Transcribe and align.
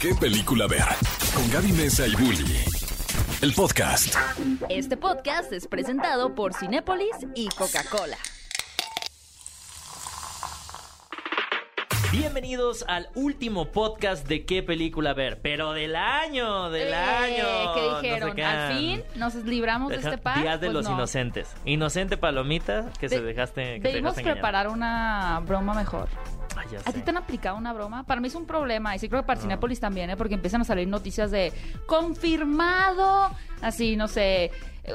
¿Qué 0.00 0.14
película 0.14 0.66
ver? 0.66 0.84
Con 1.34 1.50
Gaby 1.50 1.72
Mesa 1.72 2.06
y 2.06 2.14
Bully. 2.14 2.64
El 3.42 3.52
podcast. 3.54 4.14
Este 4.68 4.96
podcast 4.96 5.52
es 5.52 5.66
presentado 5.66 6.34
por 6.34 6.54
Cinépolis 6.54 7.10
y 7.34 7.48
Coca-Cola. 7.48 8.16
Bienvenidos 12.12 12.84
al 12.88 13.08
último 13.14 13.72
podcast 13.72 14.26
de 14.26 14.44
qué 14.46 14.62
película 14.62 15.12
ver, 15.14 15.40
pero 15.42 15.72
del 15.72 15.96
año, 15.96 16.70
del 16.70 16.88
Eh, 16.88 16.94
año. 16.94 17.74
¿Qué 17.74 17.80
No 17.90 18.00
dijeron? 18.00 18.28
sé 18.30 18.36
qué. 18.36 18.44
Al 18.44 18.78
fin 18.78 19.04
nos 19.16 19.34
libramos 19.34 19.90
de 19.90 19.96
este 19.96 20.18
par. 20.18 20.40
Días 20.40 20.60
de 20.60 20.66
Pues 20.68 20.74
los 20.74 20.84
no. 20.86 20.92
inocentes. 20.94 21.48
Inocente 21.64 22.16
palomita 22.16 22.90
que 23.00 23.08
se 23.08 23.20
De- 23.20 23.26
dejaste. 23.26 23.80
Que 23.80 23.88
te 23.88 23.92
dejaste 23.96 24.22
preparar 24.22 24.68
una 24.68 25.40
broma 25.46 25.74
mejor. 25.74 26.08
Ya 26.70 26.80
¿A 26.84 26.92
ti 26.92 27.00
te 27.00 27.10
han 27.10 27.16
aplicado 27.16 27.56
una 27.56 27.72
broma? 27.72 28.04
Para 28.04 28.20
mí 28.20 28.28
es 28.28 28.34
un 28.34 28.46
problema 28.46 28.94
y 28.94 28.98
sí 28.98 29.08
creo 29.08 29.22
que 29.22 29.26
para. 29.26 29.40
Cinépolis 29.40 29.80
también, 29.80 30.10
¿eh? 30.10 30.16
porque 30.16 30.34
empiezan 30.34 30.60
a 30.60 30.64
salir 30.64 30.88
noticias 30.88 31.30
de 31.30 31.52
confirmado, 31.86 33.30
así, 33.62 33.96
no 33.96 34.08
sé, 34.08 34.50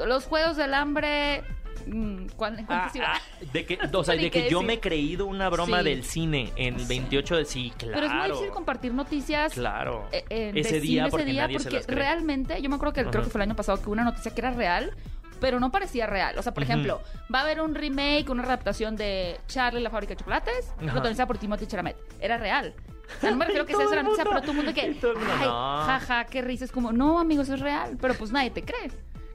los 0.06 0.24
Juegos 0.24 0.56
del 0.56 0.74
Hambre... 0.74 1.42
mm, 1.86 2.26
¿cuál- 2.36 2.64
Ah, 2.68 2.90
ah, 3.04 3.20
de 3.52 3.64
que, 3.66 3.78
o 3.92 4.04
sea, 4.04 4.14
de 4.14 4.30
que 4.30 4.42
yo 4.50 4.58
decir. 4.58 4.66
me 4.66 4.72
he 4.74 4.80
creído 4.80 5.26
una 5.26 5.48
broma 5.48 5.78
Sí. 5.78 5.84
del 5.84 6.04
cine 6.04 6.52
en 6.56 6.74
el 6.74 6.80
Sí. 6.82 6.86
28 6.88 7.36
de 7.36 7.44
sí, 7.44 7.72
claro. 7.76 7.94
Pero 7.94 8.06
es 8.06 8.12
muy 8.12 8.26
difícil 8.28 8.50
compartir 8.50 8.94
noticias 8.94 9.52
Claro. 9.54 10.06
eh, 10.12 10.24
eh, 10.30 10.52
de 10.52 10.60
ese 10.60 10.68
cine 10.70 10.80
día 10.80 11.02
ese 11.06 11.10
porque 11.10 11.24
día 11.26 11.48
porque 11.52 11.82
realmente 11.88 12.60
yo 12.62 12.68
me 12.68 12.76
acuerdo 12.76 12.92
que 12.94 13.04
creo 13.06 13.24
que 13.24 13.30
fue 13.30 13.38
el 13.40 13.48
año 13.48 13.56
pasado 13.56 13.78
que 13.78 13.84
hubo 13.86 13.92
una 13.92 14.04
noticia 14.04 14.32
que 14.34 14.40
era 14.40 14.50
real 14.52 14.92
pero 15.42 15.58
no 15.58 15.72
parecía 15.72 16.06
real 16.06 16.38
o 16.38 16.42
sea 16.42 16.54
por 16.54 16.62
ejemplo 16.62 17.02
va 17.32 17.40
a 17.40 17.42
haber 17.42 17.60
un 17.60 17.74
remake 17.74 18.30
una 18.30 18.44
adaptación 18.44 18.94
de 18.96 19.38
Charlie 19.48 19.82
la 19.82 19.90
fábrica 19.90 20.12
de 20.14 20.16
chocolates 20.16 20.70
Ajá. 20.78 20.92
protagonizada 20.92 21.26
por 21.26 21.36
Timothy 21.36 21.66
Chalamet 21.66 21.96
era 22.20 22.38
real 22.38 22.72
o 23.18 23.20
sea, 23.20 23.30
no 23.32 23.36
me 23.36 23.44
refiero 23.46 23.66
que 23.66 23.74
sea 23.74 23.84
esa 23.84 24.02
noticia, 24.02 24.24
pero 24.24 24.40
todo 24.40 24.52
el 24.52 24.56
mundo 24.56 24.72
que, 24.72 24.80
ay, 25.40 25.48
jaja, 25.86 26.24
qué 26.24 26.40
risa. 26.40 26.64
Es 26.64 26.72
como, 26.72 26.92
no, 26.92 27.18
amigos, 27.18 27.48
es 27.50 27.60
real. 27.60 27.98
Pero 28.00 28.14
pues 28.14 28.32
nadie 28.32 28.50
te 28.50 28.62
cree. 28.62 28.90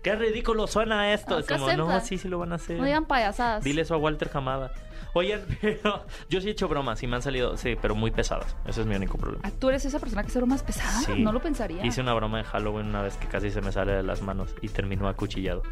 Qué 0.07 0.15
ridículo 0.15 0.67
suena 0.67 1.13
esto. 1.13 1.37
Es 1.37 1.47
¿qué 1.47 1.57
como, 1.57 1.69
no, 1.73 1.99
sí, 1.99 2.17
sí 2.17 2.29
lo 2.29 2.39
van 2.39 2.53
a 2.53 2.55
hacer. 2.55 2.77
No 2.79 2.85
digan 2.85 3.05
payasadas. 3.05 3.61
Dile 3.61 3.81
eso 3.81 3.93
a 3.95 3.97
Walter 3.97 4.29
Hamada. 4.33 4.71
Oigan, 5.13 5.41
pero 5.61 6.05
yo 6.29 6.39
sí 6.39 6.47
he 6.47 6.51
hecho 6.51 6.69
bromas 6.69 7.03
y 7.03 7.07
me 7.07 7.17
han 7.17 7.21
salido, 7.21 7.57
sí, 7.57 7.75
pero 7.81 7.93
muy 7.93 8.11
pesadas. 8.11 8.55
Ese 8.65 8.81
es 8.81 8.87
mi 8.87 8.95
único 8.95 9.17
problema. 9.17 9.41
Ah, 9.45 9.51
¿Tú 9.59 9.67
eres 9.67 9.83
esa 9.83 9.99
persona 9.99 10.21
que 10.23 10.29
hace 10.29 10.39
bromas 10.39 10.63
pesadas? 10.63 11.03
Sí. 11.03 11.21
No 11.21 11.33
lo 11.33 11.41
pensaría. 11.41 11.85
Hice 11.85 11.99
una 11.99 12.13
broma 12.13 12.39
en 12.39 12.45
Halloween 12.45 12.85
una 12.87 13.01
vez 13.01 13.17
que 13.17 13.27
casi 13.27 13.51
se 13.51 13.59
me 13.59 13.73
sale 13.73 13.91
de 13.91 14.03
las 14.03 14.21
manos 14.21 14.55
y 14.61 14.69
terminó 14.69 15.09
acuchillado. 15.09 15.63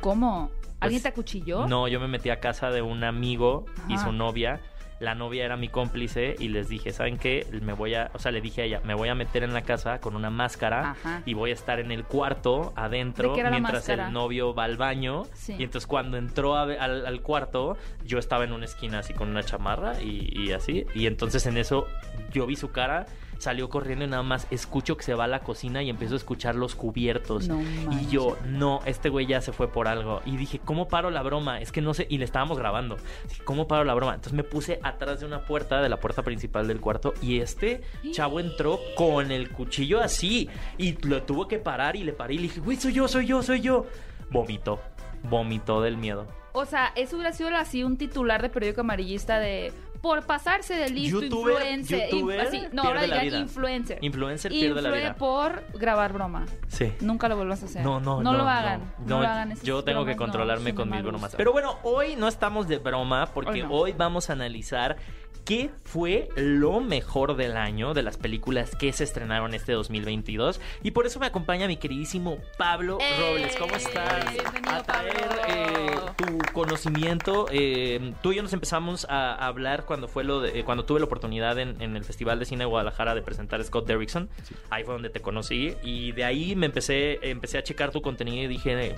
¿Cómo? 0.00 0.50
¿Alguien 0.80 1.00
Pues, 1.00 1.02
te 1.02 1.08
acuchilló? 1.10 1.68
No, 1.68 1.86
yo 1.86 2.00
me 2.00 2.08
metí 2.08 2.30
a 2.30 2.40
casa 2.40 2.70
de 2.70 2.82
un 2.82 3.04
amigo 3.04 3.64
y 3.88 3.96
su 3.98 4.10
novia. 4.10 4.60
La 5.00 5.14
novia 5.14 5.44
era 5.44 5.56
mi 5.56 5.68
cómplice 5.68 6.36
y 6.38 6.48
les 6.48 6.68
dije, 6.68 6.92
¿saben 6.92 7.18
qué? 7.18 7.46
Me 7.62 7.72
voy 7.72 7.94
a, 7.94 8.10
o 8.14 8.18
sea, 8.18 8.32
le 8.32 8.40
dije 8.40 8.62
a 8.62 8.64
ella, 8.64 8.80
me 8.84 8.94
voy 8.94 9.08
a 9.08 9.14
meter 9.14 9.42
en 9.42 9.52
la 9.52 9.62
casa 9.62 10.00
con 10.00 10.16
una 10.16 10.30
máscara 10.30 10.92
Ajá. 10.92 11.22
y 11.26 11.34
voy 11.34 11.50
a 11.50 11.54
estar 11.54 11.80
en 11.80 11.90
el 11.90 12.04
cuarto 12.04 12.72
adentro 12.76 13.30
¿De 13.30 13.34
qué 13.34 13.40
era 13.40 13.50
la 13.50 13.58
mientras 13.58 13.88
el 13.88 14.12
novio 14.12 14.54
va 14.54 14.64
al 14.64 14.76
baño. 14.76 15.24
Sí. 15.34 15.54
Y 15.58 15.64
entonces 15.64 15.86
cuando 15.86 16.16
entró 16.16 16.56
a 16.56 16.62
al, 16.62 17.06
al 17.06 17.20
cuarto, 17.20 17.76
yo 18.04 18.18
estaba 18.18 18.44
en 18.44 18.52
una 18.52 18.64
esquina 18.64 19.00
así 19.00 19.12
con 19.12 19.28
una 19.28 19.42
chamarra 19.42 20.00
y, 20.00 20.32
y 20.32 20.52
así. 20.52 20.86
Y 20.94 21.06
entonces 21.06 21.46
en 21.46 21.56
eso 21.56 21.86
yo 22.32 22.46
vi 22.46 22.56
su 22.56 22.70
cara, 22.70 23.06
salió 23.44 23.68
corriendo 23.68 24.04
y 24.04 24.08
nada 24.08 24.22
más 24.22 24.46
escucho 24.50 24.96
que 24.96 25.04
se 25.04 25.14
va 25.14 25.24
a 25.24 25.28
la 25.28 25.40
cocina 25.40 25.82
y 25.82 25.90
empiezo 25.90 26.14
a 26.14 26.16
escuchar 26.16 26.54
los 26.54 26.74
cubiertos. 26.74 27.48
No 27.48 27.60
y 27.90 28.06
yo, 28.08 28.36
no, 28.46 28.80
este 28.86 29.08
güey 29.08 29.26
ya 29.26 29.40
se 29.40 29.52
fue 29.52 29.68
por 29.68 29.86
algo. 29.86 30.22
Y 30.24 30.36
dije, 30.36 30.58
¿cómo 30.58 30.88
paro 30.88 31.10
la 31.10 31.22
broma? 31.22 31.60
Es 31.60 31.70
que 31.70 31.80
no 31.80 31.94
sé, 31.94 32.06
y 32.08 32.18
le 32.18 32.24
estábamos 32.24 32.58
grabando. 32.58 32.96
Dije, 33.28 33.42
¿cómo 33.44 33.68
paro 33.68 33.84
la 33.84 33.94
broma? 33.94 34.14
Entonces 34.14 34.32
me 34.32 34.44
puse 34.44 34.80
atrás 34.82 35.20
de 35.20 35.26
una 35.26 35.44
puerta, 35.44 35.80
de 35.82 35.88
la 35.88 36.00
puerta 36.00 36.22
principal 36.22 36.66
del 36.66 36.80
cuarto, 36.80 37.14
y 37.22 37.40
este 37.40 37.82
chavo 38.12 38.40
entró 38.40 38.80
con 38.96 39.30
el 39.30 39.50
cuchillo 39.50 40.00
así. 40.00 40.48
Y 40.78 40.96
lo 41.06 41.22
tuvo 41.22 41.46
que 41.46 41.58
parar 41.58 41.96
y 41.96 42.04
le 42.04 42.12
paré 42.12 42.34
y 42.34 42.38
le 42.38 42.42
dije, 42.44 42.60
güey, 42.60 42.76
soy 42.76 42.94
yo, 42.94 43.08
soy 43.08 43.26
yo, 43.26 43.42
soy 43.42 43.60
yo. 43.60 43.86
Vomitó, 44.30 44.80
vomitó 45.22 45.82
del 45.82 45.96
miedo. 45.96 46.26
O 46.56 46.64
sea, 46.66 46.92
eso 46.94 47.16
hubiera 47.16 47.32
sido 47.32 47.48
así 47.56 47.82
un 47.82 47.96
titular 47.96 48.40
de 48.40 48.48
periódico 48.48 48.82
amarillista 48.82 49.40
de 49.40 49.72
por 50.04 50.26
pasarse 50.26 50.74
de 50.74 50.90
listo, 50.90 51.18
Youtuber- 51.22 51.52
influencer. 51.52 52.10
youtuber 52.10 52.40
así, 52.42 52.62
no, 52.72 52.82
ahora 52.82 53.04
digan 53.04 53.40
influencer. 53.40 53.98
Influencer 54.02 54.52
pierde 54.52 54.82
la 54.82 54.90
vida. 54.90 55.14
por 55.14 55.64
grabar 55.72 56.12
broma. 56.12 56.44
Sí. 56.68 56.92
Nunca 57.00 57.26
lo 57.26 57.36
vuelvas 57.36 57.62
a 57.62 57.64
hacer. 57.64 57.82
No, 57.82 58.00
no, 58.00 58.22
no. 58.22 58.32
no. 58.32 58.36
lo 58.36 58.46
hagan. 58.46 58.82
No, 58.98 59.16
no. 59.16 59.22
lo 59.22 59.28
hagan. 59.28 59.54
Yo 59.62 59.82
tengo 59.82 60.00
que 60.00 60.12
bromas, 60.12 60.18
controlarme 60.18 60.74
con 60.74 60.90
mis 60.90 61.02
bromas. 61.02 61.34
Pero 61.34 61.52
bueno, 61.52 61.78
hoy 61.84 62.16
no 62.16 62.28
estamos 62.28 62.68
de 62.68 62.76
broma 62.76 63.30
porque 63.32 63.64
hoy 63.66 63.92
vamos 63.92 64.28
a 64.28 64.34
analizar 64.34 64.96
qué 65.44 65.70
fue 65.84 66.28
lo 66.36 66.80
mejor 66.80 67.36
del 67.36 67.56
año 67.56 67.92
de 67.92 68.02
las 68.02 68.16
películas 68.16 68.74
que 68.76 68.92
se 68.92 69.04
estrenaron 69.04 69.52
este 69.54 69.72
2022. 69.72 70.60
Y 70.82 70.92
por 70.92 71.06
eso 71.06 71.20
me 71.20 71.26
acompaña 71.26 71.66
mi 71.68 71.76
queridísimo 71.76 72.38
Pablo 72.56 72.98
¡Eh! 73.00 73.04
Robles. 73.20 73.56
¿Cómo 73.56 73.74
estás? 73.76 74.24
Bienvenido, 74.32 74.70
a 74.74 74.82
traer 74.82 75.14
Pablo. 75.28 75.42
eh, 75.48 76.12
tu 76.16 76.38
conocimiento. 76.52 77.46
Eh, 77.50 78.14
tú 78.22 78.32
y 78.32 78.36
yo 78.36 78.42
nos 78.42 78.52
empezamos 78.54 79.06
a 79.10 79.34
hablar 79.46 79.84
cuando 79.84 80.08
fue 80.08 80.24
lo 80.24 80.40
de, 80.40 80.60
eh, 80.60 80.64
cuando 80.64 80.84
tuve 80.86 80.98
la 81.00 81.06
oportunidad 81.06 81.58
en, 81.58 81.80
en 81.82 81.94
el 81.96 82.04
Festival 82.04 82.38
de 82.38 82.46
Cine 82.46 82.64
de 82.64 82.70
Guadalajara 82.70 83.14
de 83.14 83.20
presentar 83.22 83.60
a 83.60 83.64
Scott 83.64 83.86
Derrickson. 83.86 84.30
Ahí 84.70 84.84
fue 84.84 84.94
donde 84.94 85.10
te 85.10 85.20
conocí 85.20 85.74
y 85.82 86.12
de 86.12 86.24
ahí 86.24 86.56
me 86.56 86.66
empecé 86.66 87.18
empecé 87.28 87.58
a 87.58 87.62
checar 87.62 87.90
tu 87.90 88.00
contenido 88.00 88.44
y 88.44 88.46
dije, 88.48 88.94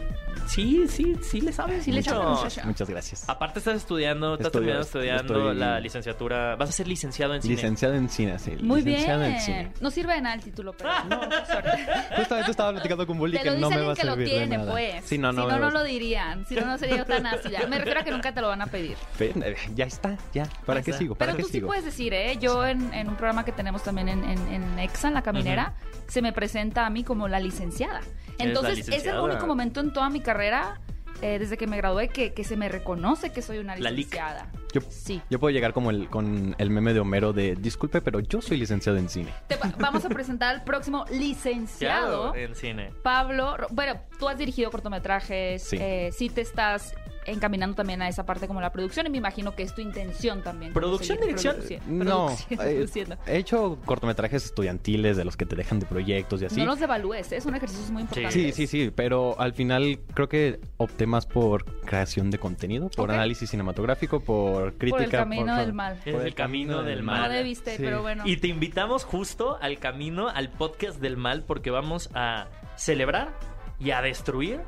sí, 0.47 0.87
sí, 0.89 1.17
sí 1.23 1.41
le 1.41 1.53
sabes. 1.53 1.85
Sí 1.85 1.91
le 1.91 1.99
mucho". 1.99 2.11
sabe, 2.11 2.25
muchacho. 2.31 2.61
Muchas 2.65 2.89
gracias. 2.89 3.29
Aparte 3.29 3.59
estás 3.59 3.77
estudiando, 3.77 4.35
estás 4.35 4.53
terminando 4.53 4.83
estudiando 4.83 5.35
estoy- 5.51 5.57
la 5.57 5.81
licenciatura. 5.81 6.36
Vas 6.59 6.69
a 6.69 6.73
ser 6.73 6.89
licenciado 6.89 7.35
en 7.35 7.43
cine. 7.43 7.55
Licenciado 7.55 7.95
en 7.95 8.09
cine, 8.09 8.39
sí. 8.39 8.53
Muy 8.61 8.83
licenciado 8.83 9.21
bien. 9.21 9.33
en 9.35 9.41
cine. 9.41 9.73
No 9.81 9.91
sirve 9.91 10.15
de 10.15 10.21
nada 10.21 10.35
el 10.35 10.43
título, 10.43 10.73
pero 10.77 10.91
no, 11.09 11.21
suerte. 11.47 11.87
Justamente 12.17 12.51
estaba 12.51 12.73
platicando 12.73 13.07
con 13.07 13.19
Bully 13.19 13.39
que 13.39 13.51
no 13.53 13.71
me 13.71 13.77
va 13.81 13.93
a 13.93 13.95
alguien 13.95 13.97
que 13.97 14.05
lo 14.05 14.13
servir 14.13 14.29
de 14.29 14.35
tiene, 14.35 14.59
nada. 14.59 14.73
pues. 14.73 15.05
Sí, 15.05 15.19
no, 15.19 15.33
no. 15.33 15.43
si 15.43 15.49
no, 15.49 15.59
no 15.59 15.71
lo 15.71 15.83
dirían. 15.85 16.47
Si 16.47 16.55
no, 16.55 16.67
no 16.67 16.79
sería 16.79 16.97
yo 16.99 17.05
tan 17.05 17.27
ácida. 17.27 17.67
Me 17.69 17.79
refiero 17.79 18.01
a 18.01 18.05
que 18.05 18.11
nunca 18.11 18.33
te 18.33 18.41
lo 18.41 18.49
van 18.49 18.63
a 18.63 18.67
pedir. 18.67 18.97
Eh, 19.47 19.55
Ya 19.75 19.85
está, 19.85 20.17
ya. 20.33 20.49
¿Para 20.65 20.83
qué 20.83 20.93
sigo? 20.93 21.15
¿Para 21.15 21.33
Pero 21.33 21.37
qué 21.39 21.43
tú 21.45 21.49
sí 21.59 21.61
puedes 21.61 21.85
decir, 21.85 22.15
¿eh? 22.15 22.37
Yo 22.41 22.65
en, 22.67 22.93
en 22.95 23.09
un 23.09 23.17
programa 23.17 23.45
que 23.45 23.53
tenemos 23.53 23.83
también 23.83 24.09
en, 24.09 24.25
en, 24.25 24.39
en 24.49 24.79
Exa, 24.79 25.09
en 25.09 25.15
La 25.15 25.23
Caminera, 25.23 25.75
se 26.09 26.23
me 26.23 26.33
presenta 26.33 26.87
a 26.87 26.91
mí 26.91 27.05
como 27.05 27.29
la 27.29 27.39
licenciada. 27.41 28.01
la 28.01 28.45
Entonces, 28.45 28.89
es 28.89 29.05
el 29.07 29.19
único 29.19 29.47
momento 29.47 29.81
en 29.81 29.93
toda 29.93 30.09
mi 30.11 30.21
carrera, 30.21 30.81
eh, 31.23 31.39
desde 31.39 31.57
que 31.57 31.67
me 31.67 31.77
gradué, 31.77 32.09
que, 32.09 32.33
que 32.35 32.45
se 32.45 32.57
me 32.57 32.69
reconoce 32.69 33.33
que 33.33 33.43
soy 33.43 33.59
una 33.59 33.77
La 33.77 33.91
licenciada. 33.91 34.51
Yo, 34.73 34.81
Sí. 34.89 35.23
yo 35.31 35.39
puedo 35.41 35.51
llegar 35.53 35.73
como 35.73 35.91
el, 35.91 36.09
con 36.09 36.55
el 36.59 36.71
meme 36.71 36.93
de 36.93 37.01
Homero 37.01 37.33
de 37.33 37.55
disculpe, 37.57 38.01
pero 38.03 38.21
yo 38.21 38.41
soy 38.43 38.57
licenciado 38.59 38.99
en 38.99 39.09
cine. 39.09 39.33
Te 39.49 39.57
va- 39.57 39.73
vamos 39.79 40.05
a 40.05 40.09
presentar 40.09 40.55
al 40.55 40.65
próximo 40.65 41.05
licenciado. 41.11 42.35
en 42.35 42.55
cine. 42.55 42.91
Pablo, 43.03 43.57
bueno, 43.71 43.95
tú 44.19 44.29
has 44.29 44.37
dirigido 44.39 44.71
cortometrajes, 44.71 45.63
Sí. 45.63 45.77
eh, 45.81 46.11
sí 46.13 46.29
te 46.29 46.41
estás 46.43 46.95
encaminando 47.27 47.75
también 47.77 48.03
a 48.03 48.09
esa 48.09 48.25
parte 48.27 48.47
como 48.47 48.61
la 48.61 48.71
producción 48.73 49.07
y 49.07 49.11
me 49.11 49.19
imagino 49.19 49.55
que 49.55 49.63
es 49.63 49.75
tu 49.75 49.81
intención 49.81 50.43
también. 50.43 50.73
¿Producción, 50.73 51.19
dirección? 51.21 51.57
No, 51.87 52.31
eh, 52.51 52.87
he 53.27 53.37
hecho 53.37 53.79
cortometrajes 53.85 54.45
estudiantiles 54.45 55.17
de 55.17 55.25
los 55.25 55.37
que 55.37 55.47
te 55.47 55.57
dejan 55.57 55.81
de 55.81 55.87
proyectos 55.87 56.43
y 56.43 56.47
así. 56.47 56.61
No 56.61 56.67
los 56.67 56.81
devalúes, 56.81 57.31
¿eh? 57.33 57.41
son 57.41 57.55
ejercicios 57.55 57.91
muy 57.91 58.03
importantes. 58.03 58.33
Sí, 58.35 58.53
sí, 58.53 58.67
sí, 58.67 58.93
pero 58.95 59.39
al 59.41 59.53
final 59.55 59.99
creo 60.15 60.29
que 60.29 60.61
opté 60.77 61.07
más 61.07 61.27
por 61.27 61.65
creación 61.83 62.31
de 62.31 62.39
contenido, 62.39 62.89
por 62.91 63.11
análisis 63.11 63.51
cinematográfico, 63.51 64.21
por 64.21 64.75
crítica. 64.75 64.97
Por 64.97 65.05
el 65.05 65.11
camino 65.11 65.47
por- 65.55 65.57
del 65.65 65.73
mal. 65.73 66.01
Es 66.05 66.15
el 66.15 66.35
camino 66.35 66.83
del 66.83 67.01
No 67.01 67.13
mal. 67.13 67.31
debiste, 67.33 67.77
Sí. 67.77 67.83
pero 67.83 68.03
bueno. 68.03 68.23
Y 68.27 68.37
te 68.39 68.49
invitamos 68.49 69.05
justo 69.05 69.59
al 69.61 69.79
camino, 69.79 70.29
al 70.29 70.49
podcast 70.51 71.01
del 71.01 71.17
mal, 71.17 71.43
porque 71.47 71.71
vamos 71.71 72.11
a 72.15 72.47
celebrar 72.77 73.33
y 73.79 73.91
a 73.91 74.03
destruir 74.03 74.61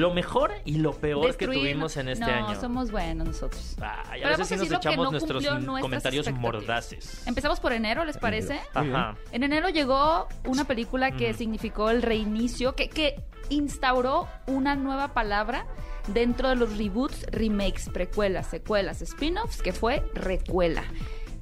lo 0.00 0.12
mejor 0.12 0.52
y 0.64 0.78
lo 0.78 0.92
peor 0.92 1.26
Destruir- 1.26 1.36
que 1.36 1.46
tuvimos 1.46 1.96
en 1.96 2.08
este 2.08 2.24
no, 2.26 2.32
año. 2.48 2.60
somos 2.60 2.90
buenos 2.90 3.26
nosotros. 3.26 3.76
Ay, 3.80 4.20
a 4.22 4.28
Pero 4.28 4.28
veces 4.28 4.38
vamos 4.38 4.40
a 4.40 4.44
sí 4.46 4.54
nos 4.54 4.60
decir 4.60 4.72
lo 4.72 4.80
que 4.80 4.88
echamos 4.88 5.04
no 5.04 5.10
nuestros 5.10 5.46
comentarios 5.80 6.32
mordaces. 6.32 7.26
Empezamos 7.26 7.60
por 7.60 7.72
enero, 7.72 8.04
¿les 8.04 8.18
parece? 8.18 8.60
Ajá. 8.74 9.16
En 9.32 9.42
enero 9.42 9.68
llegó 9.68 10.28
una 10.46 10.64
película 10.64 11.10
que 11.12 11.34
significó 11.34 11.90
el 11.90 12.02
reinicio, 12.02 12.74
que, 12.74 12.88
que 12.88 13.22
instauró 13.50 14.28
una 14.46 14.74
nueva 14.76 15.08
palabra 15.14 15.66
dentro 16.08 16.48
de 16.48 16.56
los 16.56 16.76
reboots, 16.78 17.24
remakes, 17.32 17.88
precuelas, 17.92 18.46
secuelas, 18.48 19.02
spin-offs, 19.02 19.62
que 19.62 19.72
fue 19.72 20.02
recuela. 20.14 20.84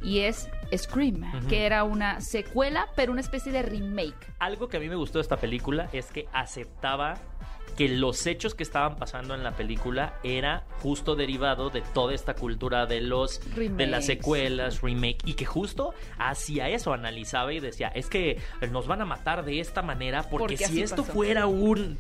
Y 0.03 0.21
es 0.21 0.49
Scream, 0.77 1.47
que 1.49 1.65
era 1.65 1.83
una 1.85 2.21
secuela, 2.21 2.89
pero 2.95 3.11
una 3.13 3.23
especie 3.23 3.51
de 3.53 3.63
remake. 3.63 4.35
Algo 4.39 4.69
que 4.69 4.77
a 4.77 4.81
mí 4.81 4.89
me 4.89 4.97
gustó 4.97 5.19
de 5.19 5.23
esta 5.23 5.39
película 5.39 5.89
es 5.93 6.07
que 6.07 6.27
aceptaba 6.33 7.15
que 7.77 7.89
los 7.89 8.27
hechos 8.27 8.55
que 8.55 8.63
estaban 8.63 8.97
pasando 8.97 9.35
en 9.35 9.43
la 9.43 9.53
película 9.53 10.19
era 10.23 10.65
justo 10.83 11.17
derivado 11.17 11.71
de 11.71 11.83
toda 11.83 12.15
esta 12.15 12.35
cultura 12.35 12.87
de 12.87 13.01
los 13.01 13.41
de 13.57 13.87
las 13.87 14.07
secuelas, 14.07 14.83
remake 14.83 15.19
y 15.25 15.35
que 15.35 15.45
justo 15.45 15.95
hacía 16.19 16.69
eso, 16.69 16.93
analizaba 16.93 17.53
y 17.53 17.61
decía, 17.61 17.89
es 17.89 18.09
que 18.09 18.41
nos 18.71 18.87
van 18.87 19.03
a 19.03 19.05
matar 19.05 19.45
de 19.45 19.61
esta 19.61 19.83
manera 19.83 20.23
porque, 20.23 20.57
Porque 20.57 20.67
si 20.67 20.83
esto 20.83 21.03
pasó. 21.03 21.13
fuera 21.13 21.47
un 21.47 21.99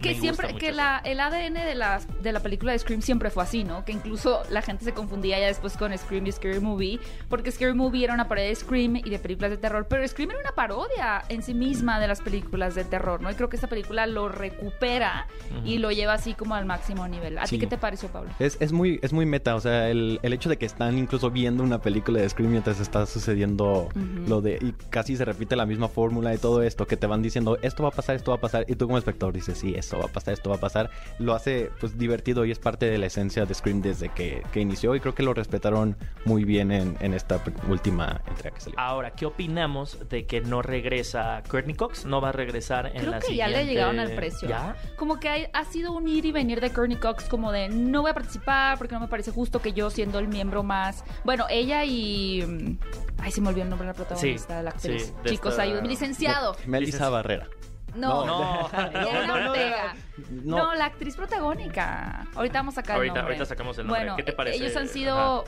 Que 0.00 0.14
me 0.14 0.20
siempre, 0.20 0.46
gusta 0.48 0.58
que 0.58 0.72
la, 0.72 0.98
el 1.04 1.20
ADN 1.20 1.54
de 1.54 1.74
la, 1.74 2.00
de 2.22 2.32
la 2.32 2.40
película 2.40 2.72
de 2.72 2.78
Scream 2.78 3.02
siempre 3.02 3.30
fue 3.30 3.42
así, 3.42 3.64
¿no? 3.64 3.84
Que 3.84 3.92
incluso 3.92 4.42
la 4.50 4.62
gente 4.62 4.84
se 4.84 4.92
confundía 4.92 5.38
ya 5.38 5.46
después 5.46 5.76
con 5.76 5.96
Scream 5.96 6.26
y 6.26 6.32
Scary 6.32 6.60
Movie, 6.60 6.98
porque 7.28 7.50
Scary 7.52 7.74
Movie 7.74 8.04
era 8.04 8.14
una 8.14 8.28
parodia 8.28 8.48
de 8.48 8.54
Scream 8.54 8.96
y 8.96 9.10
de 9.10 9.18
películas 9.18 9.50
de 9.50 9.56
terror, 9.58 9.86
pero 9.88 10.06
Scream 10.06 10.30
era 10.30 10.40
una 10.40 10.52
parodia 10.52 11.22
en 11.28 11.42
sí 11.42 11.54
misma 11.54 12.00
de 12.00 12.08
las 12.08 12.20
películas 12.20 12.74
de 12.74 12.84
terror, 12.84 13.20
¿no? 13.20 13.30
Y 13.30 13.34
creo 13.34 13.48
que 13.48 13.56
esta 13.56 13.68
película 13.68 14.06
lo 14.06 14.28
recupera 14.28 15.26
y 15.64 15.78
lo 15.78 15.90
lleva 15.90 16.14
así 16.14 16.34
como 16.34 16.54
al 16.54 16.64
máximo 16.66 17.06
nivel. 17.08 17.38
¿A 17.38 17.46
Sí. 17.46 17.56
ti 17.56 17.60
qué 17.60 17.66
te 17.66 17.78
pareció, 17.78 18.08
Pablo? 18.08 18.30
Es, 18.38 18.56
es 18.60 18.72
muy, 18.72 18.98
es 19.02 19.12
muy 19.12 19.26
meta, 19.26 19.54
o 19.54 19.60
sea, 19.60 19.88
el, 19.90 20.18
el 20.22 20.32
hecho 20.32 20.48
de 20.48 20.56
que 20.56 20.66
están 20.66 20.98
incluso 20.98 21.30
viendo 21.30 21.62
una 21.62 21.80
película 21.80 22.20
de 22.20 22.28
Scream 22.28 22.50
mientras 22.52 22.80
está 22.80 23.06
sucediendo 23.06 23.88
lo 24.26 24.40
de... 24.40 24.58
Y 24.60 24.72
casi 24.90 25.16
se 25.16 25.24
repite 25.24 25.56
la 25.56 25.66
misma 25.66 25.88
fórmula 25.88 26.34
y 26.34 26.38
todo 26.38 26.62
esto, 26.62 26.86
que 26.86 26.96
te 26.96 27.06
van 27.06 27.22
diciendo, 27.22 27.58
esto 27.62 27.82
va 27.82 27.88
a 27.90 27.92
pasar, 27.92 28.16
esto 28.16 28.30
va 28.30 28.36
a 28.36 28.40
pasar, 28.40 28.64
y 28.68 28.74
tú 28.76 28.86
como 28.86 28.98
espectador 28.98 29.34
dices, 29.34 29.58
sí, 29.58 29.74
esto 29.90 29.98
va 29.98 30.04
a 30.04 30.12
pasar, 30.12 30.34
esto 30.34 30.50
va 30.50 30.56
a 30.56 30.60
pasar. 30.60 30.90
Lo 31.18 31.34
hace, 31.34 31.70
pues, 31.80 31.98
divertido 31.98 32.44
y 32.44 32.52
es 32.52 32.58
parte 32.60 32.86
de 32.88 32.96
la 32.98 33.06
esencia 33.06 33.44
de 33.44 33.54
Scream 33.54 33.82
desde 33.82 34.08
que, 34.10 34.42
que 34.52 34.60
inició 34.60 34.94
y 34.94 35.00
creo 35.00 35.14
que 35.16 35.22
lo 35.24 35.34
respetaron 35.34 35.96
muy 36.24 36.44
bien 36.44 36.70
en, 36.70 36.96
en 37.00 37.12
esta 37.14 37.40
última 37.68 38.20
entrega 38.28 38.54
que 38.54 38.60
salió. 38.60 38.78
Ahora, 38.78 39.10
¿qué 39.10 39.26
opinamos 39.26 39.98
de 40.08 40.26
que 40.26 40.40
no 40.42 40.62
regresa 40.62 41.42
Courtney 41.48 41.74
Cox? 41.74 42.04
No 42.04 42.20
va 42.20 42.28
a 42.28 42.32
regresar 42.32 42.86
en 42.86 42.98
Creo 43.00 43.10
la 43.10 43.18
que 43.18 43.26
siguiente... 43.26 43.52
ya 43.52 43.58
le 43.58 43.66
llegaron 43.66 43.98
al 43.98 44.12
precio. 44.14 44.48
¿Ya? 44.48 44.76
Como 44.96 45.18
que 45.18 45.28
hay- 45.28 45.46
ha 45.52 45.64
sido 45.64 45.92
un 45.92 46.06
ir 46.06 46.24
y 46.24 46.30
venir 46.32 46.60
de 46.60 46.70
Courtney 46.72 46.96
Cox 46.98 47.24
como 47.24 47.50
de 47.50 47.68
no 47.68 48.02
voy 48.02 48.12
a 48.12 48.14
participar 48.14 48.78
porque 48.78 48.94
no 48.94 49.00
me 49.00 49.08
parece 49.08 49.32
justo 49.32 49.60
que 49.60 49.72
yo 49.72 49.90
siendo 49.90 50.18
el 50.20 50.28
miembro 50.28 50.62
más... 50.62 51.02
Bueno, 51.24 51.46
ella 51.50 51.84
y... 51.84 52.44
mm, 52.46 52.78
Ay, 53.18 53.32
se 53.32 53.40
me 53.40 53.48
olvidó 53.48 53.64
el 53.64 53.70
nombre 53.70 53.86
de 53.88 53.92
la 53.92 53.96
protagonista, 53.96 54.46
Sí, 54.54 54.56
de 54.56 54.62
la 54.62 54.70
actriz. 54.70 55.02
sí, 55.06 55.12
de 55.24 55.30
Chicos, 55.30 55.50
esta- 55.52 55.62
ayúdenme. 55.64 55.88
Licenciado. 55.88 56.56
Melissa 56.66 57.08
Barrera. 57.10 57.48
No, 57.94 58.24
No, 58.24 58.26
no, 58.26 58.68
no, 59.26 59.48
Ortega. 59.50 59.94
no. 60.30 60.56
No, 60.58 60.74
la 60.74 60.86
actriz 60.86 61.16
protagónica. 61.16 62.26
Ahorita 62.34 62.58
vamos 62.60 62.74
a 62.74 62.80
sacar 62.82 62.96
el 62.96 63.00
Ahorita- 63.00 63.14
nombre. 63.16 63.34
ahorita 63.34 63.44
sacamos 63.46 63.78
el 63.78 63.86
nombre. 63.86 64.00
Bueno, 64.02 64.16
¿Qué 64.16 64.22
te 64.22 64.32
parece? 64.32 64.56
ellos 64.58 64.76
han 64.76 64.88
sido... 64.88 65.44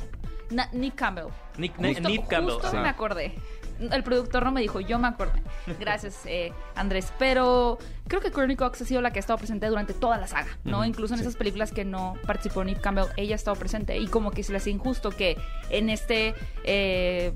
Na- 0.51 0.69
Nick 0.73 0.97
Campbell. 0.97 1.29
Nick, 1.57 1.75
Justo, 1.77 2.09
Nick 2.09 2.27
Campbell. 2.29 2.55
justo 2.55 2.71
sí. 2.71 2.77
me 2.77 2.89
acordé. 2.89 3.35
El 3.81 4.03
productor 4.05 4.45
no 4.45 4.53
me 4.53 4.61
dijo, 4.61 4.81
yo 4.81 4.99
me 4.99 5.09
acordé. 5.09 5.43
Gracias, 5.81 6.21
eh, 6.27 6.53
Andrés. 6.75 7.11
Pero 7.19 7.79
creo 8.07 8.21
que 8.21 8.31
Courtney 8.31 8.55
Cox 8.57 8.83
ha 8.83 8.85
sido 8.85 9.01
la 9.01 9.11
que 9.13 9.19
ha 9.19 9.21
estado 9.21 9.39
presente 9.39 9.67
durante 9.69 9.95
toda 9.95 10.19
la 10.19 10.27
saga, 10.27 10.51
¿no? 10.65 10.85
Incluso 10.85 11.15
en 11.15 11.19
sí. 11.21 11.25
esas 11.25 11.37
películas 11.37 11.73
que 11.73 11.85
no 11.87 12.15
participó 12.27 12.63
Nick 12.65 12.81
Campbell, 12.83 13.07
ella 13.17 13.35
ha 13.35 13.37
estado 13.37 13.57
presente. 13.57 13.97
Y 13.97 14.09
como 14.09 14.31
que 14.31 14.43
se 14.43 14.53
le 14.53 14.59
hace 14.59 14.69
injusto 14.71 15.11
que 15.11 15.39
en 15.71 15.89
este... 15.89 16.35
eh, 16.65 17.33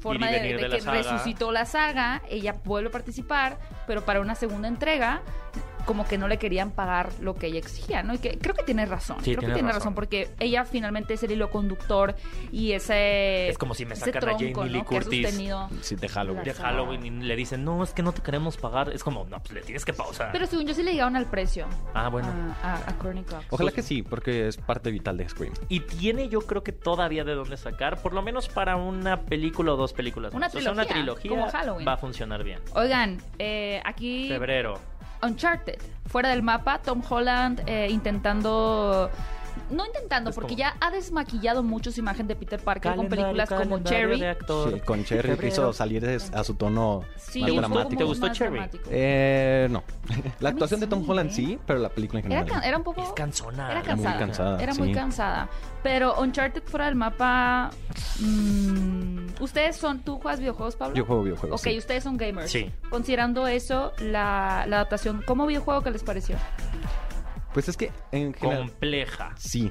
forma 0.00 0.28
de, 0.30 0.40
que 0.40 0.80
resucitó 0.80 1.52
la 1.52 1.66
saga, 1.66 2.22
ella 2.28 2.54
vuelve 2.64 2.88
a 2.88 2.92
participar, 2.92 3.58
pero 3.86 4.04
para 4.04 4.20
una 4.20 4.34
segunda 4.34 4.68
entrega 4.68 5.22
como 5.86 6.06
que 6.06 6.18
no 6.18 6.28
le 6.28 6.38
querían 6.38 6.70
pagar 6.70 7.10
lo 7.20 7.34
que 7.34 7.46
ella 7.48 7.58
exigía, 7.58 8.02
¿no? 8.02 8.14
Y 8.14 8.18
que 8.18 8.38
creo 8.38 8.54
que 8.54 8.62
tiene 8.62 8.86
razón. 8.86 9.18
Sí, 9.18 9.32
creo 9.32 9.40
tiene 9.40 9.54
que 9.54 9.58
tiene 9.58 9.68
razón. 9.68 9.80
razón. 9.80 9.94
porque 9.94 10.30
ella 10.38 10.64
finalmente 10.64 11.14
es 11.14 11.22
el 11.22 11.32
hilo 11.32 11.50
conductor 11.50 12.14
y 12.52 12.72
ese 12.72 13.48
Es 13.48 13.58
como 13.58 13.74
si 13.74 13.84
me 13.86 13.96
sacan 13.96 14.28
a 14.28 14.32
Jamie 14.32 14.54
Lee 14.68 14.82
Curtis. 14.82 15.40
Sí, 15.82 15.96
de 15.96 16.08
Halloween. 16.08 16.44
de 16.44 16.54
Halloween 16.54 17.06
y 17.06 17.10
le 17.10 17.36
dicen, 17.36 17.64
no, 17.64 17.82
es 17.82 17.92
que 17.92 18.02
no 18.02 18.12
te 18.12 18.22
queremos 18.22 18.56
pagar. 18.56 18.90
Es 18.90 19.02
como, 19.04 19.24
no, 19.24 19.38
pues 19.40 19.52
le 19.52 19.62
tienes 19.62 19.84
que 19.84 19.92
pausar. 19.92 20.30
Pero 20.32 20.46
según 20.46 20.66
yo 20.66 20.74
sí 20.74 20.82
le 20.82 20.92
llegaron 20.92 21.16
al 21.16 21.26
precio 21.26 21.66
Ah, 21.94 22.08
bueno. 22.08 22.28
a, 22.62 22.74
a, 22.74 22.90
a 22.90 22.98
Courtney 22.98 23.24
Cox. 23.24 23.46
Ojalá 23.50 23.72
que 23.72 23.82
sí, 23.82 24.02
porque 24.02 24.48
es 24.48 24.56
parte 24.56 24.90
vital 24.90 25.16
de 25.16 25.28
Scream. 25.28 25.52
Y 25.68 25.80
tiene 25.80 26.28
yo 26.28 26.40
creo 26.40 26.62
que 26.62 26.72
todavía 26.72 27.24
de 27.24 27.34
dónde 27.34 27.56
sacar, 27.56 28.00
por 28.02 28.12
lo 28.12 28.22
menos 28.22 28.48
para 28.48 28.76
una 28.76 29.20
película 29.22 29.72
o 29.74 29.76
dos 29.76 29.92
películas. 29.92 30.32
Una 30.34 30.46
más. 30.46 30.54
O 30.54 30.60
sea, 30.60 30.72
una 30.72 30.84
trilogía, 30.84 31.22
trilogía 31.22 31.30
como 31.30 31.50
Halloween. 31.50 31.88
va 31.88 31.92
a 31.94 31.96
funcionar 31.96 32.44
bien. 32.44 32.60
Oigan, 32.74 33.18
eh, 33.38 33.80
aquí 33.84 34.28
Febrero. 34.28 34.78
Uncharted, 35.22 35.78
fuera 36.06 36.28
del 36.30 36.42
mapa, 36.42 36.78
Tom 36.78 37.02
Holland 37.08 37.62
eh, 37.66 37.88
intentando... 37.90 39.10
No 39.70 39.86
intentando, 39.86 40.30
Es 40.30 40.34
porque 40.36 40.54
como- 40.54 40.58
ya 40.58 40.76
ha 40.80 40.90
desmaquillado 40.90 41.62
mucho 41.62 41.90
su 41.92 42.00
imagen 42.00 42.26
de 42.26 42.36
Peter 42.36 42.60
Parker 42.60 42.94
con 42.96 43.08
películas 43.08 43.48
como 43.48 43.78
Cherry. 43.80 44.18
Sí, 44.20 44.80
con 44.84 45.04
Cherry 45.04 45.36
quiso 45.38 45.72
salir 45.72 46.04
de- 46.04 46.20
a 46.34 46.44
su 46.44 46.54
tono 46.54 47.02
Sí, 47.16 47.42
más 47.42 47.54
dramático. 47.56 47.96
¿Te 47.98 48.04
gustó 48.04 48.28
Cherry? 48.30 48.60
Eh, 48.90 49.68
no. 49.70 49.82
La 50.40 50.48
actuación 50.50 50.80
de 50.80 50.86
Tom 50.86 51.08
Holland 51.08 51.30
¿eh? 51.30 51.34
sí, 51.34 51.58
pero 51.66 51.78
la 51.78 51.88
película 51.88 52.20
en 52.20 52.26
Era, 52.32 52.40
general. 52.40 52.60
can- 52.60 52.68
era 52.68 52.76
un 52.78 52.82
poco... 52.84 53.02
Es 53.02 53.10
cansona. 53.12 53.70
Era 53.70 53.82
cansada. 53.82 54.10
Muy 54.16 54.18
cansada, 54.26 54.62
Era 54.62 54.74
muy 54.74 54.88
sí. 54.88 54.94
cansada. 54.94 55.48
Pero 55.82 56.20
Uncharted 56.20 56.62
fuera 56.64 56.86
del 56.86 56.96
mapa. 56.96 57.70
mm, 58.20 59.28
¿Ustedes 59.40 59.76
son. 59.76 60.00
¿Tú 60.00 60.18
juegas 60.18 60.40
videojuegos, 60.40 60.76
Pablo? 60.76 60.94
Yo 60.96 61.04
juego 61.06 61.22
videojuegos. 61.22 61.60
Ok, 61.60 61.68
sí. 61.70 61.78
ustedes 61.78 62.02
son 62.04 62.16
gamers. 62.16 62.50
Sí. 62.50 62.70
Considerando 62.90 63.46
eso, 63.46 63.92
la, 64.00 64.64
la 64.68 64.76
adaptación 64.76 65.22
como 65.24 65.46
videojuego, 65.46 65.80
¿qué 65.82 65.90
les 65.90 66.02
pareció? 66.02 66.36
Pues 67.52 67.68
es 67.68 67.76
que 67.76 67.90
en 68.12 68.32
general. 68.34 68.68
Compleja. 68.68 69.32
Sí. 69.36 69.70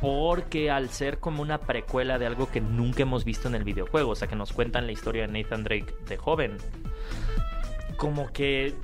Porque 0.00 0.70
al 0.70 0.90
ser 0.90 1.18
como 1.18 1.42
una 1.42 1.58
precuela 1.58 2.18
de 2.18 2.26
algo 2.26 2.50
que 2.50 2.60
nunca 2.60 3.02
hemos 3.02 3.24
visto 3.24 3.48
en 3.48 3.54
el 3.54 3.64
videojuego, 3.64 4.10
o 4.10 4.14
sea, 4.14 4.28
que 4.28 4.36
nos 4.36 4.52
cuentan 4.52 4.86
la 4.86 4.92
historia 4.92 5.26
de 5.26 5.42
Nathan 5.42 5.64
Drake 5.64 5.94
de 6.06 6.16
joven, 6.16 6.56
como 7.96 8.32
que 8.32 8.74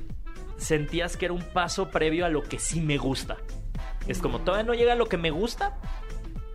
sentías 0.56 1.16
que 1.16 1.26
era 1.26 1.34
un 1.34 1.42
paso 1.42 1.90
previo 1.90 2.24
a 2.24 2.28
lo 2.28 2.42
que 2.42 2.58
sí 2.58 2.80
me 2.80 2.96
gusta. 2.98 3.36
Es 4.06 4.20
como, 4.20 4.40
todavía 4.40 4.64
no 4.64 4.74
llega 4.74 4.92
a 4.94 4.96
lo 4.96 5.06
que 5.06 5.16
me 5.18 5.30
gusta. 5.30 5.76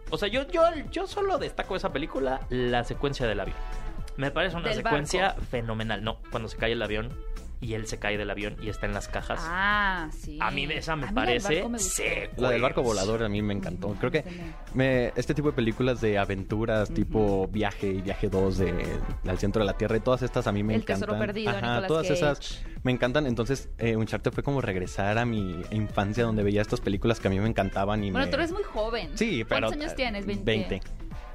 O 0.09 0.17
sea, 0.17 0.27
yo, 0.27 0.47
yo, 0.47 0.61
yo 0.91 1.05
solo 1.05 1.37
destaco 1.37 1.73
de 1.73 1.79
esa 1.79 1.91
película 1.93 2.41
la 2.49 2.83
secuencia 2.83 3.27
del 3.27 3.39
avión. 3.39 3.57
Me 4.15 4.31
parece 4.31 4.55
una 4.55 4.69
Del 4.69 4.77
secuencia 4.77 5.27
barco. 5.27 5.41
fenomenal. 5.43 6.03
No, 6.03 6.19
cuando 6.31 6.49
se 6.49 6.57
cae 6.57 6.71
el 6.71 6.81
avión 6.81 7.11
y 7.59 7.73
él 7.73 7.87
se 7.87 7.97
cae 7.97 8.17
del 8.17 8.29
avión 8.29 8.55
y 8.61 8.69
está 8.69 8.85
en 8.85 8.93
las 8.93 9.07
cajas. 9.07 9.39
Ah, 9.43 10.09
sí. 10.11 10.37
a 10.41 10.51
mí 10.51 10.67
esa 10.71 10.95
me 10.95 11.05
A 11.07 11.09
mí 11.09 11.15
parece 11.15 11.67
me. 11.67 11.79
La 12.37 12.51
del 12.51 12.61
barco 12.61 12.83
volador 12.83 13.23
a 13.23 13.29
mí 13.29 13.41
me 13.41 13.53
encantó. 13.53 13.89
Creo 13.99 14.11
que 14.11 14.23
me, 14.73 15.07
este 15.15 15.33
tipo 15.33 15.49
de 15.49 15.53
películas 15.55 15.99
de 16.01 16.17
aventuras, 16.17 16.93
tipo 16.93 17.47
Viaje 17.47 17.87
y 17.87 18.01
Viaje 18.01 18.29
2 18.29 18.57
de, 18.57 18.73
al 19.27 19.39
centro 19.39 19.61
de 19.61 19.65
la 19.65 19.77
Tierra 19.77 19.97
y 19.97 20.01
todas 20.01 20.21
estas 20.21 20.45
a 20.47 20.51
mí 20.51 20.63
me 20.63 20.75
El 20.75 20.81
encantan. 20.81 21.07
Tesoro 21.09 21.19
Perdido, 21.19 21.49
Ajá, 21.51 21.87
todas 21.87 22.07
Cage. 22.07 22.13
esas 22.13 22.63
me 22.83 22.91
encantan. 22.91 23.25
Entonces, 23.25 23.69
eh, 23.79 23.95
Uncharted 23.95 24.31
fue 24.31 24.43
como 24.43 24.61
regresar 24.61 25.17
a 25.17 25.25
mi 25.25 25.61
infancia 25.71 26.23
donde 26.23 26.43
veía 26.43 26.61
estas 26.61 26.79
películas 26.81 27.19
que 27.19 27.27
a 27.27 27.31
mí 27.31 27.39
me 27.39 27.47
encantaban 27.49 28.03
y 28.03 28.11
Bueno, 28.11 28.25
me... 28.27 28.31
tú 28.31 28.37
eres 28.37 28.51
muy 28.51 28.63
joven. 28.63 29.09
Sí, 29.15 29.43
pero... 29.47 29.67
¿Cuántos 29.67 29.81
años 29.81 29.95
tienes? 29.95 30.25
20. 30.25 30.43
20. 30.45 30.81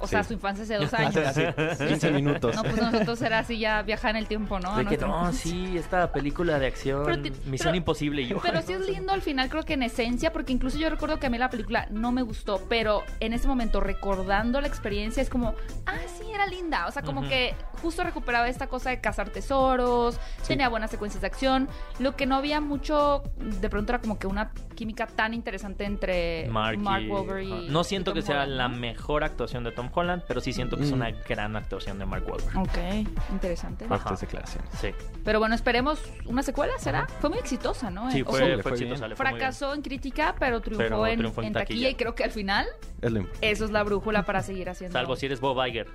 O 0.03 0.07
sea, 0.07 0.23
su 0.23 0.33
infancia 0.33 0.63
hace 0.63 0.75
dos 0.83 0.93
años. 0.93 1.15
Hace, 1.15 1.47
hace 1.47 1.87
15 1.87 2.11
minutos. 2.11 2.55
No, 2.55 2.63
pues 2.63 2.75
nosotros 2.75 3.21
era 3.21 3.39
así 3.39 3.57
ya 3.57 3.81
viajar 3.83 4.11
en 4.11 4.17
el 4.17 4.27
tiempo, 4.27 4.59
¿no? 4.59 4.75
De 4.75 4.85
que 4.85 4.97
no, 4.97 5.31
sí, 5.33 5.77
esta 5.77 6.11
película 6.11 6.59
de 6.59 6.67
acción, 6.67 7.03
Pero 7.05 7.17
Misión 7.45 7.67
pero- 7.69 7.75
Imposible 7.75 8.21
y 8.23 8.27
yo. 8.27 8.39
Pero 8.41 8.61
sí 8.61 8.73
es 8.73 8.81
lindo 8.87 9.13
al 9.13 9.21
final, 9.21 9.49
creo 9.49 9.63
que 9.63 9.73
en 9.73 9.83
esencia, 9.83 10.33
porque 10.33 10.51
incluso 10.51 10.77
yo 10.77 10.89
recuerdo 10.89 11.19
que 11.19 11.27
a 11.27 11.29
mí 11.29 11.37
la 11.37 11.49
película 11.49 11.87
no 11.89 12.11
me 12.11 12.21
gustó, 12.21 12.61
pero 12.67 13.03
en 13.19 13.33
ese 13.33 13.47
momento, 13.47 13.79
recordando 13.79 14.59
la 14.61 14.67
experiencia, 14.67 15.21
es 15.23 15.29
como, 15.29 15.55
ah, 15.85 15.95
sí, 16.19 16.25
era 16.33 16.45
linda. 16.47 16.87
O 16.87 16.91
sea, 16.91 17.01
como 17.01 17.21
que 17.21 17.55
justo 17.83 18.03
recuperaba 18.03 18.47
esta 18.47 18.67
cosa 18.67 18.89
de 18.89 18.99
cazar 19.01 19.29
tesoros, 19.29 20.17
tenía 20.47 20.69
buenas 20.69 20.89
secuencias 20.89 21.21
de 21.21 21.27
acción. 21.27 21.67
Lo 21.99 22.15
que 22.15 22.25
no 22.25 22.35
había 22.35 22.61
mucho, 22.61 23.21
de 23.37 23.69
pronto 23.69 23.91
era 23.91 23.99
como 24.01 24.17
que 24.17 24.25
una 24.25 24.51
química 24.73 25.05
tan 25.05 25.33
interesante 25.33 25.83
entre 25.83 26.47
Mark, 26.49 26.79
Mark, 26.79 27.03
y- 27.03 27.09
Wahlberg 27.09 27.43
y. 27.43 27.51
ajá. 27.51 27.61
No 27.69 27.83
siento 27.83 28.11
y 28.11 28.13
que 28.15 28.21
sea 28.23 28.47
la 28.47 28.69
mejor 28.69 29.23
actuación 29.23 29.63
de 29.63 29.71
Tom 29.71 29.89
Holland, 29.93 30.23
pero 30.27 30.41
sí 30.41 30.53
siento 30.53 30.77
que 30.77 30.83
es 30.83 30.91
Mm. 30.91 30.95
una 30.95 31.11
gran 31.11 31.55
actuación 31.55 31.99
de 31.99 32.05
Mark 32.05 32.23
Wahlberg. 32.27 32.57
Ok, 32.57 33.07
interesante. 33.31 33.85
Ajá. 33.85 33.97
Fuertes 33.99 34.21
declaraciones. 34.21 34.69
Sí, 34.79 34.89
Pero 35.23 35.39
bueno, 35.39 35.53
esperemos 35.55 36.01
una 36.25 36.41
secuela, 36.43 36.73
¿será? 36.79 37.07
Fue 37.19 37.29
muy 37.29 37.39
exitosa, 37.39 37.89
¿no? 37.89 38.09
sí 38.11 38.21
O 38.21 38.25
fue, 38.25 38.39
sea, 38.39 38.47
le 38.47 38.53
fue 38.55 38.63
fue 38.63 38.71
exitosa. 38.79 39.07
le 39.07 39.15
fue. 39.15 39.25
Fracasó 39.25 39.73
en 39.73 39.81
crítica, 39.81 40.35
pero 40.39 40.61
triunfó, 40.61 40.83
Pero 40.83 41.07
en, 41.07 41.17
triunfó 41.19 41.41
en 41.41 41.47
en 41.47 41.53
taquilla. 41.53 41.67
taquilla. 41.67 41.89
y 41.89 41.95
creo 41.95 42.15
que 42.15 42.23
al 42.23 42.31
final 42.31 42.65
Es 43.01 43.11
lo 43.11 43.19
importante. 43.19 43.51
eso 43.51 43.65
es 43.65 43.71
la 43.71 43.83
brújula 43.83 44.23
para 44.23 44.41
seguir 44.41 44.69
haciendo. 44.69 44.97
Salvo 44.97 45.15
si 45.15 45.25
eres 45.25 45.39
Bob 45.39 45.57
Iger. 45.65 45.87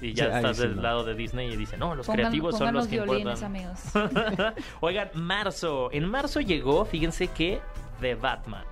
Y 0.00 0.14
ya 0.14 0.26
Sí, 0.30 0.36
estás 0.36 0.56
sí, 0.56 0.62
del 0.62 0.76
no. 0.76 0.82
lado 0.82 1.04
de 1.04 1.14
Disney 1.14 1.52
y 1.52 1.56
dice, 1.56 1.76
no, 1.76 1.94
los 1.94 2.06
Pongan- 2.06 2.14
creativos 2.16 2.56
son 2.58 2.72
los 2.74 2.86
que 2.86 2.96
violines, 3.02 3.42
importan. 3.42 3.44
amigos. 3.44 3.80
Oigan, 4.80 5.10
marzo. 5.14 5.90
En 5.92 6.06
marzo 6.08 6.40
llegó, 6.40 6.84
fíjense 6.84 7.28
que 7.28 7.60
The 8.00 8.14
Batman. 8.14 8.64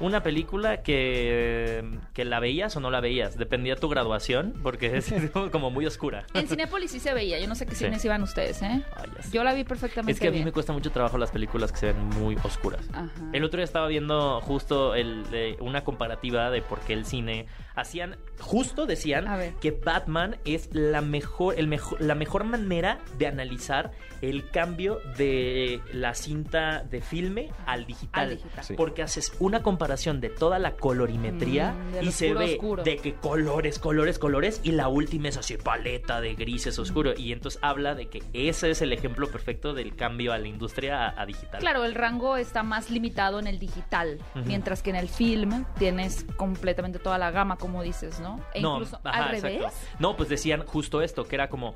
Una 0.00 0.22
película 0.22 0.84
que, 0.84 1.84
que 2.14 2.24
la 2.24 2.38
veías 2.38 2.76
o 2.76 2.80
no 2.80 2.88
la 2.88 3.00
veías. 3.00 3.36
Dependía 3.36 3.74
de 3.74 3.80
tu 3.80 3.88
graduación, 3.88 4.54
porque 4.62 4.96
es 4.98 5.12
como 5.50 5.72
muy 5.72 5.86
oscura. 5.86 6.24
En 6.34 6.46
Cinépolis 6.46 6.92
sí 6.92 7.00
se 7.00 7.12
veía. 7.12 7.40
Yo 7.40 7.48
no 7.48 7.56
sé 7.56 7.66
qué 7.66 7.74
Sí. 7.74 7.86
cines 7.86 8.04
iban 8.04 8.22
ustedes, 8.22 8.62
¿eh? 8.62 8.84
Sé. 9.22 9.30
Yo 9.32 9.42
la 9.42 9.54
vi 9.54 9.64
perfectamente 9.64 10.12
Es 10.12 10.20
que 10.20 10.28
a 10.28 10.30
mí 10.30 10.36
bien. 10.36 10.44
me 10.44 10.52
cuesta 10.52 10.72
mucho 10.72 10.92
trabajo 10.92 11.18
las 11.18 11.32
películas 11.32 11.72
que 11.72 11.78
se 11.78 11.86
ven 11.92 12.04
muy 12.20 12.36
oscuras. 12.44 12.88
Ajá. 12.92 13.08
El 13.32 13.42
otro 13.42 13.56
día 13.56 13.64
estaba 13.64 13.88
viendo 13.88 14.40
justo 14.40 14.94
el, 14.94 15.24
eh, 15.32 15.56
una 15.58 15.82
comparativa 15.82 16.48
de 16.52 16.62
por 16.62 16.78
qué 16.78 16.92
el 16.92 17.04
cine 17.04 17.46
hacían, 17.80 18.16
justo 18.40 18.86
decían 18.86 19.26
que 19.60 19.72
Batman 19.72 20.36
es 20.44 20.68
la 20.72 21.00
mejor, 21.00 21.58
el 21.58 21.66
mejor, 21.66 22.00
la 22.00 22.14
mejor 22.14 22.44
manera 22.44 22.98
de 23.18 23.26
analizar 23.26 23.90
el 24.20 24.50
cambio 24.50 25.00
de 25.16 25.80
la 25.92 26.14
cinta 26.14 26.82
de 26.84 27.00
filme 27.00 27.50
al 27.66 27.86
digital. 27.86 28.22
Al 28.24 28.30
digital. 28.36 28.64
Sí. 28.64 28.74
Porque 28.76 29.02
haces 29.02 29.32
una 29.40 29.62
comparativa 29.62 29.88
separación 29.88 30.20
de 30.20 30.28
toda 30.28 30.58
la 30.58 30.72
colorimetría 30.76 31.72
Mm, 31.72 32.04
y 32.04 32.12
se 32.12 32.26
oscuro, 32.26 32.38
ve 32.46 32.52
oscuro. 32.54 32.82
de 32.82 32.96
que 32.96 33.14
colores, 33.14 33.78
colores, 33.78 34.18
colores 34.18 34.60
y 34.62 34.72
la 34.72 34.88
última 34.88 35.28
es 35.28 35.38
así 35.38 35.56
paleta 35.56 36.20
de 36.20 36.34
grises 36.34 36.78
oscuro 36.78 37.14
y 37.16 37.32
entonces 37.32 37.58
habla 37.62 37.94
de 37.94 38.08
que 38.08 38.22
ese 38.34 38.70
es 38.70 38.82
el 38.82 38.92
ejemplo 38.92 39.30
perfecto 39.30 39.72
del 39.72 39.96
cambio 39.96 40.32
a 40.32 40.38
la 40.38 40.46
industria 40.46 41.08
a, 41.08 41.22
a 41.22 41.24
digital. 41.24 41.60
Claro, 41.60 41.84
el 41.84 41.94
rango 41.94 42.36
está 42.36 42.62
más 42.62 42.90
limitado 42.90 43.38
en 43.38 43.46
el 43.46 43.58
digital, 43.58 44.18
mientras 44.44 44.82
que 44.82 44.90
en 44.90 44.96
el 44.96 45.08
film 45.08 45.64
tienes 45.78 46.26
completamente 46.36 46.98
toda 46.98 47.16
la 47.16 47.30
gama, 47.30 47.56
como 47.68 47.82
dices, 47.82 48.18
¿no? 48.18 48.40
E 48.54 48.62
No, 48.62 48.76
incluso 48.76 48.98
ajá, 49.04 49.26
al 49.28 49.34
exacto. 49.34 49.58
revés. 49.58 49.74
No, 49.98 50.16
pues 50.16 50.30
decían 50.30 50.64
justo 50.64 51.02
esto, 51.02 51.24
que 51.24 51.34
era 51.36 51.50
como 51.50 51.74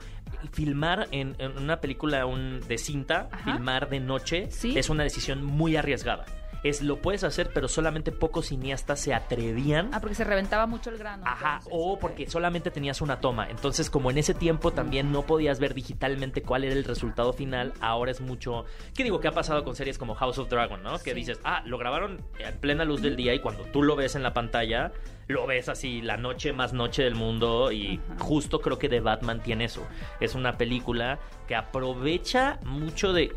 filmar 0.53 1.07
en, 1.11 1.37
en 1.39 1.59
una 1.59 1.81
película 1.83 2.25
un- 2.25 2.61
de 2.67 2.79
cinta, 2.79 3.29
Ajá. 3.31 3.45
filmar 3.53 3.91
de 3.91 4.01
noche, 4.01 4.51
Sí. 4.51 4.77
es 4.79 4.89
una 4.89 5.03
decisión 5.03 5.45
muy 5.45 5.77
arriesgada. 5.77 6.25
Es 6.63 6.81
lo 6.81 6.99
puedes 7.03 7.25
hacer, 7.25 7.51
pero 7.53 7.67
solamente 7.67 8.13
pocos 8.13 8.47
cineastas 8.47 9.01
se 9.01 9.13
atrevían. 9.15 9.91
Ah, 9.93 10.01
porque 10.01 10.15
se 10.15 10.23
reventaba 10.25 10.67
mucho 10.67 10.91
el 10.91 10.99
grano. 10.99 11.25
Ajá, 11.27 11.55
entonces, 11.59 11.73
o 11.75 11.99
porque 11.99 12.29
solamente 12.31 12.71
tenías 12.71 13.01
una 13.01 13.21
toma. 13.21 13.49
Entonces, 13.51 13.91
como 13.91 14.11
en 14.13 14.19
ese 14.19 14.33
tiempo 14.35 14.71
también 14.73 15.11
no 15.11 15.23
podías 15.23 15.59
ver 15.59 15.75
digitalmente 15.75 16.43
cuál 16.43 16.63
era 16.65 16.75
el 16.75 16.85
resultado 16.85 17.33
final, 17.33 17.73
ahora 17.81 18.13
es 18.13 18.21
mucho. 18.21 18.65
¿Qué 18.95 19.03
digo? 19.03 19.19
¿Qué 19.21 19.29
ha 19.29 19.33
pasado 19.33 19.65
con 19.65 19.75
series 19.75 19.99
como 19.99 20.15
House 20.15 20.39
of 20.39 20.49
Dragon, 20.49 20.83
no? 20.83 20.99
Que 20.99 21.11
Sí. 21.11 21.15
dices, 21.17 21.41
ah, 21.45 21.63
lo 21.67 21.79
grabaron 21.79 22.21
en 22.39 22.57
plena 22.59 22.85
luz 22.85 23.03
del 23.03 23.17
día 23.17 23.35
y 23.35 23.41
cuando 23.41 23.65
tú 23.65 23.83
lo 23.83 23.97
ves 23.97 24.15
en 24.15 24.23
la 24.23 24.33
pantalla, 24.33 24.93
lo 25.27 25.47
ves 25.47 25.69
así, 25.69 26.01
la 26.01 26.17
noche 26.17 26.53
más 26.53 26.73
noche 26.73 27.03
del 27.03 27.15
mundo. 27.17 27.73
Y 27.73 28.01
Ajá. 28.09 28.21
justo 28.25 28.61
creo 28.61 28.79
que 28.79 28.89
The 28.89 29.01
Batman 29.01 29.41
tiene 29.43 29.65
eso. 29.65 29.85
Es 30.21 30.35
una 30.37 30.57
película 30.59 31.19
que 31.49 31.57
aprovecha 31.57 32.61
mucho 32.65 33.13
de. 33.13 33.33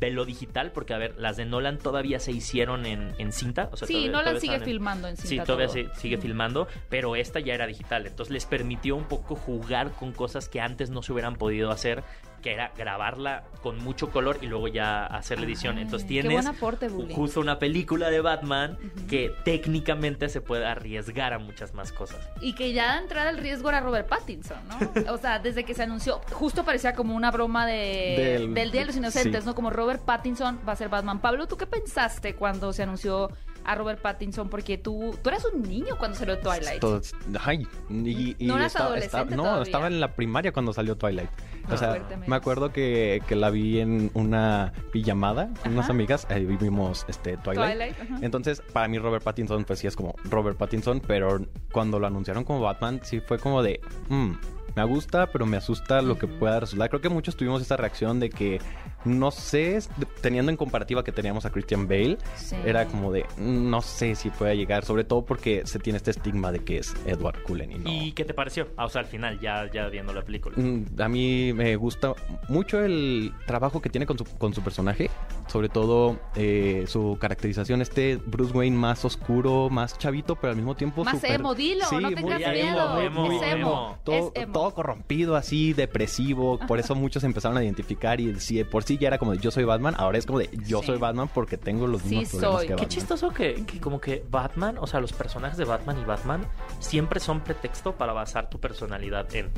De 0.00 0.10
lo 0.10 0.24
digital, 0.24 0.72
porque 0.72 0.94
a 0.94 0.98
ver, 0.98 1.14
las 1.18 1.36
de 1.36 1.44
Nolan 1.44 1.78
todavía 1.78 2.18
se 2.20 2.32
hicieron 2.32 2.86
en, 2.86 3.14
en 3.18 3.32
cinta. 3.32 3.68
O 3.70 3.76
sea, 3.76 3.86
Sí, 3.86 3.92
todavía- 3.94 4.10
Nolan 4.12 4.24
todavía 4.24 4.40
sigue 4.40 4.54
en- 4.56 4.64
filmando 4.64 5.08
en 5.08 5.16
Sí, 5.18 5.28
cinta 5.28 5.44
todavía 5.44 5.66
todo. 5.66 5.74
se- 5.94 6.00
sigue 6.00 6.16
Mm. 6.16 6.20
filmando, 6.22 6.68
pero 6.88 7.16
esta 7.16 7.38
ya 7.40 7.54
era 7.54 7.66
digital. 7.66 8.06
Entonces 8.06 8.32
les 8.32 8.46
permitió 8.46 8.96
un 8.96 9.04
poco 9.04 9.36
jugar 9.36 9.92
con 9.92 10.12
cosas 10.12 10.48
que 10.48 10.60
antes 10.60 10.88
no 10.90 11.02
se 11.02 11.12
hubieran 11.12 11.36
podido 11.36 11.70
hacer, 11.70 12.02
que 12.40 12.52
era 12.54 12.72
grabarla 12.76 13.44
con 13.62 13.78
mucho 13.78 14.10
color 14.10 14.38
y 14.40 14.46
luego 14.46 14.68
ya 14.68 15.04
hacer 15.06 15.38
la 15.40 15.46
edición. 15.46 15.76
Ay, 15.76 15.82
Entonces 15.82 16.06
qué 16.06 16.14
tienes 16.20 16.32
buen 16.32 16.46
aporte, 16.46 16.88
justo 16.88 17.40
una 17.40 17.58
película 17.58 18.08
de 18.10 18.20
Batman 18.20 18.78
que 19.08 19.32
técnicamente 19.44 20.28
se 20.28 20.40
puede 20.40 20.64
arriesgar 20.66 21.32
a 21.32 21.38
muchas 21.38 21.74
más 21.74 21.92
cosas. 21.92 22.18
Y 22.40 22.54
que 22.54 22.72
ya 22.72 22.94
de 22.96 23.02
entrada 23.02 23.30
el 23.30 23.38
riesgo 23.38 23.68
era 23.68 23.80
Robert 23.80 24.08
Pattinson, 24.08 24.58
¿no? 24.68 24.78
O 25.12 25.18
sea, 25.18 25.38
desde 25.38 25.64
que 25.64 25.74
se 25.74 25.82
anunció, 25.82 26.20
justo 26.32 26.64
parecía 26.64 26.94
como 26.94 27.14
una 27.14 27.30
broma 27.30 27.66
de, 27.66 28.36
Del- 28.38 28.54
del 28.54 28.70
Día 28.70 28.80
de 28.82 28.86
los 28.88 28.96
Inocentes, 28.96 29.42
sí. 29.42 29.46
¿no? 29.46 29.54
Como 29.54 29.70
Robert 29.70 30.02
Pattinson 30.02 30.60
va 30.66 30.72
a 30.72 30.76
ser 30.76 30.88
Batman. 30.88 31.20
Pablo, 31.20 31.46
¿tú 31.46 31.56
qué 31.56 31.66
pensaste 31.66 32.34
cuando 32.34 32.72
se 32.72 32.82
anunció 32.84 33.30
a 33.64 33.74
Robert 33.74 34.00
Pattinson? 34.00 34.48
Porque 34.48 34.78
tú, 34.78 35.14
tú 35.22 35.28
eras 35.28 35.44
un 35.44 35.62
niño 35.62 35.96
cuando 35.98 36.16
salió 36.16 36.38
Twilight. 36.38 36.80
Todo- 36.80 37.00
ay, 37.44 37.66
y, 37.90 38.36
y 38.38 38.46
¿No 38.46 38.56
eras 38.56 38.68
estaba- 38.68 38.86
adolescente 38.86 39.16
estaba- 39.18 39.36
no, 39.36 39.42
todavía? 39.42 39.62
estaba 39.64 39.86
en 39.88 40.00
la 40.00 40.14
primaria 40.14 40.52
cuando 40.52 40.72
salió 40.72 40.96
Twilight. 40.96 41.30
O 41.72 41.76
sea, 41.76 41.92
me 42.26 42.36
acuerdo 42.36 42.72
que, 42.72 43.22
que 43.26 43.36
la 43.36 43.50
vi 43.50 43.80
en 43.80 44.10
una 44.14 44.72
pijamada 44.92 45.50
con 45.62 45.72
unas 45.72 45.88
amigas, 45.90 46.26
ahí 46.30 46.44
vimos 46.44 47.04
este 47.08 47.36
Twilight. 47.38 47.94
Entonces, 48.22 48.62
para 48.72 48.88
mí 48.88 48.98
Robert 48.98 49.22
Pattinson 49.24 49.64
pues 49.64 49.78
sí 49.78 49.86
es 49.86 49.96
como 49.96 50.14
Robert 50.24 50.56
Pattinson, 50.58 51.00
pero 51.06 51.40
cuando 51.72 51.98
lo 51.98 52.06
anunciaron 52.06 52.44
como 52.44 52.60
Batman 52.60 53.00
sí 53.02 53.20
fue 53.20 53.38
como 53.38 53.62
de, 53.62 53.80
"Mm, 54.08 54.32
me 54.76 54.84
gusta, 54.84 55.26
pero 55.32 55.46
me 55.46 55.56
asusta 55.56 56.00
lo 56.02 56.16
que 56.16 56.26
pueda 56.28 56.60
resultar. 56.60 56.88
Creo 56.90 57.00
que 57.00 57.08
muchos 57.08 57.36
tuvimos 57.36 57.60
esa 57.60 57.76
reacción 57.76 58.20
de 58.20 58.30
que 58.30 58.60
no 59.04 59.30
sé, 59.30 59.78
teniendo 60.20 60.50
en 60.50 60.56
comparativa 60.56 61.02
que 61.04 61.12
teníamos 61.12 61.44
a 61.46 61.50
Christian 61.50 61.88
Bale, 61.88 62.18
Sí. 62.36 62.56
era 62.64 62.86
como 62.86 63.12
de, 63.12 63.24
"Mm, 63.38 63.70
no 63.70 63.80
sé 63.82 64.14
si 64.14 64.30
pueda 64.30 64.54
llegar, 64.54 64.84
sobre 64.84 65.04
todo 65.04 65.24
porque 65.24 65.62
se 65.66 65.78
tiene 65.78 65.96
este 65.98 66.10
estigma 66.10 66.52
de 66.52 66.60
que 66.64 66.78
es 66.78 66.94
Edward 67.06 67.42
Cullen 67.42 67.72
y 67.72 67.78
no. 67.78 67.90
¿Y 67.90 68.12
qué 68.12 68.24
te 68.24 68.34
pareció? 68.34 68.68
Ah, 68.76 68.84
o 68.84 68.88
sea, 68.88 69.00
al 69.00 69.06
final, 69.06 69.38
ya, 69.40 69.70
ya 69.72 69.88
viendo 69.88 70.12
la 70.12 70.22
película. 70.22 70.56
Mm, 70.58 70.84
A 71.00 71.08
mí 71.08 71.52
me 71.54 71.76
gusta 71.76 72.12
mucho 72.48 72.80
el 72.84 73.32
trabajo 73.46 73.80
que 73.80 73.88
tiene 73.90 74.06
con 74.06 74.18
su, 74.18 74.24
con 74.24 74.52
su 74.54 74.62
personaje, 74.62 75.10
sobre 75.48 75.68
todo 75.68 76.18
eh, 76.36 76.84
su 76.86 77.16
caracterización, 77.20 77.80
este 77.82 78.16
Bruce 78.16 78.52
Wayne 78.56 78.76
más 78.76 79.04
oscuro, 79.04 79.68
más 79.70 79.96
chavito, 79.98 80.36
pero 80.36 80.50
al 80.50 80.56
mismo 80.56 80.74
tiempo 80.76 81.04
Más 81.04 81.14
súper- 81.16 81.32
emo, 81.40 81.54
dilo, 81.54 81.84
no 81.90 82.00
muy 82.00 82.14
tengas 82.14 82.38
miedo. 82.38 83.00
emo, 83.00 83.24
es 83.32 83.42
emo. 83.42 83.44
emo. 83.60 83.98
Todo, 84.04 84.16
es 84.34 84.42
emo. 84.42 84.52
todo 84.52 84.74
corrompido, 84.74 85.36
así, 85.36 85.72
depresivo. 85.72 86.58
Por 86.66 86.78
eso 86.78 86.94
muchos 86.94 87.24
empezaron 87.24 87.56
a 87.58 87.64
identificar 87.64 88.20
y 88.20 88.38
si 88.40 88.56
de 88.56 88.64
por 88.64 88.82
sí 88.90 88.98
ya 88.98 89.08
era 89.08 89.18
como 89.18 89.32
de 89.32 89.38
yo 89.38 89.50
soy 89.50 89.64
Batman, 89.64 89.94
ahora 89.98 90.18
es 90.18 90.26
como 90.26 90.38
de 90.40 90.50
yo 90.66 90.80
Sí. 90.80 90.86
soy 90.86 90.98
Batman 90.98 91.28
porque 91.32 91.56
tengo 91.56 91.86
los 91.86 92.02
Sí 92.02 92.16
mismos 92.16 92.30
problemas 92.30 92.54
soy. 92.56 92.60
que 92.62 92.66
Qué 92.66 92.66
Qué 92.66 92.74
Batman. 92.74 92.88
chistoso 92.88 93.28
que, 93.30 93.64
que 93.66 93.80
como 93.80 94.00
que 94.00 94.24
Batman, 94.30 94.76
o 94.80 94.86
sea, 94.86 95.00
los 95.00 95.12
personajes 95.12 95.56
de 95.58 95.64
Batman 95.64 95.98
y 96.00 96.04
Batman 96.04 96.44
siempre 96.80 97.20
son 97.20 97.40
pretexto 97.40 97.94
para 97.96 98.12
basar 98.12 98.50
tu 98.50 98.58
personalidad 98.58 99.32
en. 99.34 99.50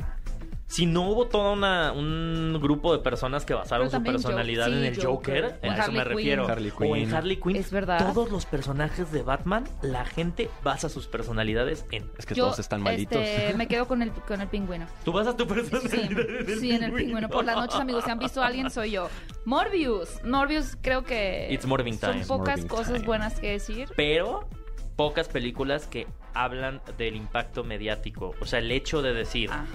Si 0.67 0.87
no 0.87 1.07
hubo 1.09 1.27
todo 1.27 1.53
una, 1.53 1.91
un 1.91 2.57
grupo 2.59 2.93
de 2.97 3.03
personas 3.03 3.45
que 3.45 3.53
basaron 3.53 3.91
su 3.91 4.01
personalidad 4.01 4.67
sí, 4.67 4.71
en 4.73 4.83
el 4.85 4.95
Joker, 4.95 5.43
Joker. 5.43 5.59
O 5.61 5.65
a 5.65 5.67
en 5.75 5.81
eso 5.81 5.91
me 5.91 5.99
Harley 5.99 6.03
Quinn. 6.03 6.07
refiero. 6.17 6.47
Harley 6.47 6.71
O 6.75 6.95
en 6.95 7.03
Quinn. 7.05 7.13
Harley 7.13 7.37
Quinn, 7.37 7.55
Es 7.57 7.71
verdad. 7.71 7.99
todos 8.13 8.31
los 8.31 8.45
personajes 8.47 9.11
de 9.11 9.21
Batman, 9.21 9.65
la 9.83 10.03
gente 10.05 10.49
basa 10.63 10.89
sus 10.89 11.05
personalidades 11.07 11.85
en. 11.91 12.09
Es 12.17 12.25
que 12.25 12.33
Yo, 12.33 12.45
todos 12.45 12.59
están 12.59 12.81
malitos. 12.81 13.21
este, 13.21 13.53
me 13.57 13.67
quedo 13.67 13.87
con 13.87 14.01
el, 14.01 14.11
con 14.11 14.41
el 14.41 14.47
pingüino. 14.47 14.87
Tú 15.05 15.11
basas 15.11 15.37
tu 15.37 15.43
Sí, 15.43 15.49
personalidad 15.53 16.01
en 16.21 16.49
el 16.49 16.59
sí, 16.59 16.71
en 16.71 16.83
el 16.83 16.93
pingüino. 16.93 17.29
Por 17.29 17.45
las 17.45 17.55
noches, 17.55 17.79
amigos, 17.79 18.03
si 18.05 18.09
han 18.09 18.17
visto 18.19 18.41
a 18.41 18.47
alguien, 18.47 18.71
soy 18.71 18.91
yo. 18.91 19.09
Morbius. 19.45 20.23
Morbius 20.23 20.75
creo 20.81 21.03
que 21.03 21.49
It's 21.51 21.65
Morbin 21.67 21.99
son 21.99 22.13
time. 22.13 22.25
pocas 22.25 22.55
Morbin 22.61 22.67
cosas 22.67 22.93
time. 22.93 23.05
buenas 23.05 23.39
que 23.39 23.51
decir. 23.51 23.89
Pero 23.95 24.47
pocas 24.95 25.27
películas 25.27 25.85
que 25.87 26.07
hablan 26.33 26.81
del 26.97 27.15
impacto 27.15 27.63
mediático. 27.63 28.33
O 28.41 28.45
sea, 28.45 28.57
el 28.59 28.71
hecho 28.71 29.01
de 29.03 29.13
decir, 29.13 29.51
Ajá. 29.51 29.65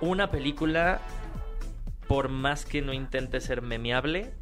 Una 0.00 0.30
película, 0.30 1.00
por 2.08 2.28
más 2.28 2.64
que 2.64 2.82
no 2.82 2.92
intente 2.92 3.40
ser 3.40 3.62
memeable, 3.62 4.32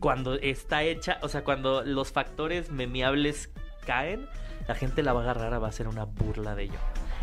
cuando 0.00 0.34
está 0.34 0.82
hecha, 0.82 1.18
o 1.22 1.28
sea, 1.28 1.44
cuando 1.44 1.82
los 1.82 2.12
factores 2.12 2.70
memeables 2.70 3.50
caen, 3.84 4.26
la 4.66 4.74
gente 4.74 5.02
la 5.02 5.12
va 5.12 5.20
a 5.20 5.30
agarrar, 5.30 5.62
va 5.62 5.68
a 5.68 5.72
ser 5.72 5.88
una 5.88 6.04
burla 6.04 6.54
de 6.54 6.64
ello. 6.64 6.78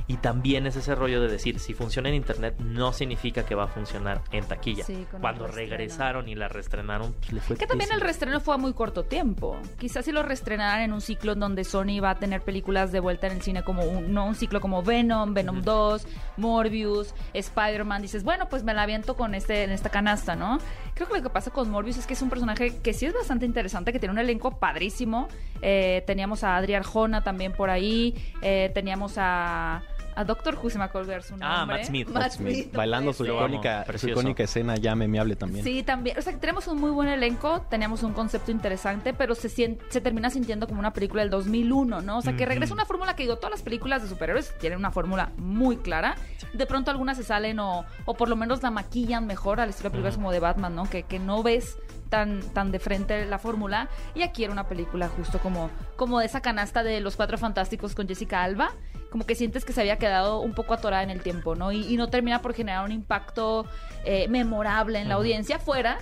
Y 0.07 0.17
también 0.17 0.67
es 0.67 0.75
ese 0.75 0.95
rollo 0.95 1.21
de 1.21 1.29
decir, 1.29 1.59
si 1.59 1.73
funciona 1.73 2.09
en 2.09 2.15
internet, 2.15 2.55
no 2.59 2.91
significa 2.91 3.45
que 3.45 3.55
va 3.55 3.63
a 3.63 3.67
funcionar 3.67 4.21
en 4.31 4.45
taquilla. 4.45 4.83
Sí, 4.83 5.05
Cuando 5.21 5.47
regresaron 5.47 6.27
y 6.27 6.35
la 6.35 6.47
reestrenaron, 6.49 7.13
pues 7.13 7.31
le 7.33 7.39
fue 7.41 7.55
Que 7.57 7.65
también 7.67 7.89
el 7.89 7.95
pésimo. 7.95 8.05
reestreno 8.05 8.39
fue 8.41 8.55
a 8.55 8.57
muy 8.57 8.73
corto 8.73 9.03
tiempo. 9.03 9.57
Quizás 9.79 10.03
si 10.05 10.11
lo 10.11 10.21
reestrenaran 10.23 10.81
en 10.81 10.91
un 10.93 11.01
ciclo 11.01 11.31
en 11.33 11.39
donde 11.39 11.63
Sony 11.63 12.01
va 12.03 12.11
a 12.11 12.15
tener 12.15 12.41
películas 12.41 12.91
de 12.91 12.99
vuelta 12.99 13.27
en 13.27 13.33
el 13.33 13.41
cine 13.41 13.63
como 13.63 13.83
un, 13.83 14.13
no 14.13 14.25
un 14.25 14.35
ciclo 14.35 14.59
como 14.59 14.83
Venom, 14.83 15.33
Venom 15.33 15.57
Ujú. 15.57 15.65
2, 15.65 16.07
Morbius, 16.37 17.13
Spider-Man, 17.33 18.01
dices, 18.01 18.23
bueno, 18.23 18.49
pues 18.49 18.63
me 18.63 18.73
la 18.73 18.83
aviento 18.83 19.15
con 19.15 19.33
este 19.35 19.63
en 19.63 19.71
esta 19.71 19.89
canasta, 19.89 20.35
¿no? 20.35 20.57
Creo 20.95 21.07
que 21.07 21.15
lo 21.15 21.23
que 21.23 21.29
pasa 21.29 21.49
con 21.49 21.69
Morbius 21.71 21.97
es 21.97 22.05
que 22.05 22.13
es 22.13 22.21
un 22.21 22.29
personaje 22.29 22.77
que 22.81 22.93
sí 22.93 23.05
es 23.05 23.13
bastante 23.13 23.45
interesante, 23.45 23.91
que 23.93 23.99
tiene 23.99 24.11
un 24.13 24.19
elenco 24.19 24.59
padrísimo. 24.59 25.27
Eh, 25.61 26.03
teníamos 26.05 26.43
a 26.43 26.57
Adri 26.57 26.75
Arjona 26.75 27.23
también 27.23 27.53
por 27.53 27.69
ahí, 27.69 28.13
eh, 28.41 28.69
teníamos 28.75 29.13
a 29.17 29.81
a 30.15 30.23
Doctor 30.23 30.57
Who, 30.61 30.69
se 30.69 30.77
me 30.77 30.83
acuerda 30.85 31.21
su 31.21 31.31
nombre. 31.31 31.47
Ah, 31.49 31.65
Matt 31.65 31.83
Smith. 31.85 32.09
Matt 32.09 32.31
Smith, 32.33 32.73
bailando 32.73 33.13
su 33.13 33.25
icónica- 33.25 33.85
su 33.97 34.09
icónica 34.09 34.43
escena 34.43 34.75
ya 34.75 34.95
memeable 34.95 35.35
también. 35.35 35.63
Sí, 35.63 35.83
también. 35.83 36.17
O 36.17 36.21
sea, 36.21 36.33
que 36.33 36.39
tenemos 36.39 36.67
un 36.67 36.79
muy 36.79 36.91
buen 36.91 37.07
elenco, 37.09 37.61
teníamos 37.69 38.03
un 38.03 38.13
concepto 38.13 38.51
interesante, 38.51 39.13
pero 39.13 39.35
se, 39.35 39.49
sien- 39.49 39.79
se 39.89 40.01
termina 40.01 40.29
sintiendo 40.29 40.67
como 40.67 40.79
una 40.79 40.93
película 40.93 41.21
del 41.21 41.29
2001, 41.29 42.01
¿no? 42.01 42.17
O 42.17 42.21
sea, 42.21 42.35
que 42.35 42.45
regresa 42.45 42.73
una 42.73 42.85
fórmula 42.85 43.15
que 43.15 43.23
digo, 43.23 43.35
todas 43.37 43.51
las 43.51 43.61
películas 43.61 44.01
de 44.03 44.09
superhéroes 44.09 44.57
tienen 44.59 44.79
una 44.79 44.91
fórmula 44.91 45.31
muy 45.37 45.77
clara. 45.77 46.15
De 46.53 46.65
pronto 46.65 46.91
algunas 46.91 47.17
se 47.17 47.23
salen 47.23 47.59
o, 47.59 47.85
o 48.05 48.13
por 48.15 48.29
lo 48.29 48.35
menos 48.35 48.61
la 48.63 48.71
maquillan 48.71 49.25
mejor 49.25 49.59
al 49.59 49.69
estilo 49.69 49.89
de 49.89 49.91
películas 49.91 50.15
como 50.15 50.31
de 50.31 50.39
Batman, 50.39 50.75
¿no? 50.75 50.89
Que, 50.89 51.03
que 51.03 51.19
no 51.19 51.41
ves 51.43 51.77
tan, 52.09 52.41
tan 52.53 52.71
de 52.71 52.79
frente 52.79 53.25
la 53.25 53.39
fórmula. 53.39 53.89
Y 54.13 54.21
aquí 54.21 54.43
era 54.43 54.53
una 54.53 54.67
película 54.67 55.07
justo 55.09 55.39
como, 55.39 55.69
como 55.95 56.19
de 56.19 56.25
esa 56.27 56.41
canasta 56.41 56.83
de 56.83 56.99
Los 57.01 57.15
Cuatro 57.15 57.37
Fantásticos 57.37 57.95
con 57.95 58.07
Jessica 58.07 58.43
Alba. 58.43 58.71
Como 59.13 59.27
que 59.27 59.35
sientes 59.35 59.63
que 59.63 59.73
se 59.73 59.81
había 59.81 59.99
quedado 59.99 60.39
un 60.39 60.55
poco 60.55 60.73
atorada 60.73 61.03
en 61.03 61.11
el 61.11 61.21
tiempo, 61.21 61.53
¿no? 61.53 61.71
Y, 61.71 61.85
y 61.85 61.97
no 61.97 62.07
termina 62.07 62.41
por 62.41 62.55
generar 62.55 62.83
un 62.83 62.91
impacto 62.91 63.67
eh, 64.05 64.27
memorable 64.27 64.97
en 64.97 65.07
la 65.07 65.13
audiencia 65.13 65.59
fuera 65.59 65.99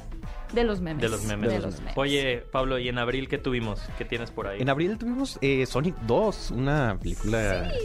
de 0.53 0.63
los 0.63 0.81
memes. 0.81 1.01
De 1.01 1.09
los 1.09 1.23
memes. 1.23 1.49
De 1.49 1.59
los 1.59 1.79
memes. 1.79 1.97
Oye, 1.97 2.43
Pablo, 2.51 2.77
¿y 2.79 2.89
en 2.89 2.97
abril 2.97 3.27
qué 3.27 3.37
tuvimos? 3.37 3.81
¿Qué 3.97 4.05
tienes 4.05 4.31
por 4.31 4.47
ahí? 4.47 4.61
En 4.61 4.69
abril 4.69 4.97
tuvimos 4.97 5.37
eh, 5.41 5.65
Sonic 5.65 5.95
2, 6.01 6.51
una 6.51 6.97
película... 7.01 7.71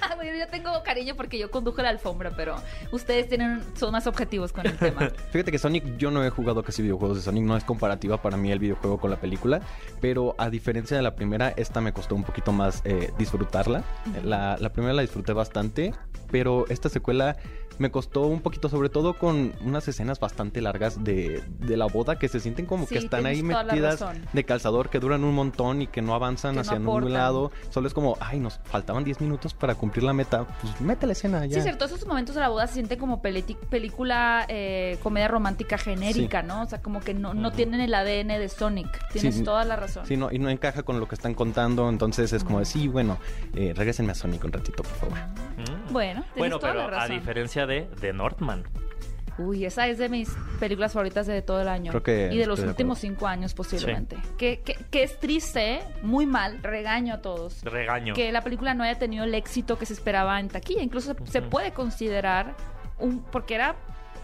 Ah, 0.00 0.14
bueno, 0.16 0.36
yo 0.38 0.48
tengo 0.48 0.70
cariño 0.82 1.14
porque 1.16 1.38
yo 1.38 1.50
conduje 1.50 1.82
la 1.82 1.88
alfombra, 1.90 2.32
pero 2.36 2.56
ustedes 2.92 3.28
tienen 3.28 3.62
son 3.74 3.92
más 3.92 4.06
objetivos 4.06 4.52
con 4.52 4.66
el 4.66 4.76
tema. 4.76 5.10
Fíjate 5.32 5.50
que 5.50 5.58
Sonic, 5.58 5.96
yo 5.96 6.10
no 6.10 6.24
he 6.24 6.30
jugado 6.30 6.62
casi 6.62 6.82
videojuegos 6.82 7.18
de 7.18 7.22
Sonic, 7.22 7.44
no 7.44 7.56
es 7.56 7.64
comparativa 7.64 8.20
para 8.20 8.36
mí 8.36 8.50
el 8.50 8.58
videojuego 8.58 8.98
con 8.98 9.10
la 9.10 9.16
película, 9.16 9.60
pero 10.00 10.34
a 10.38 10.50
diferencia 10.50 10.96
de 10.96 11.02
la 11.02 11.14
primera, 11.14 11.50
esta 11.56 11.80
me 11.80 11.92
costó 11.92 12.14
un 12.14 12.24
poquito 12.24 12.52
más 12.52 12.82
eh, 12.84 13.12
disfrutarla. 13.18 13.84
la, 14.24 14.56
la 14.58 14.72
primera 14.72 14.94
la 14.94 15.02
disfruté 15.02 15.32
bastante, 15.32 15.92
pero 16.30 16.66
esta 16.68 16.88
secuela 16.88 17.36
me 17.78 17.90
costó 17.90 18.22
un 18.22 18.40
poquito, 18.40 18.68
sobre 18.68 18.88
todo 18.88 19.14
con 19.14 19.52
unas 19.64 19.86
escenas 19.88 20.20
bastante 20.20 20.60
largas 20.60 21.02
de, 21.04 21.42
de 21.58 21.76
la 21.76 21.86
boda 21.86 22.18
que 22.18 22.28
se 22.28 22.40
sienten 22.40 22.66
como 22.66 22.86
Sí, 22.86 22.94
que 22.94 22.98
están 22.98 23.26
ahí 23.26 23.42
metidas 23.42 24.00
razón. 24.00 24.24
de 24.32 24.44
calzador 24.44 24.90
que 24.90 24.98
duran 25.00 25.24
un 25.24 25.34
montón 25.34 25.82
y 25.82 25.86
que 25.86 26.02
no 26.02 26.14
avanzan 26.14 26.54
Que 26.54 26.60
hacia 26.60 26.78
ningún 26.78 27.12
lado. 27.12 27.50
Solo 27.70 27.88
es 27.88 27.94
como, 27.94 28.16
ay, 28.20 28.38
nos 28.40 28.60
faltaban 28.64 29.04
10 29.04 29.20
minutos 29.20 29.54
para 29.54 29.74
cumplir 29.74 30.04
la 30.04 30.12
meta. 30.12 30.44
Pues 30.60 30.80
mete 30.80 31.06
la 31.06 31.12
escena 31.12 31.46
ya. 31.46 31.56
Sí, 31.56 31.62
cierto, 31.62 31.84
esos 31.84 32.06
momentos 32.06 32.34
de 32.34 32.40
la 32.40 32.48
boda 32.48 32.66
se 32.66 32.74
sienten 32.74 32.98
como 32.98 33.20
película, 33.22 34.44
eh, 34.48 34.98
comedia 35.02 35.28
romántica 35.28 35.78
genérica, 35.78 36.40
Sí. 36.42 36.46
¿no? 36.48 36.62
O 36.62 36.66
sea, 36.66 36.80
como 36.80 37.00
que 37.00 37.14
no, 37.14 37.34
no 37.34 37.52
tienen 37.52 37.80
el 37.80 37.94
ADN 37.94 38.38
de 38.38 38.48
Sonic. 38.48 38.88
Tienes 39.12 39.36
Sí, 39.36 39.42
toda 39.42 39.64
la 39.64 39.76
razón. 39.76 40.06
Sí, 40.06 40.16
no, 40.16 40.30
y 40.30 40.38
no 40.38 40.48
encaja 40.48 40.82
con 40.82 41.00
lo 41.00 41.08
que 41.08 41.14
están 41.14 41.34
contando, 41.34 41.88
entonces 41.88 42.32
es 42.32 42.44
como 42.44 42.58
de, 42.60 42.64
sí, 42.64 42.88
bueno, 42.88 43.18
eh, 43.54 43.72
regrésenme 43.76 44.12
a 44.12 44.14
Sonic 44.14 44.44
un 44.44 44.52
ratito, 44.52 44.82
por 44.82 44.92
favor. 44.92 45.18
Mm. 45.18 45.92
Bueno, 45.92 46.20
tienes 46.22 46.36
Bueno, 46.36 46.58
toda 46.58 46.72
pero 46.72 46.90
la 46.90 46.96
a 46.96 47.00
razón. 47.00 47.16
De, 47.66 47.88
de 48.00 48.12
Northman. 48.12 48.64
Uy, 49.36 49.64
esa 49.64 49.88
es 49.88 49.98
de 49.98 50.08
mis 50.08 50.30
películas 50.60 50.92
favoritas 50.92 51.26
de 51.26 51.42
todo 51.42 51.60
el 51.60 51.66
año. 51.66 51.90
Creo 51.90 52.02
que 52.04 52.30
y 52.32 52.38
de 52.38 52.46
los 52.46 52.60
de 52.60 52.68
últimos 52.68 53.00
cinco 53.00 53.26
años 53.26 53.52
posiblemente. 53.52 54.16
Que, 54.38 54.60
que, 54.60 54.74
que 54.74 55.02
es 55.02 55.18
triste, 55.18 55.74
¿eh? 55.74 55.80
muy 56.02 56.24
mal, 56.24 56.62
regaño 56.62 57.14
a 57.14 57.20
todos. 57.20 57.62
Regaño. 57.64 58.14
Que 58.14 58.30
la 58.30 58.42
película 58.42 58.74
no 58.74 58.84
haya 58.84 58.96
tenido 58.96 59.24
el 59.24 59.34
éxito 59.34 59.76
que 59.76 59.86
se 59.86 59.92
esperaba 59.92 60.38
en 60.38 60.46
taquilla. 60.48 60.82
Incluso 60.82 61.16
se, 61.24 61.42
puede 61.42 61.72
considerar 61.72 62.54
un... 63.00 63.22
porque 63.24 63.56
era 63.56 63.74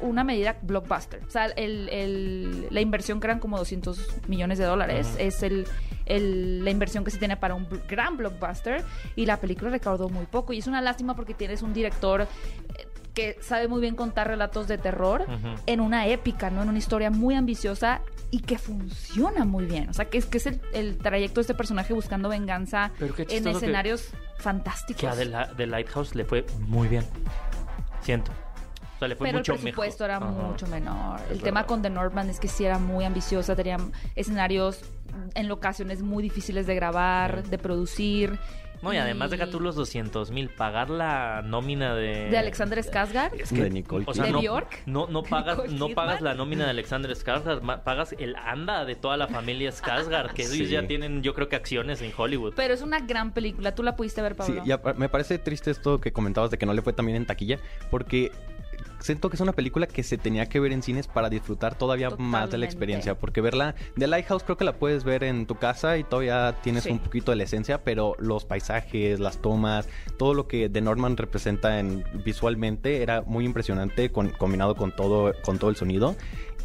una 0.00 0.22
medida 0.22 0.56
blockbuster. 0.62 1.24
O 1.26 1.30
sea, 1.30 1.46
el, 1.46 1.88
el- 1.88 2.68
la 2.70 2.80
inversión 2.80 3.18
que 3.18 3.26
eran 3.26 3.40
como 3.40 3.58
200 3.58 4.28
millones 4.28 4.58
de 4.58 4.64
dólares 4.64 5.16
es 5.18 5.42
el, 5.42 5.66
el- 6.06 6.64
la 6.64 6.70
inversión 6.70 7.02
que 7.04 7.10
se 7.10 7.18
tiene 7.18 7.36
para 7.36 7.54
un 7.56 7.66
gran 7.88 8.16
blockbuster 8.16 8.84
y 9.16 9.26
la 9.26 9.38
película 9.38 9.70
recaudó 9.72 10.08
muy 10.08 10.26
poco. 10.26 10.52
Y 10.52 10.58
es 10.58 10.68
una 10.68 10.80
lástima 10.80 11.16
porque 11.16 11.34
tienes 11.34 11.62
un 11.62 11.72
director 11.74 12.22
eh, 12.22 12.86
que 13.14 13.36
sabe 13.42 13.66
muy 13.68 13.80
bien 13.80 13.96
contar 13.96 14.28
relatos 14.28 14.68
de 14.68 14.78
terror 14.78 15.26
en 15.66 15.80
una 15.80 16.06
épica, 16.06 16.50
¿no? 16.50 16.62
En 16.62 16.68
una 16.68 16.78
historia 16.78 17.10
muy 17.10 17.34
ambiciosa 17.34 18.00
y 18.30 18.40
que 18.40 18.58
funciona 18.58 19.44
muy 19.44 19.64
bien. 19.64 19.88
O 19.88 19.92
sea, 19.92 20.04
que 20.04 20.18
es, 20.18 20.26
que 20.26 20.38
es 20.38 20.46
el, 20.46 20.60
el 20.72 20.98
trayecto 20.98 21.36
de 21.36 21.42
este 21.42 21.54
personaje 21.54 21.92
buscando 21.92 22.28
venganza 22.28 22.92
en 23.00 23.12
que- 23.12 23.22
escenarios 23.50 24.10
fantásticos. 24.38 25.00
Que 25.00 25.08
a 25.08 25.14
The, 25.16 25.24
La- 25.24 25.48
The 25.56 25.66
Lighthouse 25.66 26.14
le 26.14 26.24
fue 26.24 26.46
muy 26.60 26.86
bien. 26.88 27.04
Siento. 28.02 28.30
O 28.96 28.98
sea, 29.00 29.08
le 29.08 29.16
fue 29.16 29.26
Pero 29.28 29.38
el 29.38 29.40
mucho 29.42 29.52
presupuesto 29.54 30.04
mejor. 30.06 30.22
era 30.22 30.30
Ajá. 30.30 30.48
mucho 30.48 30.66
menor. 30.66 31.20
Es 31.26 31.30
el 31.32 31.40
tema 31.42 31.60
verdad. 31.60 31.68
con 31.68 31.82
The 31.82 31.90
Northman 31.90 32.30
es 32.30 32.38
que 32.38 32.48
sí 32.48 32.64
era 32.64 32.78
muy 32.78 33.04
ambiciosa, 33.04 33.56
tenía 33.56 33.78
escenarios 34.14 34.80
en 35.34 35.48
locaciones 35.48 36.02
muy 36.02 36.22
difíciles 36.22 36.66
de 36.66 36.74
grabar, 36.74 37.42
de 37.44 37.58
producir. 37.58 38.38
No, 38.82 38.94
y 38.94 38.96
además 38.96 39.30
deja 39.30 39.46
tú 39.48 39.60
los 39.60 39.74
200 39.74 40.30
mil. 40.30 40.48
Pagar 40.48 40.88
la 40.88 41.42
nómina 41.42 41.94
de... 41.94 42.30
De 42.30 42.38
Alexander 42.38 42.78
Skarsgård. 42.82 43.32
Es 43.38 43.50
De 43.52 43.68
Nicole 43.68 44.04
o 44.08 44.14
sea, 44.14 44.24
¿De 44.24 44.32
no, 44.32 44.40
Bjork? 44.40 44.82
No, 44.86 45.06
no 45.06 45.22
pagas, 45.30 45.58
Nicole 45.58 45.78
no 45.78 45.88
pagas 45.94 46.16
Kidman. 46.16 46.32
la 46.32 46.34
nómina 46.34 46.64
de 46.64 46.70
Alexander 46.70 47.10
Skarsgård, 47.12 47.82
pagas 47.82 48.14
el 48.18 48.36
anda 48.36 48.84
de 48.86 48.96
toda 48.96 49.16
la 49.18 49.28
familia 49.28 49.70
Skarsgård, 49.70 50.32
que 50.32 50.42
ellos 50.42 50.52
Sí. 50.56 50.66
ya 50.68 50.86
tienen, 50.86 51.22
yo 51.22 51.34
creo 51.34 51.48
que 51.48 51.56
acciones 51.56 52.00
en 52.02 52.12
Hollywood. 52.16 52.54
Pero 52.56 52.72
es 52.74 52.80
una 52.82 53.00
gran 53.00 53.32
película. 53.32 53.74
¿Tú 53.74 53.82
la 53.82 53.96
pudiste 53.96 54.22
ver, 54.22 54.32
Sí, 54.32 54.38
Pablo? 54.38 54.62
y 54.64 54.72
apa- 54.72 54.94
me 54.94 55.08
parece 55.08 55.38
triste 55.38 55.70
esto 55.70 56.00
que 56.00 56.12
comentabas 56.12 56.50
de 56.50 56.56
que 56.58 56.64
no 56.66 56.72
le 56.72 56.80
fue 56.82 56.92
también 56.92 57.16
en 57.16 57.26
taquilla, 57.26 57.58
porque 57.90 58.32
siento 59.00 59.28
que 59.30 59.36
es 59.36 59.40
una 59.40 59.52
película 59.52 59.86
que 59.86 60.02
se 60.02 60.16
tenía 60.18 60.46
que 60.46 60.60
ver 60.60 60.72
en 60.72 60.82
cines 60.82 61.06
para 61.06 61.28
disfrutar 61.28 61.74
todavía 61.76 62.10
más 62.10 62.50
de 62.50 62.58
la 62.58 62.66
experiencia, 62.66 63.18
porque 63.18 63.40
verla 63.40 63.74
de 63.96 64.06
Lighthouse 64.06 64.42
creo 64.44 64.56
que 64.56 64.64
la 64.64 64.74
puedes 64.74 65.04
ver 65.04 65.24
en 65.24 65.46
tu 65.46 65.56
casa 65.56 65.98
y 65.98 66.04
todavía 66.04 66.56
tienes 66.62 66.84
Sí. 66.84 66.90
un 66.90 66.98
poquito 67.00 67.32
de 67.32 67.36
la 67.36 67.44
esencia, 67.44 67.82
pero 67.84 68.14
los 68.18 68.44
paisajes, 68.44 69.20
las 69.20 69.38
tomas, 69.38 69.88
todo 70.18 70.34
lo 70.34 70.46
que 70.48 70.68
The 70.68 70.80
Norman 70.80 71.16
representa 71.16 71.78
en, 71.80 72.04
visualmente 72.24 73.02
era 73.02 73.22
muy 73.22 73.44
impresionante 73.44 74.10
con- 74.12 74.30
combinado 74.30 74.74
con 74.76 74.94
todo 74.94 75.32
con 75.42 75.58
todo 75.58 75.70
el 75.70 75.76
sonido. 75.76 76.16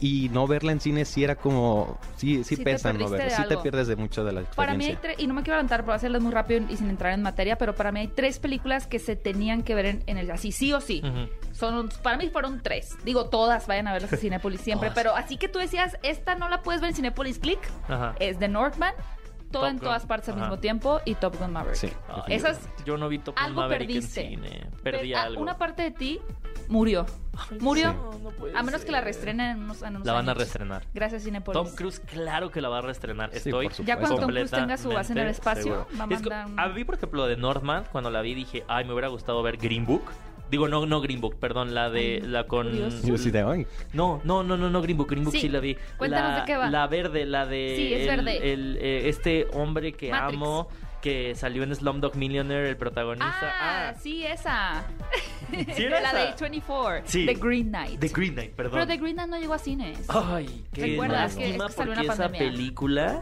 Y 0.02 0.30
no 0.30 0.46
verla 0.46 0.72
en 0.74 0.80
cine 0.82 1.06
sí 1.06 1.24
era 1.24 1.36
como... 1.36 1.98
Sí, 2.18 2.44
sí, 2.44 2.56
Sí 2.58 2.64
pesa 2.64 2.92
no 2.92 3.10
verla. 3.10 3.25
de 3.25 3.30
Sí 3.32 3.44
te 3.48 3.58
pierdes 3.58 3.88
de 3.88 3.96
mucho 3.96 4.24
de 4.25 4.34
la 4.34 4.42
experiencia. 4.42 4.56
Para 4.56 4.74
mí 4.78 4.86
hay 4.86 4.96
tres, 5.02 5.16
y 5.20 5.28
no 5.28 5.34
me 5.34 5.42
quiero 5.42 5.56
adelantar, 5.56 5.80
pero 5.82 5.86
voy 5.88 5.94
a 5.94 5.96
hacerlas 5.96 6.22
muy 6.22 6.32
rápido 6.34 6.66
y 6.70 6.75
sin 6.78 6.90
entrar 6.90 7.14
en 7.14 7.22
materia, 7.22 7.58
pero 7.58 7.75
para 7.75 7.92
mí 7.92 8.02
hay 8.02 8.08
tres 8.10 8.40
películas 8.40 8.88
que 8.88 9.00
se 9.00 9.16
tenían 9.16 9.64
que 9.64 9.74
ver 9.74 9.86
en, 9.86 10.04
en 10.08 10.18
el 10.18 10.30
así, 10.32 10.52
sí 10.52 10.74
o 10.74 10.82
sí. 10.82 11.02
Ujú. 11.04 11.30
Son, 11.54 11.90
para 12.04 12.18
mí 12.18 12.30
fueron 12.30 12.62
tres. 12.62 12.98
Digo, 13.06 13.30
todas 13.30 13.68
vayan 13.68 13.88
a 13.88 13.94
verlas 13.94 14.12
en 14.14 14.20
Cinepolis 14.20 14.62
siempre, 14.64 14.92
pero 14.94 15.16
así 15.16 15.38
que 15.38 15.48
tú 15.48 15.60
decías, 15.60 15.98
esta 16.04 16.36
no 16.36 16.50
la 16.50 16.62
puedes 16.62 16.82
ver 16.82 16.90
en 16.90 16.96
Cinepolis 16.98 17.40
Click, 17.40 17.60
Ajá. 17.88 18.16
es 18.20 18.38
The 18.38 18.50
Northman, 18.50 18.94
todo 19.52 19.62
Top 19.64 19.70
en 19.72 19.78
Gun. 19.78 19.84
todas 19.86 20.06
partes 20.06 20.28
al 20.30 20.36
Ajá. 20.36 20.44
mismo 20.46 20.60
tiempo 20.60 21.00
y 21.06 21.16
Top 21.16 21.38
Gun 21.40 21.54
Maverick. 21.54 21.78
Sí. 21.78 21.90
Ay, 22.10 22.34
Esas- 22.36 22.60
yo 22.86 22.98
no 22.98 23.08
vi 23.08 23.20
Top 23.20 23.36
Gun 23.38 23.46
algo 23.46 23.62
Maverick 23.62 23.88
perdiste. 23.88 24.22
en 24.25 24.30
cine. 24.44 24.68
Perdí 24.84 25.08
Pero, 25.10 25.18
ah, 25.20 25.24
algo. 25.24 25.42
Una 25.42 25.58
parte 25.58 25.84
de 25.84 25.92
ti 25.92 26.20
murió. 26.68 27.06
Murió. 27.60 27.94
No, 27.94 28.12
no 28.20 28.30
puede 28.32 28.58
a 28.58 28.64
menos 28.64 28.86
que 28.86 28.92
la 28.92 29.02
reestrenen 29.02 29.58
en 29.58 29.64
unos, 29.64 29.82
en 29.82 29.96
unos 29.96 30.06
La 30.08 30.14
van 30.14 30.30
a 30.30 30.34
reestrenar. 30.34 30.84
Gracias, 30.94 31.24
Cinepolis. 31.24 31.62
Tom 31.62 31.76
Cruise, 31.76 32.00
claro 32.00 32.50
que 32.52 32.62
la 32.62 32.70
va 32.70 32.78
a 32.80 32.82
reestrenar. 32.82 33.30
Sí, 33.32 33.38
Estoy 33.38 33.66
supuesto. 33.66 33.84
Ya 33.84 33.98
cuando 33.98 34.18
Tom 34.22 34.30
Cruise 34.32 34.51
tenga 34.51 34.78
su 34.78 34.90
base 34.90 35.14
en 35.14 35.20
el 35.20 35.25
completamente 35.25 35.32
espacio, 35.32 35.64
seguro. 35.64 35.88
va 36.00 36.06
a 36.06 36.18
Es 36.18 36.22
que 36.22 36.30
mandar 36.30 36.66
A 36.66 36.74
mí, 36.74 36.84
por 36.86 36.96
ejemplo, 36.96 37.28
de 37.28 37.36
Northman, 37.38 37.84
cuando 37.92 38.10
la 38.10 38.22
vi 38.22 38.34
dije, 38.36 38.64
ay, 38.68 38.86
me 38.86 38.94
hubiera 38.94 39.10
gustado 39.10 39.42
ver 39.44 39.58
Green 39.58 39.86
Book. 39.86 40.04
Digo, 40.50 40.68
no, 40.68 40.86
no 40.86 41.01
Green 41.01 41.22
Book, 41.22 41.38
perdón, 41.40 41.74
la 41.74 41.90
de, 41.90 42.20
Ay, 42.24 42.30
la 42.30 42.46
con... 42.46 42.72
sí. 42.92 43.34
No, 43.94 44.22
no, 44.24 44.44
no, 44.44 44.56
no, 44.58 44.70
no, 44.70 44.82
Green 44.84 44.96
Book, 44.96 45.10
Green 45.10 45.24
Book 45.25 45.34
sí, 45.34 45.42
Sí, 45.42 45.50
la 45.50 45.60
vi. 45.60 45.75
cuéntanos 45.98 46.34
la, 46.34 46.40
de 46.40 46.46
qué 46.46 46.56
va. 46.58 46.70
La 46.70 46.86
verde, 46.88 47.25
la 47.25 47.48
de... 47.48 47.74
Sí, 47.75 47.94
es 47.94 48.08
el- 48.08 48.16
verde. 48.25 48.54
el, 48.54 48.78
eh, 48.80 49.10
este 49.10 49.48
hombre 49.54 49.94
que 49.94 50.12
Matrix. 50.12 50.34
amo, 50.38 50.68
que 51.01 51.34
salió 51.36 51.64
en 51.64 51.75
Slumdog 51.75 52.16
Millionaire, 52.16 52.70
el 52.70 52.78
protagonista. 52.78 53.54
Ah, 53.60 53.94
sí, 54.00 54.24
esa. 54.24 54.84
¿Sí 55.75 55.84
era 55.84 56.01
la 56.01 56.14
de 56.14 56.36
A24. 56.36 57.01
Sí. 57.05 57.25
The 57.25 57.34
Green 57.36 57.68
Knight. 57.70 58.00
The 58.00 58.08
Green 58.10 58.34
Knight, 58.34 58.51
perdón. 58.53 58.74
Pero 58.74 58.88
The 58.88 58.98
Green 58.98 59.16
Knight 59.16 59.29
no 59.29 59.38
llegó 59.40 59.53
a 59.53 59.60
cines. 59.60 60.00
Ay, 60.10 60.66
qué 60.74 60.81
¿Recuerdas 60.88 61.36
que- 61.36 61.42
lástima 61.46 61.66
es 61.66 61.72
que 61.72 61.77
salió 61.77 61.96
la 61.96 62.01
esa 62.01 62.16
pandemia? 62.24 62.40
película... 62.51 63.22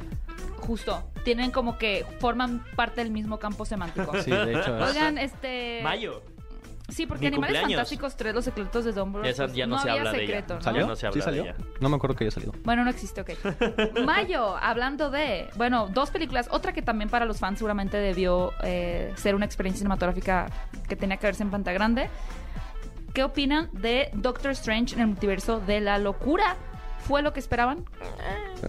Justo. 0.57 1.03
Tienen 1.25 1.51
como 1.51 1.77
que 1.77 2.05
forman 2.19 2.63
parte 2.77 3.01
del 3.03 3.11
mismo 3.11 3.37
campo 3.37 3.65
semántico. 3.65 4.13
Sí, 4.21 4.31
de 4.31 4.53
hecho. 4.57 4.77
Oigan, 4.77 5.17
este. 5.17 5.81
Mayo. 5.83 6.21
Sí, 6.93 7.05
porque 7.05 7.21
Mi 7.23 7.27
Animales 7.27 7.53
cumpleaños. 7.55 7.77
Fantásticos 7.77 8.15
3, 8.15 8.35
Los 8.35 8.45
secretos 8.45 8.85
de 8.85 8.91
Dumbledore. 8.93 9.29
Esa 9.29 9.43
pues, 9.45 9.55
ya 9.55 9.65
no 9.67 9.77
se 9.79 9.89
había 9.89 10.01
habla 10.01 10.11
de 10.11 10.17
ella. 10.17 10.27
secreto, 10.27 10.53
¿no? 10.55 10.61
¿Salió? 10.61 10.81
Ya 10.81 10.87
no 10.87 10.95
se 10.95 11.05
habla 11.07 11.13
¿Sí 11.13 11.19
de 11.19 11.25
salió? 11.25 11.43
ella. 11.43 11.55
No 11.79 11.89
me 11.89 11.95
acuerdo 11.95 12.15
que 12.15 12.23
haya 12.25 12.31
salido. 12.31 12.53
Bueno, 12.63 12.83
no 12.83 12.89
existe, 12.89 13.21
ok. 13.21 13.31
Mayo, 14.05 14.55
hablando 14.57 15.09
de. 15.09 15.49
Bueno, 15.55 15.87
dos 15.91 16.11
películas. 16.11 16.47
Otra 16.51 16.71
que 16.73 16.81
también 16.81 17.09
para 17.09 17.25
los 17.25 17.39
fans 17.39 17.57
seguramente 17.59 17.97
debió 17.97 18.51
eh, 18.63 19.11
ser 19.15 19.35
una 19.35 19.45
experiencia 19.45 19.79
cinematográfica 19.79 20.49
que 20.87 20.95
tenía 20.95 21.17
que 21.17 21.27
verse 21.27 21.43
en 21.43 21.49
pantalla 21.51 21.77
grande. 21.77 22.09
¿Qué 23.13 23.23
opinan 23.23 23.69
de 23.73 24.09
Doctor 24.13 24.51
Strange 24.51 24.95
en 24.95 25.01
el 25.01 25.07
multiverso 25.07 25.59
de 25.59 25.81
la 25.81 25.97
locura? 25.99 26.55
¿Fue 27.07 27.21
lo 27.21 27.33
que 27.33 27.39
esperaban? 27.39 27.85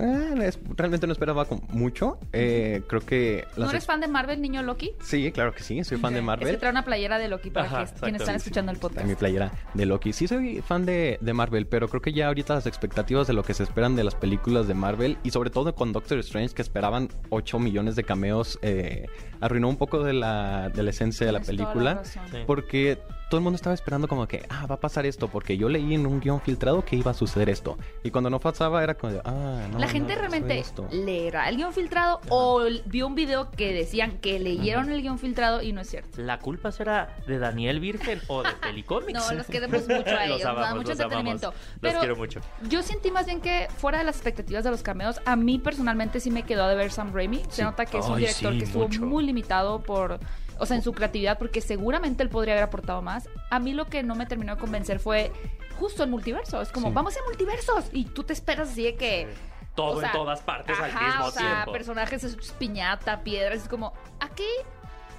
Eh, 0.00 0.34
es- 0.48 0.58
realmente 0.76 1.06
no 1.06 1.12
esperaba 1.12 1.46
mucho. 1.68 2.18
Eh, 2.32 2.82
creo 2.86 3.00
que... 3.00 3.44
¿No 3.56 3.68
eres 3.70 3.86
fan 3.86 4.00
de 4.00 4.08
Marvel, 4.08 4.40
niño 4.40 4.62
Loki? 4.62 4.92
Sí, 5.02 5.30
claro 5.32 5.52
que 5.54 5.62
sí. 5.62 5.82
Soy 5.84 5.98
fan 5.98 6.12
de 6.12 6.18
Es 6.18 6.22
que 6.22 6.26
Marvel. 6.26 6.58
trae 6.58 6.70
una 6.70 6.84
playera 6.84 7.18
de 7.18 7.28
Loki 7.28 7.50
para 7.50 7.66
Ajá, 7.66 7.84
que 7.86 8.00
quienes 8.00 8.22
están 8.22 8.36
escuchando 8.36 8.70
el 8.72 8.76
Está 8.76 8.88
podcast. 8.88 9.06
mi 9.08 9.14
playera 9.14 9.52
de 9.74 9.86
Loki. 9.86 10.12
Sí, 10.12 10.26
soy 10.28 10.60
fan 10.62 10.84
de, 10.86 11.18
de 11.20 11.32
Marvel, 11.32 11.66
pero 11.66 11.88
creo 11.88 12.02
que 12.02 12.12
ya 12.12 12.26
ahorita 12.28 12.54
las 12.54 12.66
expectativas 12.66 13.26
de 13.26 13.32
lo 13.32 13.42
que 13.42 13.54
se 13.54 13.62
esperan 13.62 13.96
de 13.96 14.04
las 14.04 14.14
películas 14.14 14.66
de 14.68 14.74
Marvel 14.74 15.18
y 15.22 15.30
sobre 15.30 15.50
todo 15.50 15.74
con 15.74 15.92
Doctor 15.92 16.18
Strange, 16.18 16.54
que 16.54 16.62
esperaban 16.62 17.08
8 17.30 17.58
millones 17.58 17.96
de 17.96 18.04
cameos, 18.04 18.58
eh, 18.62 19.06
arruinó 19.40 19.68
un 19.68 19.76
poco 19.76 20.02
de 20.02 20.12
la, 20.12 20.70
de 20.70 20.82
la 20.82 20.90
esencia 20.90 21.26
de 21.26 21.32
la 21.32 21.40
película. 21.40 21.94
razón. 21.94 22.22
Sí. 22.30 22.38
Porque 22.46 22.98
todo 23.30 23.38
el 23.38 23.42
mundo 23.44 23.56
estaba 23.56 23.74
esperando 23.74 24.06
como 24.06 24.28
que, 24.28 24.44
ah, 24.48 24.66
va 24.66 24.76
a 24.76 24.80
pasar 24.80 25.06
esto, 25.06 25.28
porque 25.28 25.56
yo 25.56 25.68
leí 25.68 25.94
en 25.94 26.06
un 26.06 26.20
guion 26.20 26.40
filtrado 26.40 26.84
que 26.84 26.94
iba 26.96 27.10
a 27.10 27.14
suceder 27.14 27.48
esto. 27.48 27.76
Y 28.04 28.10
cuando 28.10 28.30
no 28.30 28.38
pasaba 28.38 28.82
era 28.82 28.94
como 28.94 29.12
de, 29.14 29.20
ah, 29.24 29.66
no. 29.72 29.78
La 29.86 29.90
gente 29.92 30.12
no, 30.14 30.18
realmente 30.20 30.58
esto". 30.58 30.88
leerá 30.90 31.48
el 31.48 31.56
guion 31.56 31.72
filtrado 31.72 32.20
o 32.28 32.62
vio 32.86 33.06
un 33.06 33.14
video 33.14 33.50
que 33.50 33.72
decían 33.72 34.18
que 34.18 34.38
leyeron 34.38 34.90
el 34.90 35.02
guion 35.02 35.18
filtrado 35.18 35.62
y 35.62 35.72
no 35.72 35.80
es 35.80 35.88
cierto. 35.90 36.20
¿La 36.20 36.38
culpa 36.38 36.72
será 36.72 37.16
de 37.26 37.38
Daniel 37.38 37.80
Virgen 37.80 38.20
o 38.28 38.42
de 38.42 38.50
Pelicomics? 38.62 39.12
No, 39.12 39.32
los 39.34 39.46
queremos 39.46 39.82
mucho 39.88 40.10
a 40.16 40.24
ellos, 40.26 40.38
los 40.40 40.46
amamos, 40.46 40.76
mucho 40.76 40.88
los 40.90 41.00
entretenimiento. 41.00 41.46
amamos. 41.48 41.78
Los 41.82 41.94
quiero 41.94 42.16
mucho. 42.16 42.40
Yo 42.68 42.82
sentí 42.82 43.10
más 43.10 43.26
bien 43.26 43.40
que 43.40 43.68
fuera 43.78 43.98
de 43.98 44.04
las 44.04 44.16
expectativas 44.16 44.64
de 44.64 44.70
los 44.70 44.82
cameos, 44.82 45.20
a 45.24 45.36
mí 45.36 45.58
personalmente 45.58 46.20
sí 46.20 46.30
me 46.30 46.42
quedó 46.44 46.68
de 46.68 46.74
ver 46.74 46.90
Sam 46.90 47.12
Raimi. 47.14 47.42
Se 47.48 47.62
nota 47.64 47.86
que 47.86 47.98
es 47.98 48.06
un 48.06 48.14
Ay, 48.14 48.20
director 48.20 48.52
sí, 48.52 48.58
que 48.58 48.64
estuvo 48.64 48.84
mucho. 48.84 49.02
muy 49.02 49.24
limitado 49.24 49.82
por, 49.82 50.18
o 50.58 50.66
sea, 50.66 50.76
en 50.76 50.82
su 50.82 50.92
creatividad, 50.92 51.38
porque 51.38 51.60
seguramente 51.60 52.22
él 52.22 52.28
podría 52.28 52.54
haber 52.54 52.64
aportado 52.64 53.02
más. 53.02 53.28
A 53.50 53.58
mí 53.58 53.72
lo 53.74 53.86
que 53.86 54.02
no 54.02 54.14
me 54.14 54.26
terminó 54.26 54.54
de 54.54 54.60
convencer 54.60 54.98
fue 55.00 55.32
justo 55.78 56.04
el 56.04 56.10
multiverso. 56.10 56.60
Es 56.62 56.70
como, 56.70 56.88
Sí. 56.88 56.94
vamos 56.94 57.16
a 57.16 57.20
multiversos. 57.26 57.86
Y 57.92 58.04
tú 58.04 58.22
te 58.24 58.32
esperas 58.32 58.70
así 58.70 58.84
de 58.84 58.94
que... 58.94 59.28
Todo 59.74 59.96
o 59.96 60.00
sea, 60.00 60.10
en 60.10 60.12
todas 60.16 60.40
partes 60.42 60.78
ajá, 60.78 60.98
al 60.98 61.06
mismo 61.06 61.24
o 61.26 61.30
sea, 61.30 61.52
tiempo. 61.54 61.72
personajes 61.72 62.24
es 62.24 62.36
piñata, 62.52 63.22
piedras, 63.22 63.62
es 63.62 63.68
como, 63.68 63.92
aquí 64.20 64.44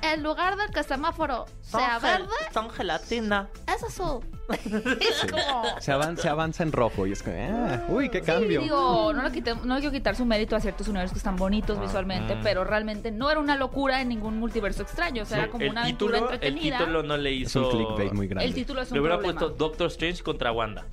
en 0.02 0.22
lugar 0.24 0.56
del 0.56 0.84
semáforo 0.86 1.46
sea 1.62 1.98
verde, 2.00 2.28
Son 2.54 2.70
gelatina. 2.70 3.50
es 3.74 3.84
azul. 3.84 4.24
es 4.50 5.26
como... 5.32 5.64
Se 5.80 5.92
avanza, 5.92 6.22
se 6.22 6.30
avanza 6.30 6.62
en 6.64 6.72
rojo 6.72 7.08
y 7.08 7.14
es 7.14 7.24
que, 7.24 7.32
ah, 7.52 7.86
uy, 7.90 8.10
qué 8.10 8.22
cambio. 8.22 8.60
Sí, 8.60 8.66
digo, 8.66 9.12
no 9.14 9.24
le, 9.24 9.32
quité- 9.32 9.60
no 9.60 9.74
le 9.74 9.80
quiero 9.82 9.92
quitar 9.92 10.16
su 10.16 10.24
mérito 10.24 10.56
a 10.56 10.60
ciertos 10.60 10.88
universos 10.88 11.14
que 11.14 11.18
están 11.18 11.36
bonitos 11.36 11.80
visualmente, 11.82 12.36
mm. 12.36 12.42
pero 12.44 12.64
realmente 12.64 13.10
no 13.10 13.32
era 13.32 13.40
una 13.40 13.56
locura 13.56 14.02
en 14.02 14.10
ningún 14.10 14.38
multiverso 14.40 14.84
extraño. 14.84 15.24
O 15.24 15.26
sea, 15.26 15.40
era 15.40 15.50
como 15.50 15.64
el 15.64 15.72
una 15.72 15.82
aventura 15.82 16.18
título, 16.20 16.30
el 16.30 16.36
entretenida. 16.36 16.78
título 16.78 17.02
no 17.04 17.18
le 17.18 17.34
Es 17.34 17.42
hizo. 17.50 17.68
un 17.68 17.72
clickbait 17.72 18.14
muy 18.14 18.28
grande. 18.28 18.46
El 18.46 18.54
título 18.54 18.82
es 18.82 18.92
un 18.92 18.96
Le 18.96 19.02
hubiera 19.02 19.16
problema. 19.18 19.40
puesto 19.40 19.58
Doctor 19.58 19.88
Strange 19.88 20.22
contra 20.22 20.52
Wanda. 20.52 20.86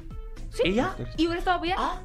Sí. 0.48 0.62
¿Y 0.70 0.74
ya? 0.74 0.96
Y 1.18 1.26
hubiera 1.26 1.38
estado 1.38 1.60
bien. 1.60 1.76
Ah, 1.78 2.00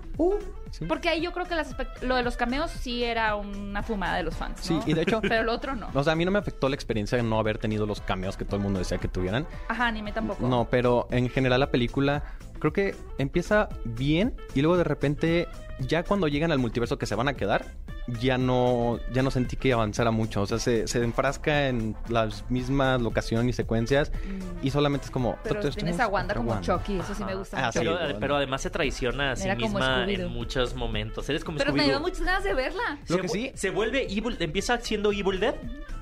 Sí. 0.72 0.86
Porque 0.86 1.10
ahí 1.10 1.22
yo 1.22 1.32
creo 1.32 1.46
que 1.46 1.56
las 1.56 1.76
lo 2.02 2.16
de 2.16 2.24
los 2.24 2.38
cameos 2.38 2.72
sí 2.72 3.04
era 3.04 3.36
una 3.36 3.84
fumada 3.84 4.18
de 4.18 4.24
los 4.24 4.36
fans. 4.36 4.60
Sí, 4.62 4.80
y 4.86 4.94
de 4.94 5.02
hecho- 5.04 5.22
Pero 5.28 5.42
el 5.42 5.50
otro 5.50 5.76
no. 5.76 5.90
O 5.94 6.04
sea, 6.04 6.14
a 6.14 6.16
mí 6.16 6.26
no 6.26 6.32
me 6.32 6.40
afectó 6.40 6.70
la 6.70 6.76
experiencia 6.76 7.18
de 7.18 7.24
no 7.24 7.40
haber 7.40 7.58
tenido 7.58 7.86
los 7.86 8.02
cameos 8.02 8.38
que 8.38 8.46
todo 8.46 8.58
el 8.58 8.62
mundo 8.64 8.80
decía 8.80 8.98
que 8.98 9.08
tuvieran. 9.08 9.48
Ajá, 9.68 9.92
ni 9.92 10.02
me 10.02 10.12
tampoco. 10.12 10.48
No, 10.48 10.68
pero 10.70 11.08
en 11.12 11.30
general 11.30 11.60
la 11.60 11.72
película 11.72 12.24
creo 12.60 12.74
que 12.74 12.96
empieza 13.18 13.70
bien 13.86 14.36
y 14.56 14.62
luego 14.62 14.78
de 14.78 14.84
repente 14.84 15.48
ya 15.80 16.04
cuando 16.04 16.28
llegan 16.28 16.52
al 16.52 16.60
multiverso 16.60 16.98
que 16.98 17.06
se 17.06 17.16
van 17.16 17.28
a 17.28 17.34
quedar, 17.36 17.66
ya 18.22 18.38
no 18.38 19.00
ya 19.12 19.22
no 19.22 19.30
sentí 19.32 19.58
que 19.58 19.74
avanzara 19.74 20.12
mucho, 20.12 20.42
o 20.42 20.46
sea, 20.48 20.60
se, 20.60 20.88
se 20.88 21.04
enfrasca 21.04 21.68
en 21.68 21.94
las 22.08 22.50
mismas 22.50 23.02
locaciones 23.02 23.50
y 23.50 23.54
secuencias 23.54 24.12
y 24.64 24.72
solamente 24.72 25.06
es 25.06 25.12
como 25.12 25.34
Mm. 25.34 25.38
Pero 25.44 25.70
tienes 25.72 26.00
a 26.00 26.08
Wanda 26.08 26.34
como 26.34 26.52
Wanda. 26.52 26.66
Chucky, 26.78 27.00
eso 27.00 27.14
sí 27.14 27.24
me 27.26 27.36
gusta 27.36 27.58
Ah, 27.58 27.66
mucho. 27.68 27.80
sí, 27.80 27.86
pero, 27.86 27.98
bueno. 28.00 28.18
pero 28.20 28.36
además 28.38 28.62
se 28.62 28.70
traiciona 28.70 29.32
a 29.34 29.36
sí 29.36 29.44
Era 29.44 29.56
misma 29.56 30.06
en 30.10 30.28
muchos 30.30 30.74
momentos. 30.74 31.28
Eres 31.30 31.44
como 31.44 31.58
Pero 31.58 31.74
me 31.74 31.84
dio 31.84 32.00
muchas 32.00 32.22
ganas 32.22 32.44
de 32.46 32.54
verla. 32.54 32.98
Lo 33.10 33.16
Se 33.18 33.22
que 33.22 33.28
sí- 33.28 33.52
Se 33.56 33.70
vuelve 33.72 34.04
Evil, 34.10 34.38
empieza 34.40 34.80
siendo 34.80 35.12
Evil 35.12 35.40
Dead 35.42 35.56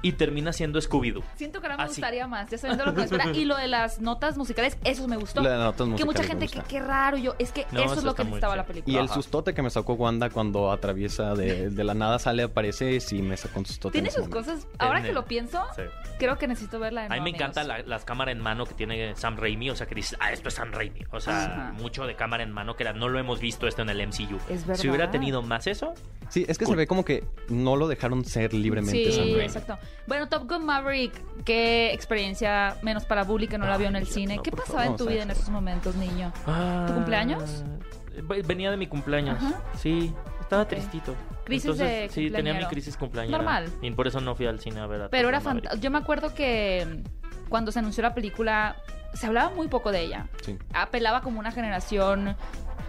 y 0.04 0.12
termina 0.12 0.54
siendo 0.54 0.80
Scooby-Doo. 0.80 1.24
Siento 1.38 1.60
que 1.60 1.66
ahora 1.66 1.78
me 1.78 1.84
Así. 1.84 1.94
gustaría 2.02 2.28
más, 2.28 2.50
ya 2.52 2.58
sabiendo 2.60 2.86
lo 2.86 2.92
que 2.94 2.98
me 3.00 3.04
espera. 3.06 3.32
Y 3.34 3.46
lo 3.46 3.58
de 3.58 3.68
las 3.68 4.00
notas 4.00 4.38
musicales, 4.38 4.78
eso 4.84 5.08
me 5.08 5.18
gustó. 5.18 5.42
Lo 5.42 5.50
de 5.50 5.58
las 5.58 5.66
notas 5.66 5.78
que 5.98 6.06
mucha 6.06 6.06
musicales 6.06 6.30
me 6.36 6.45
gente, 6.48 6.54
que 6.54 6.60
gusta. 6.60 6.70
qué 6.70 6.80
raro 6.80 7.18
yo. 7.18 7.36
Es 7.40 7.52
que 7.52 7.66
No, 7.72 7.82
eso 7.84 7.94
es 7.96 8.04
lo 8.04 8.16
que 8.16 8.24
necesitaba 8.24 8.56
la 8.56 8.66
película. 8.66 8.94
Y 8.94 9.00
el 9.02 9.10
sustote 9.10 9.54
que 9.54 9.62
me 9.62 9.70
sacó 9.70 9.94
Wanda 9.94 10.30
cuando 10.30 10.72
atraviesa 10.72 11.34
de, 11.36 11.70
de 11.70 11.84
la 11.84 11.94
nada, 11.94 12.20
sale, 12.20 12.44
aparece, 12.44 13.00
sí 13.00 13.22
me 13.22 13.38
sacó 13.38 13.60
un 13.60 13.66
sustote. 13.66 13.94
Tiene 13.94 14.10
sus 14.12 14.28
momento. 14.28 14.38
cosas. 14.38 14.68
Ahora 14.80 15.02
que 15.02 15.12
lo 15.14 15.26
pienso, 15.26 15.64
Sí. 15.76 15.82
creo 16.20 16.38
que 16.38 16.48
necesito 16.48 16.80
verla 16.80 17.02
de 17.02 17.08
A 17.08 17.10
mí 17.10 17.16
nuevo, 17.20 17.24
me 17.26 17.30
encanta 17.32 17.62
amigos. 17.62 17.80
la- 17.80 17.86
las 17.88 18.06
cámaras 18.06 18.34
en 18.34 18.42
mano 18.42 18.66
que 18.66 18.74
tiene 18.74 19.16
Sam 19.16 19.38
Raimi, 19.38 19.70
o 19.70 19.76
sea, 19.76 19.88
que 19.88 19.96
dices, 19.96 20.18
ah, 20.20 20.32
esto 20.32 20.50
es 20.50 20.56
Sam 20.56 20.72
Raimi. 20.72 21.02
O 21.12 21.20
sea, 21.20 21.46
Ajá. 21.46 21.72
mucho 21.74 22.06
de 22.06 22.16
cámara 22.16 22.44
en 22.44 22.52
mano 22.52 22.76
que 22.76 22.84
era, 22.84 22.94
no 22.94 23.10
lo 23.10 23.20
hemos 23.20 23.40
visto 23.40 23.68
esto 23.68 23.82
en 23.82 23.90
el 23.90 24.02
MCU. 24.02 24.38
Es 24.50 24.66
verdad. 24.66 24.82
Si 24.82 24.88
hubiera 24.90 25.12
tenido 25.12 25.42
más 25.42 25.68
eso, 25.68 25.94
Sí, 26.30 26.44
es 26.48 26.58
que 26.58 26.66
se 26.66 26.76
ve 26.76 26.88
como 26.88 27.06
que 27.06 27.24
no 27.50 27.76
lo 27.76 27.88
dejaron 27.88 28.26
ser 28.26 28.54
libremente 28.54 29.06
Sí, 29.06 29.12
Sam 29.12 29.26
Raimi. 29.26 29.42
exacto. 29.42 29.78
Bueno, 30.08 30.28
Top 30.28 30.50
Gun 30.50 30.66
Maverick, 30.66 31.14
qué 31.44 31.94
experiencia, 31.94 32.78
menos 32.82 33.06
para 33.06 33.24
Bully 33.24 33.48
que 33.48 33.58
no 33.58 33.68
la 33.68 33.78
vio 33.78 33.88
en 33.88 33.96
el 33.96 34.08
cine. 34.08 34.38
no, 34.38 34.44
¿Qué 34.44 34.52
pasaba 34.52 34.80
favor, 34.84 34.86
en 34.92 34.98
tu 34.98 35.06
vida 35.08 35.24
en 35.24 35.32
esos 35.32 35.50
momentos, 35.50 35.96
niño? 35.96 36.32
¿Tu 36.88 36.94
cumpleaños? 36.94 37.64
Ve- 38.24 38.42
Venía 38.46 38.72
de 38.72 38.78
mi 38.78 38.88
cumpleaños. 38.88 39.38
Ajá. 39.38 39.62
Sí, 39.78 40.14
estaba 40.42 40.68
tristito. 40.68 41.16
Crisis 41.44 41.66
Entonces, 41.72 41.88
de 41.88 42.10
Sí, 42.10 42.32
tenía 42.32 42.54
mi 42.54 42.66
crisis 42.66 42.98
cumpleañera. 42.98 43.38
Normal. 43.38 43.70
Y 43.82 43.92
por 43.92 44.08
eso 44.08 44.20
no 44.22 44.36
fui 44.36 44.46
al 44.48 44.60
cine 44.60 44.80
a 44.80 44.88
ver 44.88 45.02
a 45.04 45.10
Pero 45.10 45.30
era 45.30 45.42
fantástico. 45.42 45.82
Yo 45.82 45.92
me 45.92 45.98
acuerdo 46.00 46.34
que 46.34 47.04
mm, 47.06 47.50
cuando 47.50 47.72
se 47.72 47.80
anunció 47.80 48.02
la 48.04 48.14
película, 48.16 48.76
se 49.14 49.28
hablaba 49.28 49.54
muy 49.54 49.68
poco 49.68 49.92
de 49.92 50.02
ella. 50.02 50.28
Sí. 50.44 50.58
Apelaba 50.74 51.22
como 51.22 51.40
una 51.40 51.52
generación, 51.52 52.36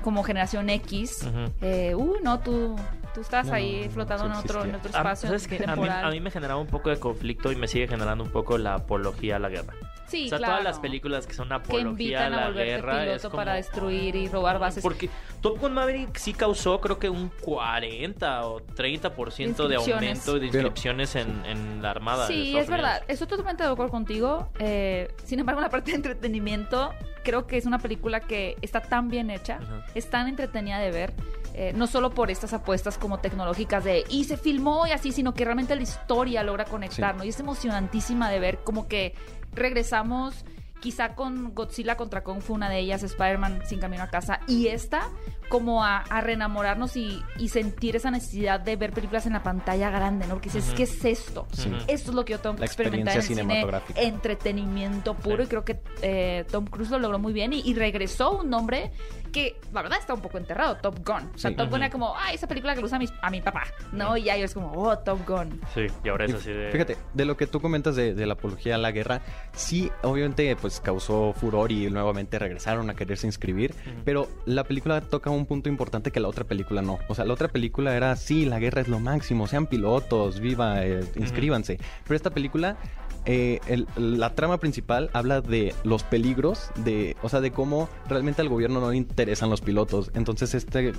como 0.02 0.22
generación 0.22 0.70
X. 0.70 1.26
Eh, 1.60 1.94
uh, 1.94 2.16
no, 2.22 2.38
tú, 2.40 2.76
tú 3.14 3.20
estás 3.20 3.46
No, 3.48 3.54
ahí 3.54 3.82
no, 3.86 3.90
flotando 3.90 4.26
en, 4.26 4.32
otro, 4.32 4.64
en 4.64 4.74
otro 4.76 4.90
Ah, 4.94 4.98
espacio 4.98 5.28
¿sabes 5.28 5.48
qué? 5.48 5.56
A 5.56 5.58
mí, 5.58 5.66
temporal. 5.66 6.04
a 6.04 6.10
mí 6.10 6.20
me 6.20 6.30
generaba 6.30 6.60
un 6.60 6.66
poco 6.68 6.88
de 6.90 6.98
conflicto 6.98 7.50
y 7.52 7.56
me 7.56 7.68
sigue 7.68 7.88
generando 7.88 8.22
un 8.24 8.30
poco 8.30 8.56
la 8.58 8.74
apología 8.74 9.36
a 9.36 9.38
la 9.38 9.48
guerra. 9.50 9.74
Sí, 10.08 10.26
o 10.26 10.28
sea, 10.28 10.38
claro. 10.38 10.52
todas 10.54 10.64
las 10.64 10.78
películas 10.78 11.26
que 11.26 11.34
son 11.34 11.48
que 11.48 11.54
apología 11.54 11.86
a 11.86 11.90
invitan 11.90 12.32
a 12.32 12.36
la 12.40 12.46
volverte 12.46 12.70
guerra 12.72 13.02
es 13.04 13.08
piloto 13.08 13.30
como... 13.30 13.36
para 13.40 13.54
destruir 13.54 14.16
y 14.16 14.28
robar 14.28 14.58
bases. 14.58 14.82
Porque 14.82 15.08
Top 15.40 15.58
Gun 15.60 15.74
Maverick 15.74 16.16
sí 16.16 16.32
causó 16.32 16.80
creo 16.80 16.98
que 16.98 17.08
un 17.10 17.30
40 17.40 18.46
o 18.46 18.60
30% 18.60 19.68
de 19.68 19.76
aumento 19.76 20.34
de 20.34 20.40
Pero- 20.40 20.44
inscripciones 20.46 21.14
en, 21.16 21.44
en 21.46 21.82
la 21.82 21.90
Armada. 21.90 22.26
Sí, 22.26 22.56
es 22.56 22.68
verdad. 22.68 23.02
Estoy 23.08 23.26
totalmente 23.28 23.62
de 23.62 23.70
acuerdo 23.70 23.90
contigo. 23.90 24.50
Eh, 24.58 25.08
sin 25.24 25.38
embargo, 25.40 25.60
la 25.60 25.68
parte 25.70 25.90
de 25.92 25.96
entretenimiento, 25.96 26.92
creo 27.24 27.46
que 27.46 27.56
es 27.56 27.66
una 27.66 27.78
película 27.78 28.20
que 28.20 28.56
está 28.62 28.80
tan 28.80 29.08
bien 29.08 29.30
hecha, 29.30 29.58
es 29.94 30.08
tan 30.10 30.28
entretenida 30.28 30.78
de 30.78 30.90
ver. 30.90 31.14
eh, 31.58 31.72
no 31.74 31.86
solo 31.86 32.10
por 32.10 32.30
estas 32.30 32.52
apuestas 32.52 32.98
como 32.98 33.18
tecnológicas 33.18 33.82
de 33.82 34.04
y 34.10 34.24
se 34.24 34.36
filmó 34.36 34.86
y 34.86 34.90
así, 34.90 35.10
sino 35.10 35.32
que 35.32 35.42
realmente 35.42 35.74
la 35.74 35.80
historia 35.82 36.42
logra 36.42 36.66
conectarnos. 36.66 37.24
Y 37.24 37.30
es 37.30 37.40
emocionantísima 37.40 38.28
de 38.28 38.38
ver 38.40 38.58
como 38.62 38.88
que 38.88 39.14
regresamos 39.52 40.44
quizá 40.80 41.14
con 41.14 41.54
Godzilla 41.54 41.96
contra 41.96 42.22
Kong 42.22 42.40
fue 42.40 42.54
una 42.54 42.68
de 42.68 42.78
ellas, 42.78 43.02
Spider-Man 43.02 43.62
sin 43.66 43.80
camino 43.80 44.02
a 44.02 44.08
casa, 44.08 44.40
y 44.46 44.68
esta 44.68 45.08
como 45.48 45.84
a, 45.84 45.98
a 45.98 46.20
reenamorarnos 46.20 46.96
y, 46.96 47.22
y 47.38 47.48
sentir 47.48 47.96
esa 47.96 48.10
necesidad 48.10 48.60
de 48.60 48.76
ver 48.76 48.92
películas 48.92 49.26
en 49.26 49.32
la 49.34 49.42
pantalla 49.42 49.90
grande, 49.90 50.26
¿no? 50.26 50.34
Porque 50.34 50.48
dices, 50.48 50.66
Ujú. 50.68 50.76
¿qué 50.76 50.82
es 50.84 51.04
esto? 51.04 51.46
Esto 51.86 52.10
es 52.10 52.14
lo 52.14 52.24
que 52.24 52.32
yo 52.32 52.40
tengo 52.40 52.56
que 52.56 52.60
La 52.60 52.66
experimentar 52.66 53.00
en 53.00 53.08
el 53.12 53.18
experiencia 53.18 53.44
cine. 53.44 53.54
cinematográfica. 53.54 54.00
Entretenimiento 54.00 55.14
puro. 55.14 55.38
Sí. 55.38 55.42
Y 55.44 55.46
creo 55.46 55.64
que 55.64 55.80
eh, 56.02 56.44
Tom 56.50 56.66
Cruise 56.66 56.90
lo 56.90 56.98
logró 56.98 57.18
muy 57.18 57.32
bien. 57.32 57.52
Y, 57.52 57.60
y 57.64 57.74
regresó 57.74 58.38
un 58.38 58.50
nombre 58.50 58.90
que, 59.32 59.58
la 59.72 59.82
verdad, 59.82 59.98
está 59.98 60.14
un 60.14 60.20
poco 60.20 60.38
enterrado. 60.38 60.76
Top 60.76 60.96
Gun. 61.06 61.30
O 61.34 61.38
sea, 61.38 61.50
Sí. 61.50 61.56
Top 61.56 61.66
Gun 61.66 61.74
Ujú. 61.74 61.76
era 61.84 61.90
como, 61.90 62.14
ah, 62.16 62.32
esa 62.32 62.46
película 62.48 62.74
que 62.74 62.80
lo 62.80 62.86
usa 62.86 62.96
a 62.96 63.00
mi, 63.00 63.08
a 63.22 63.30
mi 63.30 63.40
papá. 63.40 63.64
¿No? 63.92 64.16
Y 64.16 64.28
ahí 64.30 64.42
es 64.42 64.54
como, 64.54 64.72
oh, 64.72 64.98
Top 64.98 65.26
Gun. 65.26 65.60
Sí, 65.74 65.86
y 66.04 66.08
ahora 66.08 66.24
es 66.24 66.34
así 66.34 66.50
de... 66.50 66.70
Fíjate, 66.70 66.96
de 67.14 67.24
lo 67.24 67.36
que 67.36 67.46
tú 67.46 67.60
comentas 67.60 67.96
de, 67.96 68.14
de 68.14 68.26
la 68.26 68.34
apología 68.34 68.76
a 68.76 68.78
la 68.78 68.90
guerra, 68.92 69.20
sí, 69.52 69.90
obviamente, 70.02 70.54
pues 70.56 70.80
causó 70.80 71.32
furor 71.34 71.70
y 71.72 71.90
nuevamente 71.90 72.38
regresaron 72.38 72.88
a 72.90 72.94
quererse 72.94 73.26
inscribir, 73.26 73.74
pero 74.04 74.28
la 74.46 74.64
película 74.64 75.00
toca 75.00 75.30
un 75.30 75.35
punto 75.44 75.68
importante 75.68 76.10
que 76.10 76.20
la 76.20 76.28
otra 76.28 76.44
película 76.44 76.80
no. 76.80 76.98
O 77.08 77.14
sea, 77.14 77.26
la 77.26 77.34
otra 77.34 77.48
película 77.48 77.94
era, 77.94 78.16
sí, 78.16 78.46
la 78.46 78.58
guerra 78.58 78.80
es 78.80 78.88
lo 78.88 79.00
máximo, 79.00 79.46
sean 79.46 79.66
pilotos, 79.66 80.40
viva, 80.40 80.82
eh, 80.86 81.04
inscríbanse. 81.16 81.78
Pero 82.04 82.16
esta 82.16 82.30
película, 82.30 82.78
eh, 83.26 83.60
el- 83.66 83.86
la 83.96 84.34
trama 84.34 84.58
principal 84.58 85.10
habla 85.12 85.40
de 85.40 85.74
los 85.84 86.04
peligros, 86.04 86.70
de, 86.84 87.16
o 87.22 87.28
sea, 87.28 87.40
de 87.40 87.50
cómo 87.50 87.88
realmente 88.08 88.40
al 88.40 88.48
gobierno 88.48 88.80
no 88.80 88.90
le 88.92 88.96
interesan 88.96 89.50
los 89.50 89.60
pilotos. 89.60 90.10
Entonces, 90.14 90.54
este 90.54 90.92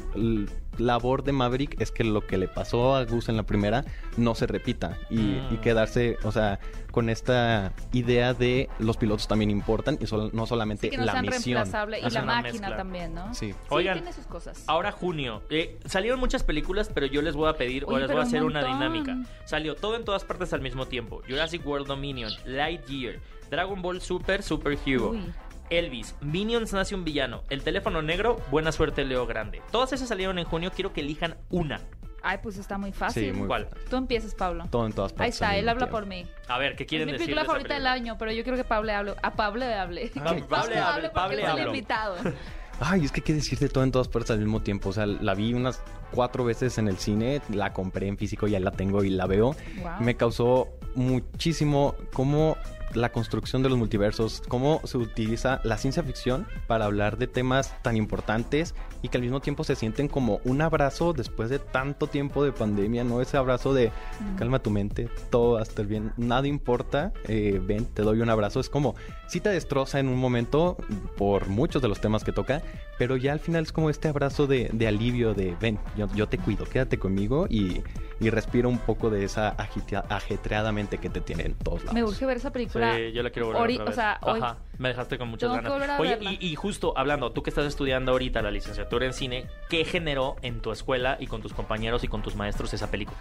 labor 0.80 1.24
de 1.24 1.32
Maverick 1.32 1.80
es 1.82 1.92
que 1.92 2.04
lo 2.04 2.26
que 2.26 2.38
le 2.38 2.48
pasó 2.48 2.96
a 2.96 3.06
Gus 3.06 3.30
en 3.30 3.38
la 3.38 3.44
primera 3.44 3.86
no 4.18 4.36
se 4.36 4.48
repita 4.48 4.98
y, 5.10 5.18
Mm. 5.18 5.54
y 5.54 5.58
quedarse, 5.58 6.18
o 6.24 6.32
sea, 6.32 6.60
con 6.92 7.10
esta 7.10 7.74
idea 7.94 8.34
de 8.34 8.70
los 8.80 8.98
pilotos 8.98 9.28
también 9.28 9.52
importan 9.52 9.98
y 10.02 10.08
sol- 10.08 10.32
no 10.34 10.46
solamente 10.48 10.88
Sí, 10.88 10.92
que 10.92 10.98
no 10.98 11.06
la 11.06 11.12
sean 11.14 11.26
misión. 11.26 11.68
Y 11.68 12.02
la 12.02 12.08
una 12.10 12.22
máquina 12.24 12.42
mezcla. 12.42 12.78
también, 12.78 13.14
¿no? 13.14 13.34
Sí. 13.34 13.52
Sí, 13.52 13.56
Oigan, 13.70 13.96
tiene 14.00 14.14
sus 14.14 14.26
cosas. 14.26 14.64
Ahora 14.68 14.92
junio. 14.92 15.44
Eh, 15.50 15.78
salieron 15.86 16.20
muchas 16.20 16.44
películas, 16.44 16.90
pero 16.94 17.06
yo 17.06 17.22
les 17.22 17.36
voy 17.36 17.50
a 17.50 17.54
pedir 17.54 17.84
o 17.86 17.90
Oye, 17.90 18.00
les 18.00 18.08
voy 18.08 18.18
a 18.18 18.22
un 18.22 18.28
hacer 18.28 18.44
una 18.44 18.62
montón. 18.62 18.80
dinámica. 18.80 19.18
Salió 19.46 19.76
todo 19.76 19.96
en 19.96 20.06
todas 20.06 20.24
partes 20.24 20.54
al 20.54 20.62
mismo 20.62 20.88
tiempo. 20.88 21.22
Jurassic 21.28 21.66
World 21.68 21.88
Dominion, 21.88 22.32
Lightyear, 22.46 23.20
Dragon 23.52 23.82
Ball 23.82 24.02
Super, 24.02 24.42
Super 24.44 24.78
Hero. 24.86 25.12
Uy. 25.12 25.22
Elvis, 25.70 26.16
Minions 26.22 26.74
nace 26.74 26.96
un 26.96 27.04
villano, 27.04 27.44
El 27.50 27.64
teléfono 27.64 28.02
negro, 28.02 28.40
Buena 28.52 28.72
suerte 28.72 29.04
Leo 29.06 29.26
Grande. 29.28 29.62
Todas 29.72 29.94
esas 29.94 30.08
salieron 30.10 30.40
en 30.40 30.46
junio, 30.46 30.72
quiero 30.74 30.94
que 30.94 31.02
elijan 31.02 31.36
una. 31.50 31.82
Ay, 32.24 32.40
pues 32.44 32.58
está 32.58 32.78
muy 32.78 32.92
fácil. 32.92 33.26
Sí, 33.26 33.32
muy 33.32 33.48
¿Cuál? 33.48 33.68
fácil. 33.68 33.88
Tú 33.90 33.96
empiezas, 33.96 34.34
Pablo. 34.36 34.66
Todo 34.70 34.86
en 34.86 34.92
todas 34.94 35.14
partes. 35.14 35.24
Ahí 35.24 35.30
está, 35.30 35.56
él 35.58 35.70
habla 35.70 35.86
tiempo. 35.86 35.98
por 35.98 36.06
mí. 36.08 36.26
A 36.48 36.58
ver, 36.58 36.76
¿qué 36.76 36.86
quieren 36.86 37.06
mi 37.06 37.12
decir? 37.14 37.28
película 37.28 37.42
de 37.42 37.46
esa 37.46 37.52
favorita 37.54 37.74
del 37.76 37.84
película? 37.84 37.94
año, 38.12 38.18
pero 38.18 38.32
yo 38.32 38.44
quiero 38.44 38.58
que 38.58 38.64
Pablo 38.64 38.92
hable. 38.94 39.14
A 39.22 39.34
Pablo 39.36 39.60
le 39.66 39.74
hable. 39.76 40.12
Ah, 40.20 40.34
Que 40.36 40.42
Pablo 40.50 40.76
hable, 40.84 41.10
porque 41.10 41.10
Pablo 41.14 41.34
él 41.34 41.40
es 41.40 41.46
el 41.46 41.52
hable. 41.52 41.64
invitado. 41.68 42.16
Ay, 42.80 43.06
es 43.06 43.12
que 43.12 43.22
qué 43.22 43.34
decir 43.34 43.58
de 43.60 43.70
todo 43.70 43.84
en 43.84 43.92
todas 43.92 44.08
partes 44.08 44.32
al 44.32 44.40
mismo 44.40 44.62
tiempo. 44.62 44.90
O 44.90 44.94
sea, 44.94 45.06
la 45.06 45.34
vi 45.36 45.54
unas 45.54 45.82
cuatro 46.12 46.44
veces 46.44 46.78
en 46.78 46.88
el 46.88 46.98
cine, 46.98 47.42
la 47.50 47.72
compré 47.74 48.08
en 48.08 48.18
físico, 48.18 48.48
ya 48.48 48.60
la 48.60 48.72
tengo 48.72 49.04
y 49.04 49.10
la 49.10 49.26
veo. 49.26 49.56
Wow. 49.82 49.92
Me 50.02 50.16
causó 50.18 50.68
muchísimo 50.96 51.96
cómo 52.14 52.58
la 52.94 53.12
construcción 53.12 53.64
de 53.64 53.70
los 53.70 53.78
multiversos, 53.78 54.42
cómo 54.48 54.82
se 54.84 54.98
utiliza 54.98 55.62
la 55.64 55.78
ciencia 55.78 56.04
ficción 56.04 56.48
para 56.68 56.86
hablar 56.86 57.18
de 57.18 57.28
temas 57.28 57.76
tan 57.82 57.98
importantes 57.98 58.74
y 59.02 59.10
que 59.10 59.18
al 59.18 59.24
mismo 59.24 59.40
tiempo 59.40 59.64
se 59.64 59.76
sienten 59.76 60.08
como 60.08 60.40
un 60.44 60.62
abrazo 60.62 61.14
después 61.14 61.50
de 61.50 61.60
tanto 61.60 62.08
tiempo 62.08 62.44
de 62.44 62.52
pandemia, 62.52 63.04
¿no? 63.04 63.22
Ese 63.22 63.38
abrazo 63.38 63.74
de 63.74 63.92
calma 64.38 64.60
tu 64.60 64.72
mente, 64.72 65.10
todo 65.30 65.54
va 65.54 65.60
a 65.60 65.64
estar 65.64 65.86
bien, 65.86 66.14
nada 66.18 66.48
importa, 66.48 67.14
eh, 67.28 67.62
ven, 67.64 67.86
te 67.86 68.02
doy 68.02 68.22
un 68.22 68.30
abrazo. 68.30 68.60
Es 68.60 68.70
como, 68.70 68.96
sí 69.28 69.40
te 69.42 69.50
destroza 69.50 70.00
en 70.00 70.08
un 70.08 70.18
momento 70.18 70.78
por 71.18 71.48
muchos 71.48 71.82
de 71.82 71.88
los 71.88 72.00
temas 72.02 72.24
que 72.24 72.32
toca, 72.32 72.62
pero 72.98 73.18
ya 73.18 73.32
al 73.34 73.40
final 73.40 73.64
es 73.64 73.72
como 73.72 73.90
este 73.90 74.08
abrazo 74.08 74.48
de, 74.48 74.70
de 74.74 74.88
alivio, 74.88 75.34
de 75.34 75.56
ven, 75.60 75.80
yo, 75.96 76.08
yo 76.16 76.28
te 76.28 76.38
cuido, 76.38 76.66
quédate 76.66 76.98
conmigo 76.98 77.46
y, 77.50 77.82
y 78.20 78.30
respira 78.30 78.68
un 78.68 78.80
poco 78.80 79.10
de 79.10 79.24
esa 79.26 79.56
agitea- 79.58 80.06
ajetreada 80.10 80.72
mente 80.72 80.98
que 80.98 81.10
te 81.10 81.22
tiene 81.22 81.44
en 81.44 81.54
todos 81.54 81.80
lados. 81.82 81.94
Me 81.94 82.04
urge 82.04 82.26
ver 82.26 82.38
esa 82.38 82.52
película. 82.52 82.96
Sí, 82.96 83.12
yo 83.12 83.22
la 83.24 83.30
quiero 83.30 83.48
volver 83.48 83.62
Ori- 83.64 83.74
otra 83.76 83.86
vez. 83.86 83.94
o 83.94 83.96
sea, 83.96 84.20
hoy- 84.22 84.40
Ajá, 84.42 84.58
me 84.78 84.90
dejaste 84.90 85.18
con 85.18 85.28
muchas 85.30 85.52
ganas. 85.52 86.00
Oye, 86.00 86.16
verla. 86.16 86.32
y, 86.34 86.38
y 86.48 86.56
justo 86.56 86.94
hablando, 86.98 87.32
tú 87.32 87.44
que 87.44 87.50
estás 87.50 87.66
estudiando 87.66 88.12
ahorita 88.14 88.42
la 88.42 88.52
licenciatura 88.52 89.06
en 89.06 89.14
cine, 89.14 89.46
¿qué 89.70 89.86
generó 89.86 90.36
en 90.42 90.60
tu 90.62 90.72
escuela 90.72 91.18
y 91.20 91.28
con 91.28 91.42
tus 91.42 91.54
compañeros 91.54 92.04
y 92.04 92.08
con 92.08 92.22
tus 92.22 92.36
maestros 92.36 92.74
esa 92.74 92.90
película? 92.90 93.18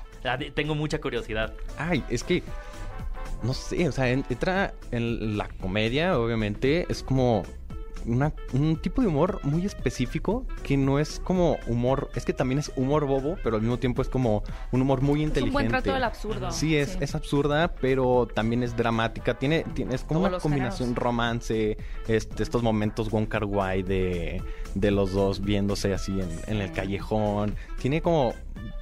Tengo 0.55 0.75
mucha 0.75 1.01
curiosidad. 1.01 1.53
Ay, 1.79 2.03
es 2.09 2.23
que 2.25 2.43
no 3.43 3.55
sé, 3.55 3.89
o 3.89 3.93
sea, 3.93 4.09
en- 4.11 4.25
entra 4.29 4.75
en 4.91 5.37
la 5.37 5.49
comedia, 5.61 6.19
obviamente, 6.19 6.87
es 6.89 7.03
como 7.03 7.43
una- 8.07 8.33
un 8.53 8.77
tipo 8.77 9.03
de 9.03 9.09
humor 9.09 9.41
muy 9.43 9.67
específico 9.67 10.47
que 10.63 10.77
no 10.77 11.01
es 11.01 11.19
como 11.19 11.57
humor, 11.67 12.09
es 12.15 12.25
que 12.25 12.33
también 12.33 12.61
es 12.61 12.71
humor 12.77 13.05
bobo, 13.05 13.37
pero 13.43 13.57
al 13.57 13.63
mismo 13.63 13.79
tiempo 13.79 14.01
es 14.01 14.09
como 14.09 14.45
un 14.71 14.81
humor 14.81 15.01
muy 15.03 15.23
Es 15.23 15.29
inteligente. 15.29 15.49
un 15.49 15.53
buen 15.53 15.69
trato 15.69 15.93
del 15.93 16.05
absurdo. 16.05 16.51
Sí, 16.53 16.77
es, 16.77 16.97
es 17.01 17.17
absurda, 17.17 17.75
pero 17.81 18.29
también 18.33 18.63
es 18.63 18.77
dramática. 18.77 19.35
Tiene, 19.35 19.65
tiene 19.75 19.97
es 19.97 20.05
como 20.05 20.21
una 20.21 20.39
combinación 20.39 20.91
géneros. 20.91 21.03
romance, 21.03 21.79
este, 22.07 22.43
estos 22.45 22.63
momentos 22.63 23.11
Wong 23.11 23.27
Kar 23.27 23.45
Wai 23.45 23.83
de, 23.83 24.41
de 24.81 24.91
los 24.91 25.13
dos 25.13 25.43
viéndose 25.43 25.93
así 25.95 26.13
en, 26.21 26.29
en 26.47 26.61
el 26.61 26.69
Sí. 26.69 26.75
callejón. 26.75 27.55
Tiene 27.81 28.01
como 28.03 28.35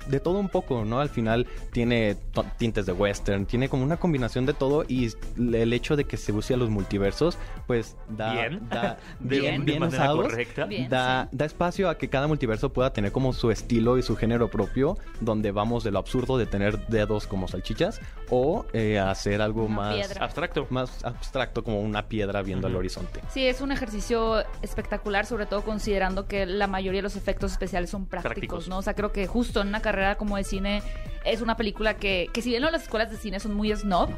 de 0.07 0.20
todo 0.20 0.38
un 0.38 0.48
poco, 0.48 0.85
¿no? 0.85 1.00
Al 1.00 1.09
final 1.09 1.46
tiene 1.72 2.16
tintes 2.59 2.85
de 2.87 2.92
western, 2.92 3.44
tiene 3.46 3.68
como 3.68 3.83
una 3.83 3.96
combinación 3.96 4.44
de 4.46 4.52
todo 4.54 4.85
y 4.87 5.11
el 5.37 5.72
hecho 5.72 5.96
de 5.96 6.04
que 6.04 6.16
se 6.16 6.30
use 6.33 6.54
a 6.54 6.57
los 6.57 6.68
multiversos, 6.70 7.38
pues 7.66 7.96
da, 8.09 8.33
Bien. 8.35 8.68
da 8.68 8.98
De, 9.20 9.40
bien, 9.40 9.61
de 9.61 9.64
bien 9.64 9.80
manera 9.80 10.04
usados, 10.04 10.22
correcta. 10.26 10.64
Bien. 10.66 10.88
da, 10.88 11.28
da 11.33 11.44
espacio 11.46 11.88
a 11.88 11.96
que 11.98 12.09
cada 12.09 12.26
multiverso 12.28 12.70
pueda 12.72 12.92
tener 12.92 13.12
como 13.12 13.33
su 13.33 13.50
estilo 13.50 13.96
y 13.98 14.02
su 14.02 14.14
género 14.16 14.48
propio, 14.48 14.96
donde 15.20 15.50
vamos 15.52 15.85
de 15.85 15.90
lo 15.90 15.98
absurdo 15.98 16.37
de 16.38 16.46
tener 16.46 16.87
dedos 16.87 17.26
como 17.26 17.48
salchichas 17.48 18.00
o 18.30 18.66
eh, 18.74 18.98
hacer 18.98 19.40
algo 19.42 19.64
Una 19.64 19.74
más, 19.76 19.94
piedra. 19.96 20.24
Abstracto. 20.24 20.66
más 20.70 21.04
abstracto 21.04 21.64
como 21.64 21.80
una 21.80 22.07
piedra 22.09 22.42
viendo 22.42 22.66
al 22.66 22.74
Ujú. 22.74 22.80
horizonte. 22.80 23.20
Sí, 23.30 23.46
es 23.46 23.61
un 23.61 23.72
ejercicio 23.72 24.44
espectacular, 24.62 25.24
sobre 25.26 25.46
todo 25.46 25.62
considerando 25.85 26.27
que 26.27 26.47
la 26.47 26.66
mayoría 26.66 26.99
de 26.99 27.03
los 27.03 27.14
efectos 27.16 27.53
especiales 27.53 27.90
son 27.90 28.07
prácticos, 28.07 28.33
Prácticos. 28.35 28.68
¿no? 28.68 28.79
O 28.79 28.83
sea, 28.83 28.94
creo 28.94 29.12
que 29.12 29.27
justo 29.27 29.61
en 29.61 29.68
una 29.68 29.81
carrera 29.83 30.14
como 30.16 30.38
de 30.38 30.44
cine 30.44 30.83
es 31.27 31.42
una 31.42 31.59
película 31.59 31.99
que, 31.99 32.31
que 32.33 32.40
si 32.40 32.49
bien 32.49 32.62
no, 32.62 32.70
las 32.70 32.85
escuelas 32.85 33.11
de 33.11 33.18
cine 33.18 33.38
son 33.38 33.53
muy 33.53 33.70
snob, 33.77 34.09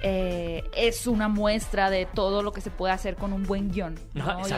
eh, 0.00 0.62
es 0.76 1.08
una 1.08 1.26
muestra 1.26 1.90
de 1.90 2.06
todo 2.06 2.42
lo 2.44 2.52
que 2.52 2.60
se 2.60 2.70
puede 2.70 2.92
hacer 2.92 3.16
con 3.16 3.32
un 3.32 3.42
buen 3.42 3.72
guion, 3.72 3.98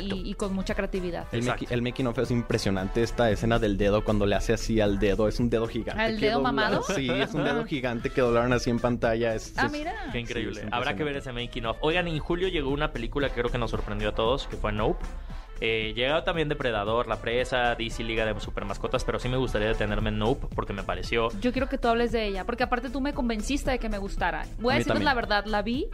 y, 0.02 0.28
y 0.30 0.34
con 0.34 0.52
mucha 0.54 0.74
creatividad. 0.74 1.26
El, 1.32 1.44
maki- 1.46 1.66
el 1.70 1.80
making 1.80 2.06
of 2.08 2.18
es 2.18 2.30
impresionante. 2.30 3.02
Esta 3.02 3.30
escena 3.30 3.58
del 3.58 3.78
dedo, 3.78 4.04
cuando 4.04 4.26
le 4.26 4.36
hace 4.36 4.52
así 4.52 4.82
al 4.82 4.98
dedo, 4.98 5.28
es 5.28 5.40
un 5.40 5.48
dedo 5.48 5.66
gigante. 5.66 6.02
¿Al 6.02 6.20
dedo 6.20 6.42
mamado? 6.42 6.82
Sí, 6.94 7.08
es 7.10 7.32
un 7.32 7.44
dedo 7.44 7.64
gigante 7.64 8.10
que 8.10 8.20
doblaron 8.20 8.52
así 8.52 8.68
en 8.68 8.80
pantalla. 8.80 9.34
Es, 9.34 9.54
Ah, 9.56 9.64
es- 9.64 9.72
mira. 9.72 9.94
Qué 10.12 10.18
increíble. 10.20 10.60
Sí, 10.60 10.68
Habrá 10.70 10.94
que 10.94 11.04
ver 11.04 11.16
ese 11.16 11.32
making 11.32 11.64
of. 11.64 11.78
Oigan, 11.80 12.06
en 12.06 12.18
julio 12.18 12.48
llegó 12.48 12.68
una 12.68 12.92
película 12.92 13.28
que 13.28 13.36
creo 13.40 13.50
que 13.50 13.56
nos 13.56 13.70
sorprendió 13.70 14.10
a 14.10 14.14
todos, 14.14 14.46
que 14.46 14.56
fue 14.58 14.72
Nope. 14.72 15.02
Eh, 15.60 15.92
llegaba 15.94 16.24
también 16.24 16.48
Depredador, 16.48 17.06
La 17.06 17.20
Presa, 17.20 17.74
DC 17.74 18.02
Liga 18.02 18.24
de 18.24 18.38
Super 18.40 18.64
Mascotas, 18.64 19.04
pero 19.04 19.18
sí 19.18 19.28
me 19.28 19.36
gustaría 19.36 19.68
detenerme 19.68 20.08
en 20.08 20.18
Nope 20.18 20.46
porque 20.54 20.72
me 20.72 20.82
pareció 20.82 21.28
Yo 21.40 21.52
quiero 21.52 21.68
que 21.68 21.76
tú 21.76 21.88
hables 21.88 22.12
de 22.12 22.26
ella, 22.26 22.44
porque 22.44 22.62
aparte 22.62 22.88
tú 22.88 23.00
me 23.00 23.12
convenciste 23.12 23.70
de 23.70 23.78
que 23.78 23.88
me 23.88 23.98
gustara. 23.98 24.46
Voy 24.58 24.72
a, 24.72 24.76
A 24.76 24.78
decirles 24.78 25.04
la 25.04 25.14
verdad, 25.14 25.44
la 25.44 25.62
vi 25.62 25.88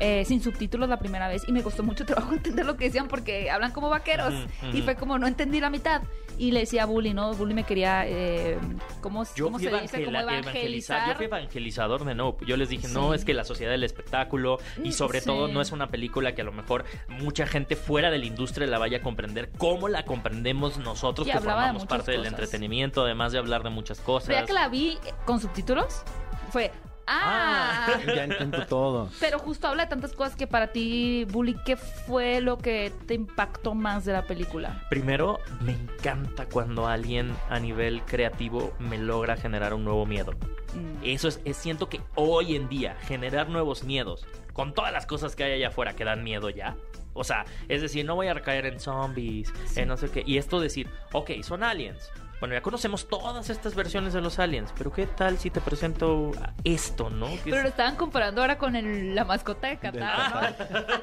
eh, 0.00 0.24
sin 0.24 0.42
subtítulos 0.42 0.88
la 0.88 0.98
primera 0.98 1.28
vez 1.28 1.44
y 1.46 1.52
me 1.52 1.62
costó 1.62 1.82
mucho 1.82 2.04
trabajo 2.06 2.32
entender 2.32 2.66
lo 2.66 2.76
que 2.76 2.86
decían 2.86 3.08
porque 3.08 3.50
hablan 3.50 3.72
como 3.72 3.88
vaqueros 3.90 4.34
y 4.72 4.82
fue 4.82 4.96
como 4.96 5.18
no 5.18 5.26
entendí 5.26 5.60
la 5.60 5.70
mitad. 5.70 6.02
Y 6.38 6.52
le 6.52 6.60
decía 6.60 6.84
a 6.84 6.86
Bully, 6.86 7.12
¿no? 7.12 7.34
Bully 7.34 7.52
me 7.52 7.64
quería, 7.64 8.06
eh, 8.06 8.58
¿cómo, 9.02 9.24
Yo 9.36 9.44
cómo 9.44 9.58
se 9.58 9.68
dice? 9.68 10.02
Como 10.04 10.18
evangelizar. 10.18 11.08
Yo 11.08 11.14
fui 11.14 11.26
evangelizador 11.26 12.04
de 12.06 12.14
Nope. 12.14 12.46
Yo 12.46 12.56
les 12.56 12.70
dije, 12.70 12.88
no, 12.88 13.12
es 13.12 13.26
que 13.26 13.34
la 13.34 13.44
sociedad 13.44 13.72
del 13.72 13.84
espectáculo 13.84 14.58
y 14.82 14.88
Mm, 14.88 14.92
sobre 14.92 15.20
sí. 15.20 15.26
todo 15.26 15.48
no 15.48 15.60
es 15.60 15.72
una 15.72 15.88
película 15.88 16.34
que 16.34 16.40
a 16.40 16.44
lo 16.44 16.52
mejor 16.52 16.84
mucha 17.08 17.46
gente 17.46 17.76
fuera 17.76 18.10
de 18.10 18.18
la 18.18 18.24
industria 18.24 18.66
la 18.66 18.78
vaya 18.78 18.98
a 18.98 19.02
comprender 19.02 19.50
como 19.58 19.88
la 19.88 20.04
comprendemos 20.04 20.78
nosotros 20.78 21.26
Y 21.26 21.30
que 21.30 21.38
de 21.38 21.44
formamos 21.44 21.86
parte 21.86 22.12
del 22.12 22.24
entretenimiento, 22.26 23.04
además 23.04 23.32
de 23.32 23.38
hablar 23.38 23.62
de 23.62 23.70
muchas 23.70 24.00
cosas. 24.00 24.28
Pero 24.28 24.40
ya 24.40 24.46
que 24.46 24.52
la 24.52 24.68
vi 24.68 24.98
eh, 25.04 25.12
con 25.26 25.40
subtítulos, 25.40 26.02
fue, 26.50 26.70
¡ah! 27.10 27.98
Ya 28.06 28.24
entiendo 28.24 28.64
todo. 28.66 29.10
Pero 29.20 29.38
justo 29.38 29.66
habla 29.68 29.84
de 29.84 29.90
tantas 29.90 30.12
cosas 30.12 30.36
que 30.36 30.46
para 30.46 30.68
ti, 30.72 31.26
Bully, 31.30 31.56
¿qué 31.64 31.76
fue 31.76 32.40
lo 32.40 32.58
que 32.58 32.92
te 33.06 33.14
impactó 33.14 33.74
más 33.74 34.04
de 34.04 34.12
la 34.12 34.22
película? 34.26 34.82
Primero, 34.90 35.40
me 35.60 35.72
encanta 35.72 36.46
cuando 36.46 36.86
alguien 36.86 37.32
a 37.48 37.58
nivel 37.58 38.02
creativo 38.02 38.72
me 38.78 38.98
logra 38.98 39.36
generar 39.36 39.74
un 39.74 39.84
nuevo 39.84 40.06
miedo. 40.06 40.32
Mm. 40.74 41.04
Eso 41.04 41.28
es, 41.28 41.40
es- 41.44 41.56
siento 41.56 41.88
que 41.88 42.00
hoy 42.14 42.54
en 42.56 42.68
día 42.68 42.96
generar 43.02 43.48
nuevos 43.48 43.82
miedos 43.84 44.26
con 44.52 44.72
todas 44.74 44.92
las 44.92 45.06
cosas 45.06 45.34
que 45.36 45.44
hay 45.44 45.52
allá 45.54 45.68
afuera 45.68 45.94
que 45.94 46.04
dan 46.04 46.22
miedo 46.22 46.48
ya. 46.50 46.76
O 47.12 47.24
sea, 47.24 47.44
es 47.68 47.82
decir, 47.82 48.04
no 48.04 48.14
voy 48.14 48.28
a 48.28 48.34
recaer 48.34 48.66
en 48.66 48.78
zombies, 48.78 49.52
en 49.74 49.88
no 49.88 49.96
sé 49.96 50.10
qué. 50.10 50.22
Y 50.24 50.38
esto 50.38 50.60
decir, 50.60 50.88
ok, 51.12 51.30
son 51.42 51.64
aliens. 51.64 52.08
Bueno, 52.40 52.54
ya 52.54 52.62
conocemos 52.62 53.06
todas 53.06 53.50
estas 53.50 53.74
versiones 53.74 54.14
de 54.14 54.22
los 54.22 54.38
aliens, 54.38 54.72
pero 54.76 54.90
¿qué 54.90 55.06
tal 55.06 55.36
si 55.38 55.50
te 55.50 55.60
presento 55.60 56.32
esto, 56.64 57.10
no? 57.10 57.26
Que 57.26 57.40
Pero 57.44 57.56
es- 57.58 57.62
lo 57.64 57.68
estaban 57.68 57.96
comparando 57.96 58.40
ahora 58.40 58.56
con 58.56 58.76
el- 58.76 59.14
la 59.14 59.24
mascota 59.26 59.68
de 59.68 59.76
Qatar, 59.78 60.34
¿no? 60.34 60.40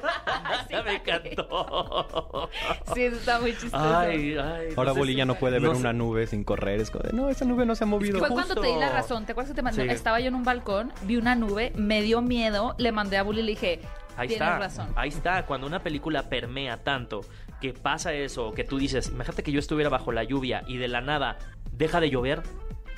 Sí, 0.68 0.74
me 0.84 0.96
encantó. 0.96 2.50
Sí, 2.92 3.02
eso 3.02 3.16
está 3.16 3.38
muy 3.40 3.52
chistoso. 3.52 3.98
Ay, 3.98 4.36
ay. 4.36 4.68
Ahora 4.76 4.92
Bully 4.92 5.12
si- 5.12 5.18
ya 5.18 5.24
no 5.26 5.36
puede 5.36 5.54
ver 5.60 5.68
no 5.68 5.74
sé. 5.74 5.80
una 5.80 5.92
nube 5.92 6.26
sin 6.26 6.42
correr. 6.42 6.80
Es 6.80 6.90
como, 6.90 7.04
de, 7.04 7.12
no, 7.12 7.28
esa 7.28 7.44
nube 7.44 7.64
no 7.64 7.74
se 7.76 7.84
ha 7.84 7.86
movido. 7.86 8.18
Fue 8.18 8.28
cuando 8.28 8.54
te 8.56 8.66
di 8.66 8.72
la 8.74 8.86
justo. 8.86 8.92
razón. 8.94 9.24
¿Te 9.26 9.32
acuerdas 9.32 9.52
que 9.52 9.56
te 9.56 9.62
mandé? 9.62 9.84
Sí. 9.84 9.88
Estaba 9.90 10.18
yo 10.20 10.26
en 10.28 10.34
un 10.34 10.44
balcón, 10.44 10.92
vi 11.02 11.16
una 11.16 11.34
nube, 11.36 11.72
me 11.76 12.02
dio 12.02 12.20
miedo, 12.20 12.74
le 12.78 12.90
mandé 12.92 13.16
a 13.16 13.22
Bully 13.22 13.40
y 13.40 13.44
le 13.44 13.50
dije, 13.52 13.80
Ahí 14.16 14.26
tienes 14.26 14.48
está, 14.48 14.58
razón. 14.58 14.88
ahí 14.96 15.10
está. 15.10 15.46
Cuando 15.46 15.68
una 15.68 15.78
película 15.84 16.24
permea 16.24 16.78
tanto 16.82 17.20
que 17.60 17.72
pasa 17.72 18.12
eso, 18.12 18.52
que 18.52 18.64
tú 18.64 18.78
dices, 18.78 19.08
imagínate 19.08 19.42
que 19.42 19.52
yo 19.52 19.58
estuviera 19.58 19.90
bajo 19.90 20.12
la 20.12 20.24
lluvia 20.24 20.64
y 20.66 20.76
de 20.76 20.88
la 20.88 21.00
nada 21.00 21.38
deja 21.72 22.00
de 22.00 22.10
llover 22.10 22.42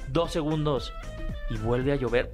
dos 0.08 0.32
segundos 0.32 0.92
y 1.50 1.56
vuelve 1.58 1.92
a 1.92 1.96
llover. 1.96 2.30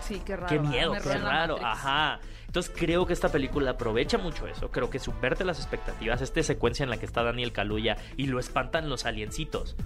Sí, 0.00 0.20
qué 0.24 0.36
raro. 0.36 0.48
Qué 0.48 0.58
miedo, 0.58 0.92
qué 1.02 1.18
raro. 1.18 1.58
Ajá. 1.64 2.20
Entonces 2.46 2.72
creo 2.76 3.06
que 3.06 3.12
esta 3.12 3.28
película 3.28 3.72
aprovecha 3.72 4.18
mucho 4.18 4.48
eso. 4.48 4.70
Creo 4.72 4.90
que 4.90 4.98
subverte 4.98 5.44
las 5.44 5.58
expectativas. 5.58 6.20
Esta 6.20 6.42
secuencia 6.42 6.82
en 6.82 6.90
la 6.90 6.96
que 6.96 7.06
está 7.06 7.22
Daniel 7.22 7.52
Kaluuya 7.52 7.96
y 8.16 8.26
lo 8.26 8.40
espantan 8.40 8.88
los 8.88 9.06
aliencitos. 9.06 9.76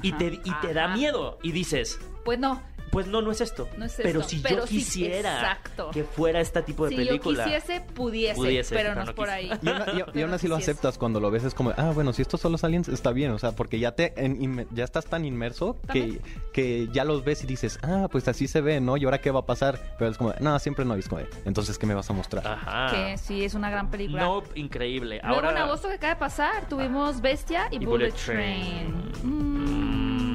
Y 0.00 0.12
te, 0.12 0.40
y 0.44 0.52
te 0.62 0.72
da 0.72 0.88
miedo. 0.88 1.38
Y 1.42 1.52
dices, 1.52 2.00
Pues 2.24 2.38
no. 2.38 2.62
Pues 2.94 3.06
no, 3.08 3.20
no 3.20 3.30
es 3.30 3.40
esto. 3.42 3.68
No 3.76 3.84
es 3.84 3.94
pero 4.02 4.20
esto, 4.20 4.30
si 4.30 4.38
pero 4.38 4.56
yo 4.62 4.66
sí, 4.66 4.76
quisiera 4.78 5.34
exacto. 5.34 5.90
que 5.92 6.04
fuera 6.04 6.40
este 6.40 6.62
tipo 6.62 6.84
de 6.84 6.90
Si 6.90 6.96
película. 6.96 7.44
yo 7.44 7.44
quisiese, 7.52 7.80
pudiese, 7.82 8.34
Pudiese, 8.36 8.74
pero 8.74 8.88
pero 8.90 8.94
no 8.94 9.00
es 9.02 9.06
no 9.08 9.14
por 9.14 9.28
ahí. 9.28 9.50
Y, 9.62 9.68
aún- 9.68 10.10
y- 10.14 10.22
aún 10.22 10.32
así 10.34 10.48
lo 10.48 10.56
aceptas 10.56 10.96
cuando 10.96 11.20
lo 11.20 11.30
ves, 11.30 11.44
es 11.44 11.52
como, 11.54 11.72
ah, 11.76 11.90
bueno, 11.94 12.12
si 12.12 12.22
estos 12.22 12.40
son 12.40 12.52
los 12.52 12.64
aliens, 12.64 12.88
está 12.88 13.10
bien, 13.12 13.32
o 13.32 13.38
sea, 13.38 13.52
porque 13.52 13.78
ya 13.78 13.92
te 13.92 14.12
en- 14.16 14.66
ya 14.72 14.84
estás 14.84 15.04
tan 15.06 15.24
inmerso 15.24 15.76
que, 15.92 16.00
También. 16.00 16.20
que 16.52 16.88
ya 16.92 17.04
los 17.04 17.24
ves 17.24 17.44
y 17.44 17.46
dices, 17.46 17.78
ah, 17.82 18.08
pues 18.10 18.26
así 18.28 18.46
se 18.48 18.60
ve, 18.60 18.80
¿no? 18.80 18.96
¿Y 18.96 19.04
ahora 19.04 19.20
qué 19.20 19.30
va 19.30 19.40
a 19.40 19.46
pasar? 19.46 19.78
Pero 19.98 20.10
es 20.10 20.16
como, 20.16 20.32
no, 20.40 20.58
siempre 20.58 20.84
no, 20.84 20.94
es 20.94 21.08
como, 21.08 21.20
entonces, 21.44 21.78
¿qué 21.78 21.86
me 21.86 21.94
vas 21.94 22.08
a 22.08 22.12
mostrar? 22.12 22.46
Ajá. 22.46 22.90
Que 22.90 23.18
sí, 23.18 23.44
es 23.44 23.54
una 23.54 23.70
gran 23.70 23.90
película. 23.90 24.22
Nope, 24.24 24.48
increíble. 24.58 25.20
Luego 25.22 25.36
Ahora 25.36 25.50
en 25.50 25.58
agosto 25.58 25.88
que 25.88 25.94
acaba 25.94 26.14
de 26.14 26.20
pasar, 26.20 26.68
tuvimos 26.68 27.20
Bestia 27.20 27.68
y, 27.70 27.76
Y 27.76 27.78
Bullet, 27.86 28.10
Bullet 28.10 28.12
Train. 28.24 29.12
Train. 29.12 29.80
Mm. 29.80 29.83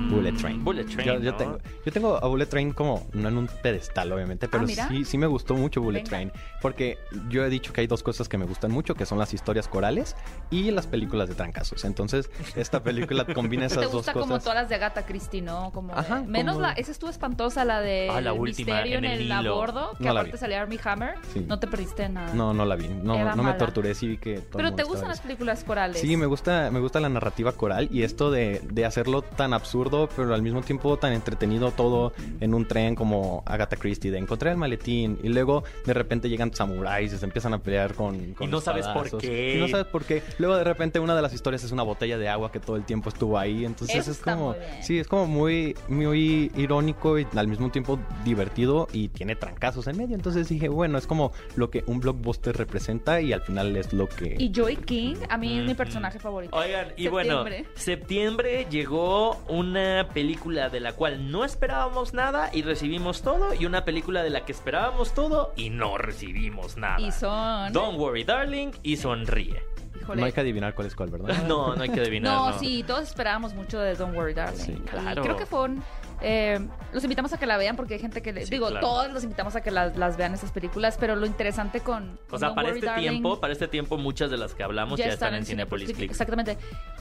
Bullet 0.10 0.32
Train. 0.34 0.64
Bullet 0.64 0.86
Train, 0.86 1.08
Yo, 1.08 1.20
yo 1.20 1.32
¿no? 1.32 1.38
tengo, 1.38 1.58
yo 1.86 1.92
tengo 1.92 2.18
a 2.24 2.28
Bullet 2.28 2.46
Train 2.48 2.72
como, 2.74 3.08
no 3.14 3.30
en 3.30 3.38
un 3.38 3.48
pedestal, 3.62 4.12
obviamente, 4.12 4.48
pero 4.48 4.64
Ah, 4.64 4.68
mira. 4.68 4.88
sí, 4.88 5.06
sí 5.06 5.18
me 5.18 5.28
gustó 5.28 5.56
mucho 5.56 5.82
Bullet 5.82 6.00
Venga. 6.00 6.10
Train. 6.10 6.32
Porque 6.62 6.98
yo 7.30 7.44
he 7.46 7.50
dicho 7.50 7.72
que 7.74 7.82
hay 7.82 7.88
dos 7.88 8.04
cosas 8.04 8.28
que 8.28 8.38
me 8.38 8.46
gustan 8.46 8.72
mucho, 8.72 8.96
que 8.96 9.06
son 9.06 9.18
las 9.20 9.34
historias 9.34 9.68
corales 9.68 10.16
y 10.50 10.72
las 10.72 10.88
películas 10.88 11.30
de 11.30 11.36
trancazos. 11.36 11.86
Entonces, 11.86 12.30
esta 12.56 12.82
película 12.84 13.26
combina 13.34 13.68
¿Te 13.68 13.74
esas 13.74 13.84
dos 13.86 13.94
gusta 13.94 14.14
como 14.14 14.26
cosas. 14.26 14.44
todas 14.44 14.56
las 14.60 14.70
de 14.70 14.76
Agatha 14.76 15.06
Christie, 15.06 15.42
no? 15.42 15.72
Como 15.74 15.94
de- 15.96 16.22
menos 16.28 16.56
como- 16.56 16.68
la... 16.68 16.74
Esa 16.74 16.92
estuvo 16.92 17.10
espantosa, 17.10 17.64
la 17.66 17.82
de 17.82 18.10
Ah, 18.12 18.22
la 18.22 18.34
última, 18.34 18.74
Misterio 18.76 18.98
en 19.00 19.06
en 19.06 19.12
el 19.12 19.22
el, 19.22 19.38
Nilo. 19.38 19.54
abordo, 19.54 19.92
que 19.98 20.04
No 20.06 20.12
aparte 20.12 20.38
salía 20.38 20.62
Armie 20.62 20.80
Hammer. 20.84 21.16
Sí. 21.34 21.46
No 21.48 21.60
te 21.60 21.68
perdiste 21.68 22.08
nada. 22.10 22.34
No, 22.34 22.54
no 22.54 22.66
la 22.66 22.76
vi. 22.76 22.88
No, 22.88 23.16
Era 23.16 23.36
no 23.36 23.44
me 23.44 23.54
torturé, 23.54 23.94
sí 23.96 24.08
vi 24.08 24.18
que 24.18 24.40
todo 24.40 24.60
el 24.60 24.66
Pero 24.66 24.76
te 24.76 24.84
gustan 24.84 25.04
en 25.06 25.10
las 25.10 25.22
películas 25.22 25.64
corales. 25.64 26.00
Sí, 26.02 26.16
me 26.18 26.26
gusta, 26.26 26.70
me 26.72 26.80
gusta 26.80 27.00
la 27.00 27.10
narrativa 27.10 27.52
coral 27.52 27.88
y 27.92 28.04
esto 28.04 28.32
de, 28.32 28.62
de 28.72 28.86
hacerlo 28.86 29.22
tan 29.22 29.54
absurdo, 29.54 29.99
pero 30.08 30.34
al 30.34 30.42
mismo 30.42 30.62
tiempo 30.62 30.98
tan 30.98 31.14
entretenido 31.14 31.72
todo 31.72 32.14
en 32.40 32.54
un 32.54 32.66
tren 32.68 32.96
como 32.96 33.44
Agatha 33.46 33.76
Christie, 33.76 34.12
de 34.12 34.18
encontrar 34.20 34.54
el 34.54 34.58
maletín 34.58 35.20
y 35.24 35.30
luego 35.30 35.64
de 35.86 35.94
repente 35.94 36.30
llegan 36.30 36.54
samuráis 36.54 37.12
y 37.14 37.18
se 37.18 37.26
empiezan 37.26 37.54
a 37.54 37.60
pelear 37.60 37.94
con, 37.96 38.34
con 38.34 38.48
Y 38.48 38.52
no 38.52 38.62
sabes 38.62 38.88
por 38.88 39.18
qué. 39.18 39.56
Y 39.56 39.60
no 39.60 39.68
sabes 39.68 39.88
por 39.88 40.06
qué. 40.06 40.24
Luego 40.38 40.56
de 40.58 40.64
repente 40.64 41.00
una 41.00 41.16
de 41.16 41.22
las 41.22 41.34
historias 41.34 41.64
es 41.64 41.72
una 41.72 41.84
botella 41.84 42.18
de 42.18 42.30
agua 42.30 42.52
que 42.52 42.60
todo 42.60 42.76
el 42.76 42.84
tiempo 42.86 43.10
estuvo 43.10 43.38
ahí, 43.38 43.66
entonces 43.66 43.96
Eso 43.98 44.12
es 44.12 44.18
está 44.18 44.34
como, 44.36 44.50
muy 44.52 44.60
bien. 44.60 44.84
sí, 44.84 45.00
es 45.00 45.08
como 45.08 45.26
muy, 45.28 45.76
muy 45.88 46.52
irónico 46.56 47.18
y 47.20 47.28
al 47.36 47.48
mismo 47.48 47.70
tiempo 47.72 48.00
divertido 48.24 48.88
y 48.94 49.10
tiene 49.10 49.36
trancazos 49.36 49.88
en 49.88 49.98
medio. 49.98 50.16
Entonces 50.16 50.50
dije, 50.50 50.70
bueno, 50.70 50.98
es 50.98 51.08
como 51.08 51.32
lo 51.56 51.70
que 51.70 51.84
un 51.88 52.00
blockbuster 52.00 52.56
representa 52.56 53.22
y 53.22 53.34
al 53.34 53.42
final 53.42 53.76
es 53.76 53.94
lo 53.94 54.08
que... 54.08 54.36
Y 54.38 54.52
Joy 54.54 54.76
King, 54.78 55.16
a 55.30 55.38
mí 55.38 55.60
es 55.60 55.66
mi 55.66 55.74
personaje 55.74 56.20
favorito. 56.20 56.56
Oigan, 56.56 56.94
y 56.98 57.08
bueno, 57.08 57.44
septiembre 57.76 58.68
llegó 58.70 59.38
una 59.48 59.89
película 60.14 60.70
de 60.70 60.80
la 60.80 60.94
cual 60.94 61.32
no 61.32 61.44
esperábamos 61.44 62.14
nada 62.14 62.50
y 62.54 62.62
recibimos 62.62 63.22
todo, 63.22 63.54
y 63.54 63.66
una 63.66 63.86
película 63.86 64.24
de 64.24 64.30
la 64.30 64.46
que 64.46 64.52
esperábamos 64.52 65.14
todo 65.14 65.54
y 65.56 65.70
no 65.70 65.98
recibimos 65.98 66.78
nada. 66.78 67.00
Y 67.00 67.12
son... 67.12 67.72
Don't 67.74 67.98
worry, 68.00 68.24
darling, 68.24 68.72
y 68.84 68.98
sonríe. 68.98 69.62
híjole. 70.02 70.22
No 70.22 70.26
hay 70.26 70.32
que 70.32 70.42
adivinar 70.42 70.74
cuál 70.76 70.88
es 70.88 70.96
cuál, 70.96 71.10
¿verdad? 71.10 71.44
No, 71.48 71.76
no 71.76 71.82
hay 71.84 71.90
que 71.90 72.00
adivinar. 72.02 72.34
No, 72.34 72.50
No, 72.52 72.60
sí, 72.60 72.84
todos 72.86 73.04
esperábamos 73.04 73.54
mucho 73.54 73.80
de 73.80 73.96
Don't 73.96 74.16
Worry 74.16 74.34
Darling. 74.34 74.58
Sí, 74.64 74.72
Y 74.74 74.80
claro. 74.88 75.22
creo 75.22 75.36
que 75.38 75.46
fue 75.46 75.62
un... 75.64 75.84
eh, 76.22 76.60
los 76.94 77.04
invitamos 77.04 77.32
a 77.34 77.38
que 77.38 77.46
la 77.46 77.58
vean 77.58 77.76
porque 77.76 77.96
hay 77.96 78.00
gente 78.00 78.22
que... 78.22 78.34
le- 78.34 78.46
Sí, 78.46 78.52
digo, 78.52 78.68
claro. 78.68 78.86
todos 78.86 79.12
los 79.12 79.24
invitamos 79.24 79.56
a 79.56 79.62
que 79.62 79.72
las, 79.72 79.96
las 79.98 80.18
vean 80.18 80.34
esas 80.34 80.52
películas, 80.52 80.98
pero 81.00 81.16
lo 81.16 81.26
interesante 81.26 81.80
con... 81.82 82.20
O 82.32 82.38
sea, 82.38 82.50
Don't 82.50 82.56
para 82.56 82.68
Worry 82.70 82.80
este 82.80 82.86
Darling 82.88 83.10
tiempo, 83.10 83.40
para 83.40 83.54
este 83.54 83.68
tiempo, 83.68 83.98
muchas 83.98 84.30
de 84.32 84.38
las 84.38 84.54
que 84.54 84.64
hablamos 84.64 84.98
ya, 85.00 85.08
están, 85.08 85.36
en 85.36 85.46
Cinepolis 85.46 85.94
Click. 85.94 86.10
Exactamente. 86.12 86.58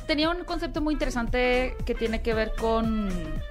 Tenía 0.07 0.31
un 0.31 0.45
concepto 0.45 0.81
muy 0.81 0.95
interesante 0.95 1.77
que 1.85 1.95
tiene 1.95 2.23
que 2.23 2.35
ver 2.35 2.53
con... 2.59 3.09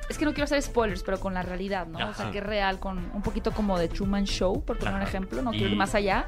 Es 0.09 0.17
que 0.17 0.25
no 0.25 0.31
quiero 0.31 0.45
hacer 0.45 0.61
spoilers, 0.61 1.03
pero 1.03 1.19
con 1.19 1.33
la 1.33 1.41
realidad, 1.43 1.87
¿no? 1.87 2.09
O 2.09 2.13
sea, 2.13 2.31
que 2.31 2.37
es 2.39 2.43
real, 2.43 2.79
con 2.79 2.97
un 3.13 3.21
poquito 3.21 3.51
como 3.51 3.77
de 3.77 3.87
Truman 3.87 4.25
Show, 4.25 4.63
por 4.63 4.77
poner 4.77 4.93
un 4.95 5.01
ejemplo. 5.01 5.41
No 5.41 5.51
quiero 5.51 5.67
ir 5.67 5.75
más 5.75 5.95
allá. 5.95 6.27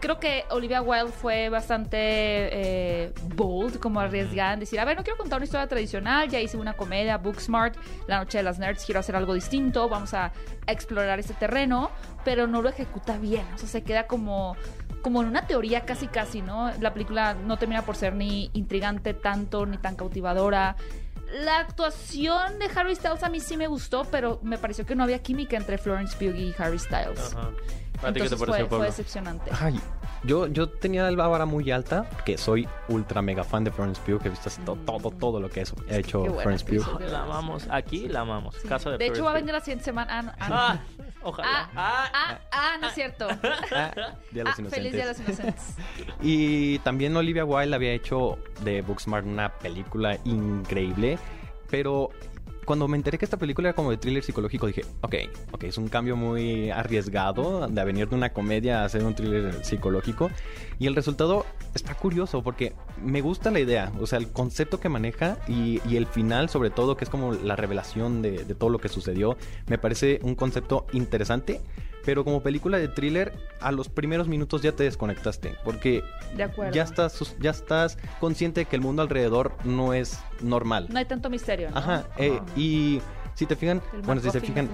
Creo 0.00 0.18
que 0.18 0.44
Olivia 0.48 0.80
Wilde 0.80 1.12
fue 1.12 1.50
bastante 1.50 1.98
eh, 1.98 3.12
bold, 3.34 3.78
como 3.78 4.00
arriesgada 4.00 4.54
en 4.54 4.60
decir, 4.60 4.80
a 4.80 4.84
ver, 4.86 4.96
no 4.96 5.04
quiero 5.04 5.18
contar 5.18 5.38
una 5.38 5.44
historia 5.44 5.66
tradicional, 5.66 6.28
ya 6.30 6.40
hice 6.40 6.56
una 6.56 6.72
comedia, 6.72 7.18
Booksmart, 7.18 7.76
La 8.06 8.18
Noche 8.18 8.38
de 8.38 8.44
las 8.44 8.58
Nerds, 8.58 8.84
quiero 8.86 9.00
hacer 9.00 9.14
algo 9.14 9.34
distinto, 9.34 9.90
vamos 9.90 10.14
a 10.14 10.32
explorar 10.66 11.18
este 11.20 11.34
terreno, 11.34 11.90
pero 12.24 12.46
no 12.46 12.62
lo 12.62 12.70
ejecuta 12.70 13.18
bien, 13.18 13.44
o 13.54 13.58
sea, 13.58 13.68
se 13.68 13.82
queda 13.82 14.06
como 14.06 14.56
como 15.02 15.22
en 15.22 15.28
una 15.28 15.46
teoría 15.46 15.86
casi 15.86 16.08
casi, 16.08 16.42
¿no? 16.42 16.70
La 16.78 16.92
película 16.92 17.32
no 17.32 17.56
termina 17.56 17.82
por 17.82 17.96
ser 17.96 18.14
ni 18.14 18.50
intrigante 18.52 19.14
tanto, 19.14 19.64
ni 19.64 19.78
tan 19.78 19.96
cautivadora. 19.96 20.76
La 21.32 21.58
actuación 21.58 22.58
de 22.58 22.68
Harry 22.74 22.94
Styles 22.96 23.22
a 23.22 23.30
mí 23.30 23.40
sí 23.40 23.56
me 23.56 23.66
gustó, 23.66 24.04
pero 24.10 24.40
me 24.42 24.58
pareció 24.58 24.84
que 24.84 24.94
no 24.94 25.04
había 25.04 25.20
química 25.20 25.56
entre 25.56 25.78
Florence 25.78 26.14
Pugh 26.18 26.36
y 26.36 26.54
Harry 26.58 26.78
Styles. 26.78 27.34
Ajá. 27.34 27.50
¿A 28.02 28.06
ti 28.08 28.14
qué 28.14 28.28
te 28.28 28.34
Entonces 28.34 28.38
pareció, 28.48 28.68
fue, 28.68 28.86
decepcionante. 28.86 29.50
Ay, 29.60 29.78
yo, 30.24 30.46
yo 30.48 30.68
tenía 30.68 31.10
la 31.10 31.26
vara 31.26 31.44
muy 31.46 31.70
alta, 31.70 32.08
porque 32.10 32.36
soy 32.38 32.68
ultra 32.88 33.22
mega 33.22 33.44
fan 33.44 33.64
de 33.64 33.70
Florence 33.70 34.00
Pugh, 34.04 34.20
que 34.20 34.28
he 34.28 34.30
visto 34.30 34.50
to- 34.64 34.76
todo, 34.86 35.10
todo 35.10 35.40
lo 35.40 35.48
que 35.50 35.60
ha 35.60 35.64
ha 35.90 35.96
hecho 35.96 36.20
buena 36.20 36.42
Florence 36.42 36.64
Pugh. 36.64 37.00
es. 37.02 37.10
La 37.12 37.22
amamos. 37.22 37.66
Aquí 37.70 38.08
la 38.08 38.20
amamos. 38.20 38.54
Sí. 38.56 38.68
Caso 38.68 38.90
de, 38.90 38.98
de 38.98 39.06
hecho, 39.06 39.24
va 39.24 39.30
a 39.30 39.34
venir 39.34 39.52
la 39.52 39.60
siguiente 39.60 39.84
semana. 39.84 40.18
Ah, 40.18 40.22
no, 40.22 40.32
ah, 40.38 40.48
no. 40.48 40.54
Ah, 40.56 40.80
ojalá. 41.22 41.48
Ah, 41.52 41.68
Ah, 41.76 42.10
ah, 42.14 42.38
ah, 42.52 42.76
no 42.80 42.88
es 42.88 42.94
cierto. 42.94 43.28
Ah, 43.72 43.90
Día 44.30 44.42
de 44.42 44.44
los 44.44 44.58
Ah, 44.58 44.62
feliz 44.70 44.92
Día 44.92 45.02
de 45.06 45.08
los 45.10 45.20
Inocentes. 45.20 45.74
Inocentes. 45.98 46.16
Y 46.22 46.78
también 46.80 47.16
Olivia 47.16 47.44
Wilde 47.44 47.74
había 47.76 47.92
hecho 47.92 48.38
de 48.62 48.82
Booksmart 48.82 49.26
una 49.26 49.50
película 49.50 50.16
increíble, 50.24 51.18
pero 51.70 52.10
cuando 52.64 52.88
me 52.88 52.96
enteré 52.96 53.18
que 53.18 53.24
esta 53.24 53.36
película 53.36 53.68
era 53.68 53.76
como 53.76 53.90
de 53.90 53.96
thriller 53.96 54.22
psicológico, 54.22 54.66
dije, 54.66 54.82
ok, 55.00 55.14
ok, 55.52 55.64
es 55.64 55.78
un 55.78 55.88
cambio 55.88 56.16
muy 56.16 56.70
arriesgado 56.70 57.66
de 57.68 57.84
venir 57.84 58.08
de 58.08 58.14
una 58.16 58.32
comedia 58.32 58.82
a 58.82 58.84
hacer 58.84 59.02
un 59.04 59.14
thriller 59.14 59.64
psicológico. 59.64 60.30
Y 60.78 60.86
el 60.86 60.94
resultado 60.94 61.46
está 61.74 61.94
curioso 61.94 62.42
porque 62.42 62.74
me 63.02 63.20
gusta 63.20 63.50
la 63.50 63.60
idea, 63.60 63.92
o 64.00 64.06
sea, 64.06 64.18
el 64.18 64.28
concepto 64.30 64.80
que 64.80 64.88
maneja 64.88 65.38
y, 65.48 65.80
y 65.88 65.96
el 65.96 66.06
final 66.06 66.48
sobre 66.48 66.70
todo, 66.70 66.96
que 66.96 67.04
es 67.04 67.10
como 67.10 67.32
la 67.32 67.56
revelación 67.56 68.22
de, 68.22 68.44
de 68.44 68.54
todo 68.54 68.70
lo 68.70 68.78
que 68.78 68.88
sucedió, 68.88 69.36
me 69.66 69.78
parece 69.78 70.20
un 70.22 70.34
concepto 70.34 70.86
interesante. 70.92 71.60
Pero 72.04 72.24
como 72.24 72.42
película 72.42 72.78
de 72.78 72.88
thriller, 72.88 73.32
a 73.60 73.72
los 73.72 73.88
primeros 73.88 74.26
minutos 74.28 74.62
ya 74.62 74.72
te 74.72 74.84
desconectaste. 74.84 75.54
Porque 75.64 76.02
De 76.36 76.42
acuerdo. 76.44 76.72
ya 76.74 76.82
estás, 76.82 77.36
ya 77.40 77.50
estás 77.50 77.98
consciente 78.20 78.60
de 78.60 78.64
que 78.66 78.76
el 78.76 78.82
mundo 78.82 79.02
alrededor 79.02 79.52
no 79.64 79.92
es 79.94 80.18
normal. 80.40 80.86
No 80.90 80.98
hay 80.98 81.04
tanto 81.04 81.28
misterio, 81.30 81.70
¿no? 81.70 81.76
Ajá. 81.76 82.04
eh, 82.16 82.40
y 82.56 83.00
si 83.40 83.46
te 83.46 83.56
fijan, 83.56 83.80
El 83.94 84.02
bueno, 84.02 84.20
si 84.20 84.30
se 84.30 84.38
no 84.38 84.46
fijan, 84.46 84.68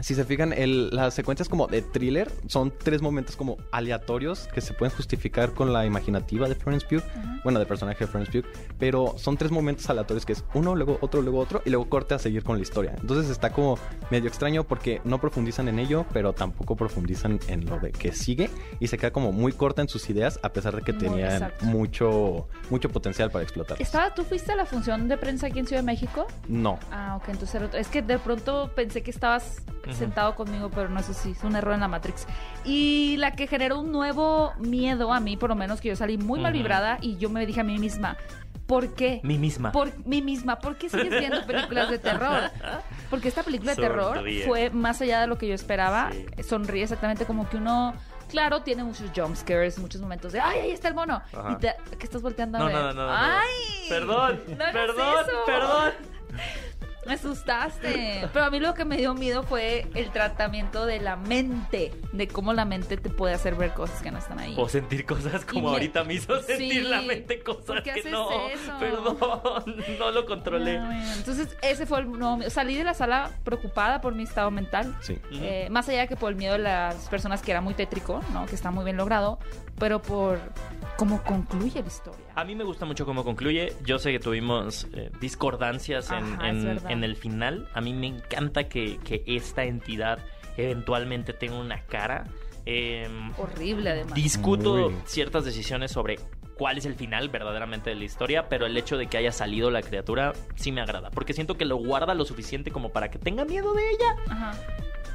si 0.00 0.14
se 0.14 0.24
fijan, 0.24 0.54
el- 0.54 0.88
las 0.90 1.12
secuencias 1.12 1.50
como 1.50 1.66
de 1.66 1.82
thriller 1.82 2.32
son 2.46 2.72
tres 2.82 3.02
momentos 3.02 3.36
como 3.36 3.58
aleatorios 3.72 4.48
que 4.54 4.62
se 4.62 4.72
pueden 4.72 4.94
justificar 4.96 5.52
con 5.52 5.74
la 5.74 5.84
imaginativa 5.84 6.48
de 6.48 6.54
Florence 6.54 6.86
Pugh, 6.88 7.02
bueno, 7.44 7.58
del 7.58 7.68
personaje 7.68 8.06
de 8.06 8.10
Florence 8.10 8.32
Pugh, 8.32 8.50
pero 8.78 9.14
son 9.18 9.36
tres 9.36 9.50
momentos 9.50 9.90
aleatorios 9.90 10.24
que 10.24 10.32
es 10.32 10.42
uno, 10.54 10.74
luego 10.74 10.96
otro, 11.02 11.20
luego 11.20 11.40
otro, 11.40 11.60
y 11.66 11.68
luego 11.68 11.90
corte 11.90 12.14
a 12.14 12.18
seguir 12.18 12.42
con 12.42 12.56
la 12.56 12.62
historia. 12.62 12.94
Entonces 12.98 13.30
está 13.30 13.50
como 13.52 13.78
medio 14.10 14.28
extraño 14.28 14.64
porque 14.64 15.02
no 15.04 15.20
profundizan 15.20 15.68
en 15.68 15.78
ello, 15.78 16.06
pero 16.10 16.32
tampoco 16.32 16.76
profundizan 16.76 17.38
en 17.48 17.66
lo 17.66 17.78
de 17.80 17.92
que 17.92 18.12
sigue, 18.12 18.48
y 18.80 18.86
se 18.86 18.96
queda 18.96 19.10
como 19.10 19.30
muy 19.30 19.52
corta 19.52 19.82
en 19.82 19.88
sus 19.88 20.08
ideas, 20.08 20.40
a 20.42 20.54
pesar 20.54 20.74
de 20.74 20.80
que 20.80 20.94
Muy 20.94 21.02
tenían 21.02 21.32
exacto. 21.32 21.66
mucho, 21.66 22.48
mucho 22.70 22.88
potencial 22.88 23.30
para 23.30 23.42
explotar. 23.42 23.76
¿Estaba, 23.78 24.14
¿Tú 24.14 24.24
fuiste 24.24 24.52
a 24.52 24.56
la 24.56 24.64
función 24.64 25.06
de 25.06 25.18
prensa 25.18 25.48
aquí 25.48 25.58
en 25.58 25.66
Ciudad 25.66 25.82
de 25.82 25.86
México? 25.86 26.26
No. 26.48 26.78
Ah, 26.90 27.18
ok, 27.20 27.28
entonces 27.28 27.60
es 27.74 27.88
que 27.90 28.02
de 28.02 28.18
pronto 28.18 28.70
pensé 28.74 29.02
que 29.02 29.10
estabas 29.10 29.62
sentado 29.92 30.34
conmigo, 30.34 30.70
pero 30.72 30.88
no 30.88 31.02
sé 31.02 31.14
si 31.14 31.32
es 31.32 31.42
un 31.42 31.56
error 31.56 31.74
en 31.74 31.80
la 31.80 31.88
Matrix. 31.88 32.26
Y 32.64 33.16
la 33.18 33.32
que 33.32 33.46
generó 33.46 33.80
un 33.80 33.90
nuevo 33.92 34.52
miedo 34.58 35.12
a 35.12 35.20
mí, 35.20 35.36
por 35.36 35.50
lo 35.50 35.56
menos 35.56 35.80
que 35.80 35.88
yo 35.88 35.96
salí 35.96 36.16
muy 36.18 36.38
mal 36.40 36.52
vibrada 36.52 36.98
y 37.00 37.16
yo 37.16 37.28
me 37.30 37.44
dije 37.46 37.60
a 37.60 37.64
mí 37.64 37.78
misma, 37.78 38.16
¿por 38.66 38.94
qué? 38.94 39.20
Mi 39.24 39.36
misma. 39.38 39.72
Por 39.72 39.90
mí 40.06 40.22
misma, 40.22 40.58
¿por 40.58 40.76
qué 40.76 40.88
sigues 40.88 41.10
viendo 41.10 41.44
películas 41.46 41.90
de 41.90 41.98
terror? 41.98 42.50
Porque 43.08 43.28
esta 43.28 43.42
película 43.42 43.74
de 43.74 43.82
terror 43.82 44.16
Sonríe. 44.16 44.44
fue 44.46 44.70
más 44.70 45.00
allá 45.00 45.22
de 45.22 45.26
lo 45.26 45.38
que 45.38 45.48
yo 45.48 45.54
esperaba. 45.54 46.10
Sí. 46.12 46.42
Sonríe 46.44 46.82
exactamente 46.84 47.24
como 47.24 47.48
que 47.48 47.56
uno, 47.56 47.94
claro, 48.28 48.60
tiene 48.62 48.84
muchos 48.84 49.10
jump 49.16 49.34
scares, 49.34 49.78
muchos 49.78 50.00
momentos 50.00 50.32
de, 50.32 50.40
¡ay, 50.40 50.58
ahí 50.60 50.70
está 50.70 50.86
el 50.88 50.94
mono! 50.94 51.20
Ajá. 51.32 51.52
Y 51.52 51.56
te, 51.56 51.74
¿qué 51.98 52.04
estás 52.04 52.22
volteando 52.22 52.58
a 52.58 52.60
No, 52.60 52.66
ver? 52.66 52.74
no, 52.76 52.92
no. 52.92 53.08
¡Ay! 53.10 53.88
Perdón, 53.88 54.40
No 54.46 54.64
perdón, 54.72 55.24
eso. 55.26 55.38
perdón. 55.46 55.92
Me 57.06 57.14
asustaste. 57.14 58.28
Pero 58.32 58.44
a 58.44 58.50
mí 58.50 58.60
lo 58.60 58.74
que 58.74 58.84
me 58.84 58.96
dio 58.96 59.14
miedo 59.14 59.42
fue 59.42 59.86
el 59.94 60.10
tratamiento 60.10 60.84
de 60.86 61.00
la 61.00 61.16
mente, 61.16 61.92
de 62.12 62.28
cómo 62.28 62.52
la 62.52 62.64
mente 62.64 62.96
te 62.96 63.08
puede 63.08 63.34
hacer 63.34 63.54
ver 63.54 63.72
cosas 63.72 64.02
que 64.02 64.10
no 64.10 64.18
están 64.18 64.38
ahí. 64.38 64.54
O 64.58 64.68
sentir 64.68 65.06
cosas 65.06 65.44
como 65.44 65.68
me- 65.68 65.74
ahorita 65.74 66.04
me 66.04 66.14
hizo 66.14 66.40
sentir 66.42 66.82
Sí. 66.84 66.88
la 66.88 67.00
mente 67.02 67.40
cosas 67.42 67.64
¿Por 67.64 67.82
qué 67.82 67.94
que 68.02 68.10
no. 68.10 68.28
eso? 68.48 68.72
Perdón, 68.78 69.76
no 69.98 70.10
lo 70.10 70.26
controlé. 70.26 70.78
Bueno. 70.78 71.12
Entonces, 71.16 71.56
ese 71.62 71.86
fue 71.86 72.00
el 72.00 72.10
nuevo 72.10 72.36
miedo. 72.36 72.50
Salí 72.50 72.74
de 72.76 72.84
la 72.84 72.94
sala 72.94 73.30
preocupada 73.44 74.00
por 74.00 74.14
mi 74.14 74.24
estado 74.24 74.50
mental. 74.50 74.94
Sí. 75.00 75.18
Eh, 75.32 75.68
más 75.70 75.88
allá 75.88 76.00
de 76.02 76.08
que 76.08 76.16
por 76.16 76.30
el 76.30 76.36
miedo 76.36 76.52
de 76.52 76.58
las 76.60 76.94
personas 77.08 77.40
que 77.42 77.50
era 77.50 77.60
muy 77.60 77.74
tétrico, 77.74 78.20
¿no? 78.32 78.46
Que 78.46 78.54
está 78.54 78.70
muy 78.70 78.84
bien 78.84 78.96
logrado, 78.98 79.38
pero 79.78 80.02
por 80.02 80.38
cómo 81.00 81.22
concluye 81.22 81.80
la 81.80 81.88
historia. 81.88 82.26
A 82.34 82.44
mí 82.44 82.54
me 82.54 82.62
gusta 82.62 82.84
mucho 82.84 83.06
cómo 83.06 83.24
concluye. 83.24 83.72
Yo 83.84 83.98
sé 83.98 84.12
que 84.12 84.18
tuvimos 84.20 84.86
eh, 84.92 85.10
discordancias 85.18 86.10
en, 86.10 86.34
Ajá, 86.34 86.48
es 86.50 86.56
en- 86.56 86.64
verdad. 86.64 86.90
en 86.90 87.04
el 87.04 87.16
final. 87.16 87.68
A 87.72 87.80
mí 87.80 87.94
me 87.94 88.06
encanta 88.06 88.64
que, 88.68 88.98
que 88.98 89.22
esta 89.26 89.64
entidad 89.64 90.18
eventualmente 90.58 91.32
tenga 91.32 91.58
una 91.58 91.80
cara. 91.86 92.24
Em, 92.66 93.32
Horrible, 93.38 93.90
además. 93.90 94.14
discuto 94.14 94.90
Muy. 94.90 94.94
ciertas 95.06 95.46
decisiones 95.46 95.90
sobre 95.90 96.18
cuál 96.58 96.76
es 96.76 96.84
el 96.84 96.94
final 96.94 97.30
verdaderamente 97.30 97.88
de 97.88 97.96
la 97.96 98.04
historia, 98.04 98.50
pero 98.50 98.66
el 98.66 98.76
hecho 98.76 98.98
de 98.98 99.06
que 99.06 99.16
haya 99.16 99.32
salido 99.32 99.70
la 99.70 99.80
criatura 99.80 100.34
sí 100.56 100.70
me 100.70 100.82
agrada, 100.82 101.10
porque 101.10 101.32
siento 101.32 101.56
que 101.56 101.64
lo 101.64 101.76
guarda 101.76 102.12
lo 102.12 102.26
suficiente 102.26 102.70
como 102.70 102.90
para 102.90 103.10
que 103.10 103.18
tenga 103.18 103.46
miedo 103.46 103.72
de 103.72 103.82
ella. 103.90 104.16
Ajá. 104.28 104.52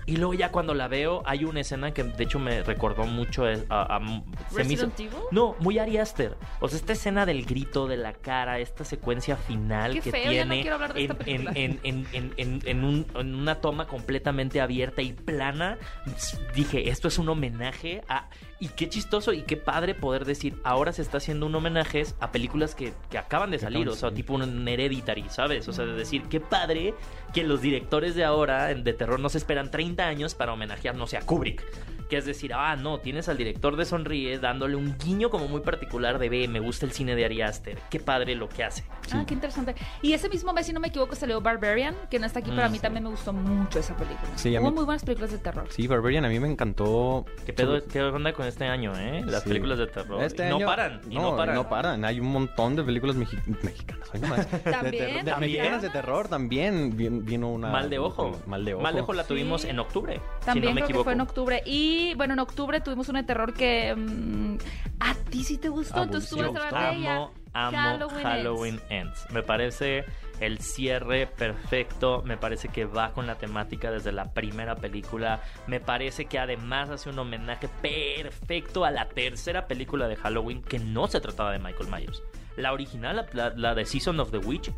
Y 0.07 0.17
luego 0.17 0.33
ya 0.35 0.51
cuando 0.51 0.73
la 0.75 0.87
veo, 0.87 1.23
hay 1.25 1.45
una 1.45 1.61
escena 1.61 1.91
que 1.91 2.03
de 2.03 2.23
hecho 2.23 2.37
me 2.37 2.61
recordó 2.61 3.05
mucho 3.05 3.45
a... 3.45 3.53
a- 3.69 3.99
se 4.53 4.61
hizo- 4.73 4.91
Evil. 4.97 5.09
no, 5.31 5.55
muy 5.59 5.79
Ari 5.79 5.97
Aster. 5.97 6.37
O 6.59 6.67
sea, 6.67 6.77
esta 6.77 6.93
escena 6.93 7.25
del 7.25 7.43
grito 7.45 7.87
de 7.87 7.97
la 7.97 8.13
cara, 8.13 8.59
esta 8.59 8.85
secuencia 8.85 9.35
final 9.35 9.93
Qué 9.93 10.01
que 10.01 10.11
feo, 10.11 10.31
ya 10.31 10.45
no 10.45 10.51
tiene 10.51 10.61
quiero 10.61 10.75
hablar 10.75 10.93
de 10.93 10.99
en, 11.05 11.11
esta 11.11 11.23
película. 11.23 11.51
en- 11.55 11.79
en- 11.83 12.07
en- 12.13 12.33
en- 12.37 12.61
en 12.65 12.83
un- 12.83 13.07
en 13.15 13.33
una 13.35 13.55
toma 13.61 13.87
completamente 13.87 14.61
abierta 14.61 15.01
y 15.01 15.13
plana, 15.13 15.77
dije, 16.53 16.89
esto 16.89 17.07
es 17.07 17.17
un 17.17 17.29
homenaje 17.29 18.03
a... 18.07 18.29
Y 18.57 18.69
qué 18.69 18.87
chistoso 18.87 19.33
y 19.33 19.41
qué 19.41 19.57
padre 19.57 19.95
poder 19.95 20.23
decir, 20.23 20.55
ahora 20.63 20.93
se 20.93 21.01
está 21.01 21.17
haciendo 21.17 21.45
un 21.45 21.53
homenaje 21.55 22.05
a 22.21 22.31
películas 22.31 22.73
que, 22.73 22.93
que 23.09 23.17
acaban 23.17 23.51
de 23.51 23.59
salir, 23.59 23.89
o 23.89 23.95
sea, 23.95 24.11
tipo 24.13 24.33
un 24.33 24.65
Hereditary, 24.65 25.25
¿sabes? 25.29 25.67
O 25.67 25.73
sea, 25.73 25.83
de 25.85 25.93
decir, 25.93 26.23
qué 26.29 26.39
padre 26.39 26.93
que 27.33 27.43
los 27.43 27.61
directores 27.61 28.15
de 28.15 28.23
ahora 28.23 28.73
de 28.73 28.93
terror 28.93 29.19
no 29.19 29.27
se 29.27 29.39
esperan 29.39 29.71
30 29.71 29.94
años 30.03 30.35
para 30.35 30.53
homenajear, 30.53 30.95
no 30.95 31.07
sé, 31.07 31.17
a 31.17 31.21
Kubrick. 31.21 31.63
Que 32.09 32.17
es 32.17 32.25
decir, 32.25 32.53
ah, 32.53 32.75
no, 32.75 32.99
tienes 32.99 33.27
al 33.29 33.37
director 33.37 33.75
de 33.75 33.85
Sonríe 33.85 34.37
dándole 34.39 34.75
un 34.75 34.95
guiño 34.97 35.29
como 35.29 35.47
muy 35.47 35.61
particular 35.61 36.19
de, 36.19 36.29
ve, 36.29 36.47
me 36.47 36.59
gusta 36.59 36.85
el 36.85 36.91
cine 36.91 37.15
de 37.15 37.25
Ari 37.25 37.41
Aster. 37.41 37.79
Qué 37.89 37.99
padre 37.99 38.35
lo 38.35 38.47
que 38.47 38.63
hace. 38.63 38.83
Ah, 39.11 39.23
qué 39.27 39.33
interesante. 39.33 39.73
Y 40.03 40.13
ese 40.13 40.29
mismo 40.29 40.53
mes, 40.53 40.65
si 40.67 40.73
no 40.73 40.79
me 40.79 40.89
equivoco, 40.89 41.15
salió 41.15 41.41
Barbarian, 41.41 41.95
que 42.11 42.19
no 42.19 42.25
está 42.27 42.39
aquí, 42.39 42.51
pero 42.51 42.63
a 42.63 42.69
Mm, 42.69 42.71
mí 42.71 42.77
sí. 42.77 42.81
también 42.83 43.03
me 43.05 43.09
gustó 43.09 43.33
mucho 43.33 43.79
esa 43.79 43.95
película. 43.95 44.29
Sí, 44.35 44.55
a 44.55 44.61
Hubo 44.61 44.69
mí- 44.69 44.75
muy 44.75 44.85
buenas 44.85 45.03
películas 45.03 45.31
de 45.31 45.37
terror. 45.39 45.67
Sí, 45.69 45.87
Barbarian 45.87 46.25
a 46.25 46.29
mí 46.29 46.39
me 46.39 46.47
encantó. 46.49 47.25
¿Qué 47.45 47.53
pedo, 47.53 47.83
qué 47.87 48.01
onda 48.03 48.33
con 48.33 48.45
este 48.45 48.65
año, 48.65 48.93
eh? 48.97 49.23
Las 49.25 49.43
Sí. 49.43 49.49
películas 49.49 49.77
de 49.79 49.87
terror. 49.87 50.23
Este 50.23 50.45
Y 50.45 50.49
no 50.49 50.57
año- 50.57 50.65
paran, 50.67 51.01
y 51.09 51.15
no, 51.15 51.21
no, 51.31 51.37
paran. 51.37 51.55
no 51.55 51.69
paran. 51.69 52.05
Hay 52.05 52.19
un 52.19 52.27
montón 52.31 52.75
de 52.75 52.83
películas 52.83 53.15
mexi- 53.15 53.41
mexicanas. 53.63 54.05
De 54.65 54.71
También, 54.71 55.03
terror- 55.05 55.23
de- 55.25 55.31
también. 55.31 55.51
mexicanas 55.51 55.81
de 55.81 55.89
terror 55.89 56.27
también. 56.27 56.95
Vin- 56.97 57.23
Vino 57.25 57.49
una. 57.49 57.69
Mal 57.69 57.89
de 57.89 57.99
ojo. 57.99 58.39
Mal 58.45 58.63
de 58.63 58.73
ojo. 58.75 58.83
Mal 58.83 58.95
de 58.95 59.01
ojo 59.01 59.13
la 59.13 59.23
Sí. 59.23 59.29
tuvimos 59.29 59.65
en 59.65 59.79
octubre. 59.79 60.21
También 60.45 60.63
si 60.63 60.69
no 60.69 60.75
me 60.75 60.81
creo 60.81 60.85
equivoco. 60.85 60.99
que 60.99 61.03
fue 61.05 61.13
en 61.13 61.21
octubre. 61.21 61.63
Y 61.65 61.94
bueno, 62.15 62.33
en 62.33 62.39
octubre 62.39 62.81
tuvimos 62.81 63.09
una 63.09 63.21
de 63.21 63.27
terror 63.27 63.53
que 63.53 63.95
mm, 63.95 64.57
a 64.99 65.13
ti 65.29 65.43
sí 65.43 65.57
te 65.57 65.69
gustó, 65.69 66.03
entonces 66.03 66.29
tú 66.29 66.37
vas 66.37 66.73
a 66.73 66.91
de 66.91 66.97
ella. 66.97 67.15
Amo, 67.15 67.31
amo 67.53 67.79
Halloween 67.79 68.23
Halloween, 68.23 68.81
Ends. 68.89 69.21
Ends. 69.21 69.31
Me 69.31 69.43
parece 69.43 70.05
el 70.39 70.59
cierre 70.59 71.27
perfecto, 71.27 72.21
me 72.25 72.37
parece 72.37 72.67
que 72.69 72.85
va 72.85 73.11
con 73.11 73.27
la 73.27 73.35
temática 73.35 73.91
desde 73.91 74.11
la 74.11 74.33
primera 74.33 74.75
película, 74.75 75.41
me 75.67 75.79
parece 75.79 76.25
que 76.25 76.39
además 76.39 76.89
hace 76.89 77.09
un 77.09 77.19
homenaje 77.19 77.69
perfecto 77.81 78.85
a 78.85 78.91
la 78.91 79.07
tercera 79.07 79.67
película 79.67 80.07
de 80.07 80.15
Halloween 80.15 80.61
que 80.61 80.79
no 80.79 81.07
se 81.07 81.21
trataba 81.21 81.51
de 81.51 81.59
Michael 81.59 81.89
Myers. 81.89 82.21
La 82.57 82.71
original, 82.71 83.27
la, 83.33 83.49
la- 83.55 83.75
de 83.75 83.85
Season 83.85 84.17
of 84.19 84.31
the 84.31 84.37
Witch, 84.37 84.71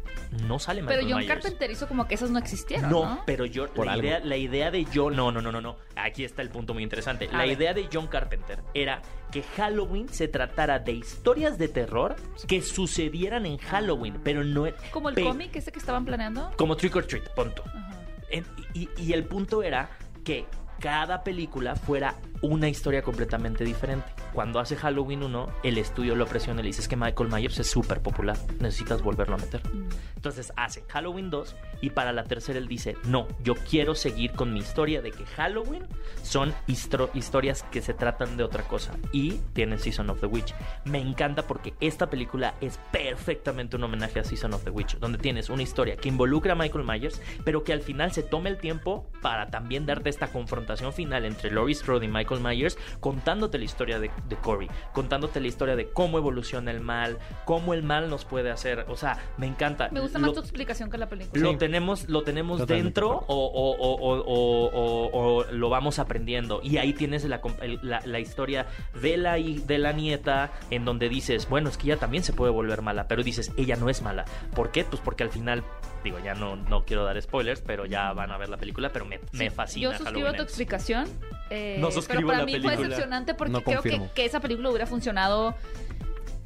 no 0.47 0.57
sale 0.57 0.81
Michael 0.81 0.99
Pero 1.01 1.09
John 1.11 1.19
Myers. 1.21 1.33
Carpenter 1.43 1.69
hizo 1.71 1.87
como 1.87 2.07
que 2.07 2.15
esas 2.15 2.31
no 2.31 2.39
existieron, 2.39 2.89
¿no? 2.89 3.05
No, 3.05 3.23
pero 3.25 3.45
yo 3.45 3.67
Por 3.67 3.85
la 3.85 3.93
algo. 3.93 4.05
idea, 4.07 4.19
la 4.19 4.35
idea 4.37 4.71
de 4.71 4.85
John, 4.93 5.15
no, 5.15 5.31
no, 5.31 5.41
no, 5.41 5.51
no, 5.51 5.61
no. 5.61 5.77
Aquí 5.95 6.23
está 6.23 6.41
el 6.41 6.49
punto 6.49 6.73
muy 6.73 6.81
interesante. 6.83 7.29
A 7.31 7.37
la 7.37 7.45
ver. 7.45 7.51
idea 7.51 7.73
de 7.75 7.87
John 7.93 8.07
Carpenter 8.07 8.63
era 8.73 9.01
que 9.31 9.43
Halloween 9.43 10.09
se 10.09 10.27
tratara 10.27 10.79
de 10.79 10.93
historias 10.93 11.57
de 11.59 11.67
terror 11.67 12.15
que 12.47 12.61
sucedieran 12.63 13.45
en 13.45 13.57
Halloween, 13.59 14.19
pero 14.23 14.43
no 14.43 14.65
e- 14.65 14.73
Como 14.91 15.09
el 15.09 15.15
pe- 15.15 15.23
cómic 15.23 15.55
ese 15.55 15.71
que 15.71 15.79
estaban 15.79 16.03
planeando. 16.05 16.51
como 16.57 16.75
Trick 16.77 16.95
or 16.95 17.05
Treat, 17.05 17.29
punto. 17.35 17.63
Ajá. 17.67 17.91
En- 18.29 18.45
y, 18.73 18.89
y 18.97 19.13
el 19.13 19.23
punto 19.25 19.61
era 19.63 19.89
que 20.23 20.45
cada 20.79 21.23
película 21.23 21.75
fuera 21.75 22.15
una 22.41 22.69
historia 22.69 23.01
completamente 23.01 23.63
diferente. 23.63 24.05
Cuando 24.33 24.59
hace 24.59 24.75
Halloween 24.75 25.23
1, 25.23 25.49
el 25.63 25.77
estudio 25.79 26.15
lo 26.15 26.27
presiona 26.27 26.59
y 26.59 26.63
le 26.63 26.67
dice 26.67 26.81
"Es 26.81 26.87
que 26.87 26.95
Michael 26.95 27.31
Myers 27.31 27.59
es 27.59 27.67
súper 27.69 28.01
popular, 28.01 28.37
necesitas 28.59 29.01
volverlo 29.01 29.35
a 29.35 29.39
meter. 29.39 29.61
Mm. 29.67 29.89
Entonces 30.15 30.53
hace 30.55 30.83
Halloween 30.89 31.31
2 31.31 31.55
y 31.81 31.89
para 31.91 32.13
la 32.13 32.23
tercera 32.23 32.59
él 32.59 32.67
dice, 32.67 32.95
no, 33.05 33.27
yo 33.43 33.55
quiero 33.55 33.95
seguir 33.95 34.33
con 34.33 34.53
mi 34.53 34.59
historia 34.59 35.01
de 35.01 35.11
que 35.11 35.25
Halloween 35.25 35.87
son 36.21 36.53
historias 36.67 37.63
que 37.71 37.81
se 37.81 37.93
tratan 37.93 38.37
de 38.37 38.43
otra 38.43 38.63
cosa 38.63 38.93
y 39.11 39.39
tiene 39.53 39.77
Season 39.77 40.09
of 40.09 40.19
the 40.19 40.27
Witch. 40.27 40.53
Me 40.85 40.99
encanta 40.99 41.43
porque 41.47 41.73
esta 41.79 42.09
película 42.09 42.53
es 42.61 42.79
perfectamente 42.91 43.75
un 43.75 43.83
homenaje 43.83 44.19
a 44.19 44.23
Season 44.23 44.53
of 44.53 44.63
the 44.63 44.69
Witch, 44.69 44.97
donde 44.99 45.17
tienes 45.17 45.49
una 45.49 45.63
historia 45.63 45.97
que 45.97 46.09
involucra 46.09 46.53
a 46.53 46.55
Michael 46.55 46.85
Myers, 46.85 47.21
pero 47.43 47.63
que 47.63 47.73
al 47.73 47.81
final 47.81 48.11
se 48.11 48.23
toma 48.23 48.49
el 48.49 48.57
tiempo 48.57 49.09
para 49.21 49.49
también 49.49 49.85
darte 49.85 50.09
esta 50.09 50.27
confrontación 50.27 50.66
final 50.93 51.25
entre 51.25 51.51
Laurie 51.51 51.75
Strode 51.75 52.05
y 52.05 52.07
Michael 52.09 52.41
Myers, 52.41 52.77
contándote 52.99 53.57
la 53.57 53.65
historia 53.65 53.99
de, 53.99 54.11
de 54.27 54.35
Corey, 54.37 54.67
contándote 54.93 55.39
la 55.39 55.47
historia 55.47 55.75
de 55.75 55.89
cómo 55.91 56.17
evoluciona 56.17 56.71
el 56.71 56.79
mal, 56.81 57.17
cómo 57.45 57.73
el 57.73 57.83
mal 57.83 58.09
nos 58.09 58.25
puede 58.25 58.51
hacer. 58.51 58.85
O 58.89 58.97
sea, 58.97 59.17
me 59.37 59.47
encanta. 59.47 59.89
Me 59.91 59.99
gusta 59.99 60.19
más 60.19 60.27
Lo- 60.29 60.33
tu 60.33 60.39
explicación 60.41 60.89
que 60.89 60.97
la 60.97 61.07
película. 61.07 61.41
lo 61.41 61.51
Sí. 61.51 61.57
tenemos, 61.57 62.09
lo 62.09 62.23
tenemos 62.23 62.59
Totalmente 62.59 62.83
dentro 62.85 63.07
de 63.09 63.13
o, 63.13 63.19
acuerdo. 63.19 63.31
o- 63.31 63.75
o- 63.75 63.95
o- 63.95 64.67
o- 64.71 65.09
o- 65.11 65.37
o 65.39 65.51
lo 65.51 65.69
vamos 65.69 65.99
aprendiendo. 65.99 66.59
Y 66.63 66.77
ahí 66.77 66.93
tienes 66.93 67.23
la, 67.25 67.41
la- 67.81 68.01
la 68.05 68.19
historia 68.19 68.67
de 69.01 69.17
la, 69.17 69.33
de 69.35 69.77
la 69.77 69.91
nieta 69.93 70.51
en 70.69 70.85
donde 70.85 71.09
dices, 71.09 71.47
bueno, 71.49 71.69
es 71.69 71.77
que 71.77 71.87
ella 71.87 71.97
también 71.97 72.23
se 72.23 72.33
puede 72.33 72.51
volver 72.51 72.81
mala, 72.81 73.07
pero 73.07 73.23
dices, 73.23 73.51
ella 73.57 73.75
no 73.75 73.89
es 73.89 74.01
mala. 74.01 74.25
¿Por 74.55 74.71
qué? 74.71 74.83
Pues 74.83 75.01
porque 75.01 75.23
al 75.23 75.29
final, 75.29 75.63
digo, 76.03 76.19
ya 76.19 76.33
no, 76.33 76.55
no 76.55 76.85
quiero 76.85 77.03
dar 77.03 77.21
spoilers, 77.21 77.61
pero 77.61 77.85
ya 77.85 78.11
van 78.13 78.31
a 78.31 78.37
ver 78.37 78.49
la 78.49 78.57
película, 78.57 78.91
pero 78.91 79.05
me, 79.05 79.19
me 79.33 79.49
Sí, 79.49 79.49
fascina. 79.49 79.83
Yo 79.83 79.97
suscribo 79.97 80.09
Halloween 80.21 80.35
tu 80.37 80.41
Ends. 80.43 80.51
Explicación. 80.61 81.07
eh, 81.49 81.77
No 81.79 81.91
suscribo 81.91 82.19
pero 82.19 82.27
para 82.27 82.39
la 82.39 82.45
mí 82.45 82.51
película. 82.53 82.75
fue 82.75 82.83
decepcionante 82.83 83.33
porque 83.33 83.51
No 83.53 83.61
creo 83.61 83.81
que, 83.81 84.25
esa 84.25 84.39
película 84.39 84.69
hubiera 84.69 84.85
funcionado 84.85 85.55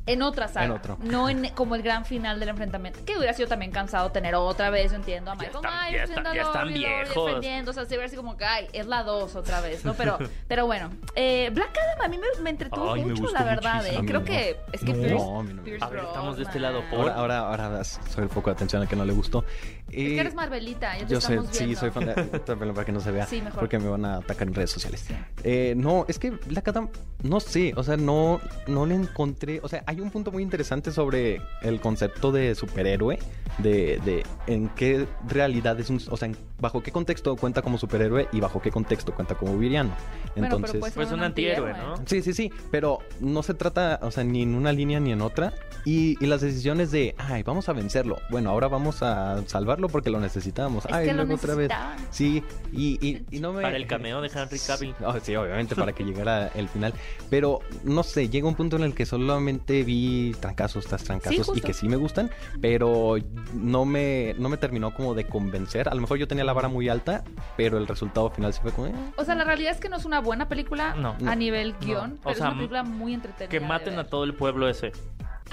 en 0.07 0.23
otra 0.23 0.47
saga. 0.47 0.65
En 0.65 0.71
otro. 0.71 0.97
No 0.99 1.29
en, 1.29 1.49
como 1.51 1.75
el 1.75 1.83
gran 1.83 2.05
final 2.05 2.39
del 2.39 2.49
enfrentamiento. 2.49 2.99
Que 3.05 3.17
hubiera 3.17 3.33
sido 3.33 3.47
también 3.47 3.71
cansado 3.71 4.11
tener 4.11 4.33
otra 4.33 4.71
vez, 4.71 4.89
yo 4.91 4.97
entiendo, 4.97 5.29
a 5.31 5.35
Michael 5.35 5.63
Myers, 5.63 6.09
ya 6.09 6.41
están 6.41 6.67
defendiendo. 6.73 7.69
O 7.69 7.73
sea, 7.73 7.85
se 7.85 7.93
hubiera 7.95 8.09
sido 8.09 8.23
como 8.23 8.35
que, 8.35 8.43
ay, 8.43 8.67
es 8.73 8.87
la 8.87 9.03
2 9.03 9.35
otra 9.35 9.61
vez, 9.61 9.85
¿no? 9.85 9.93
Pero, 9.93 10.17
pero 10.47 10.65
bueno. 10.65 10.89
Eh, 11.15 11.51
Black 11.53 11.77
Adam 11.77 12.05
a 12.05 12.07
mí 12.07 12.17
me, 12.17 12.41
me 12.41 12.49
entretuvo 12.49 12.93
Ay, 12.93 13.05
mucho, 13.05 13.27
la 13.31 13.43
verdad. 13.43 13.85
Eh. 13.85 13.99
Creo 14.05 14.21
no. 14.21 14.25
que 14.25 14.57
es 14.73 14.81
que 14.83 14.91
No, 14.93 14.99
Pierce, 15.01 15.53
no. 15.53 15.63
Pierce 15.63 15.85
A 15.85 15.89
ver, 15.89 16.03
estamos 16.03 16.35
de 16.37 16.43
este 16.43 16.59
lado, 16.59 16.83
por- 16.89 16.99
Ahora, 17.11 17.39
ahora, 17.39 17.65
ahora 17.67 17.83
soy 17.83 18.23
el 18.23 18.29
foco 18.29 18.49
de 18.49 18.55
atención 18.55 18.81
al 18.81 18.87
que 18.87 18.95
no 18.95 19.05
le 19.05 19.13
gustó. 19.13 19.45
Es 19.91 20.09
que 20.13 20.19
eres 20.19 20.33
Marvelita, 20.35 20.97
ya 20.97 21.05
te 21.05 21.13
Yo 21.13 21.21
sé, 21.21 21.33
estamos 21.35 21.55
sí, 21.55 21.65
viendo. 21.65 21.79
soy 21.79 21.91
fan 21.91 22.05
de... 22.05 22.13
También 22.45 22.73
para 22.73 22.85
que 22.85 22.91
no 22.91 22.99
se 22.99 23.11
vea. 23.11 23.25
Sí, 23.25 23.41
mejor. 23.41 23.59
Porque 23.59 23.79
me 23.79 23.87
van 23.89 24.05
a 24.05 24.17
atacar 24.17 24.47
en 24.47 24.53
redes 24.53 24.71
sociales. 24.71 25.03
Sí. 25.07 25.13
Eh, 25.43 25.73
no, 25.77 26.05
es 26.07 26.19
que 26.19 26.31
Black 26.31 26.67
Adam, 26.69 26.89
no 27.23 27.39
sé, 27.39 27.73
o 27.75 27.83
sea, 27.83 27.97
no, 27.97 28.39
no 28.67 28.85
le 28.85 28.95
encontré... 28.95 29.59
O 29.63 29.67
sea, 29.67 29.83
hay 29.85 29.99
un 30.01 30.11
punto 30.11 30.31
muy 30.31 30.43
interesante 30.43 30.91
sobre 30.91 31.41
el 31.61 31.79
concepto 31.81 32.31
de 32.31 32.55
superhéroe, 32.55 33.19
de, 33.57 33.99
de 34.05 34.23
en 34.47 34.69
qué 34.69 35.07
realidad 35.27 35.79
es 35.79 35.89
un... 35.89 36.01
O 36.09 36.17
sea, 36.17 36.27
en- 36.27 36.37
bajo 36.59 36.83
qué 36.83 36.91
contexto 36.91 37.35
cuenta 37.35 37.61
como 37.63 37.77
superhéroe 37.79 38.27
y 38.31 38.39
bajo 38.39 38.61
qué 38.61 38.69
contexto 38.71 39.13
cuenta 39.15 39.33
como 39.35 39.57
villano. 39.57 39.89
Bueno, 39.89 40.31
pero 40.35 40.45
Entonces... 40.45 40.79
puede 40.79 40.91
ser 40.91 41.03
Pues 41.03 41.11
un 41.11 41.23
antihéroe, 41.23 41.73
¿no? 41.73 41.95
Sí, 42.05 42.21
sí, 42.21 42.33
sí, 42.33 42.51
pero 42.69 42.99
no 43.19 43.41
se 43.43 43.53
trata, 43.55 43.99
o 44.03 44.11
sea, 44.11 44.23
ni 44.23 44.43
en 44.43 44.53
una 44.55 44.71
línea 44.71 44.99
ni 44.99 45.11
en 45.11 45.21
otra. 45.21 45.53
Y, 45.85 46.23
y 46.23 46.27
las 46.27 46.41
decisiones 46.41 46.91
de, 46.91 47.15
ay, 47.17 47.41
vamos 47.41 47.67
a 47.67 47.73
vencerlo. 47.73 48.19
Bueno, 48.29 48.51
ahora 48.51 48.67
vamos 48.67 49.01
a 49.01 49.41
salvarlo 49.47 49.80
porque 49.89 50.09
lo 50.09 50.19
necesitamos. 50.19 50.85
Es 50.85 50.93
ay, 50.93 51.05
que 51.07 51.13
lo 51.13 51.23
luego 51.25 51.35
otra 51.35 51.55
vez. 51.55 51.71
Sí, 52.09 52.43
y, 52.71 52.97
y, 53.05 53.25
y 53.31 53.39
no 53.39 53.53
me... 53.53 53.61
Para 53.61 53.77
el 53.77 53.87
cameo 53.87 54.21
de 54.21 54.27
Henry 54.33 54.59
Cavill. 54.59 54.95
Oh, 55.05 55.13
sí, 55.21 55.35
obviamente, 55.35 55.75
para 55.75 55.93
que 55.93 56.03
llegara 56.05 56.47
el 56.55 56.67
final. 56.69 56.93
Pero, 57.29 57.59
no 57.83 58.03
sé, 58.03 58.29
llega 58.29 58.47
un 58.47 58.55
punto 58.55 58.75
en 58.75 58.83
el 58.83 58.93
que 58.93 59.05
solamente 59.05 59.83
vi 59.83 60.35
trancazos 60.39 60.85
tras 60.85 61.03
trancazos 61.03 61.57
y 61.57 61.61
que 61.61 61.73
sí 61.73 61.87
me 61.87 61.95
gustan, 61.95 62.29
pero 62.61 63.15
no 63.53 63.85
me, 63.85 64.35
no 64.37 64.49
me 64.49 64.57
terminó 64.57 64.93
como 64.93 65.13
de 65.13 65.25
convencer. 65.27 65.89
A 65.89 65.95
lo 65.95 66.01
mejor 66.01 66.17
yo 66.17 66.27
tenía 66.27 66.43
la 66.43 66.53
vara 66.53 66.67
muy 66.67 66.89
alta, 66.89 67.23
pero 67.57 67.77
el 67.77 67.87
resultado 67.87 68.29
final 68.29 68.53
sí 68.53 68.59
fue 68.61 68.71
como... 68.71 68.87
eh, 68.87 68.93
O 69.17 69.23
sea, 69.25 69.35
la 69.35 69.43
realidad 69.43 69.71
es 69.73 69.79
que 69.79 69.89
no 69.89 69.97
es 69.97 70.05
una 70.05 70.19
buena 70.21 70.47
película 70.47 70.93
No. 70.95 71.15
a 71.27 71.35
nivel 71.35 71.73
No. 71.73 71.79
guion, 71.79 72.11
O 72.13 72.23
pero 72.23 72.35
sea, 72.35 72.45
es 72.47 72.51
una 72.51 72.55
película 72.55 72.83
muy 72.83 73.13
entretenida. 73.13 73.49
Que 73.49 73.59
maten 73.59 73.97
a 73.99 74.03
todo 74.05 74.23
el 74.23 74.33
pueblo 74.33 74.67
ese. 74.69 74.91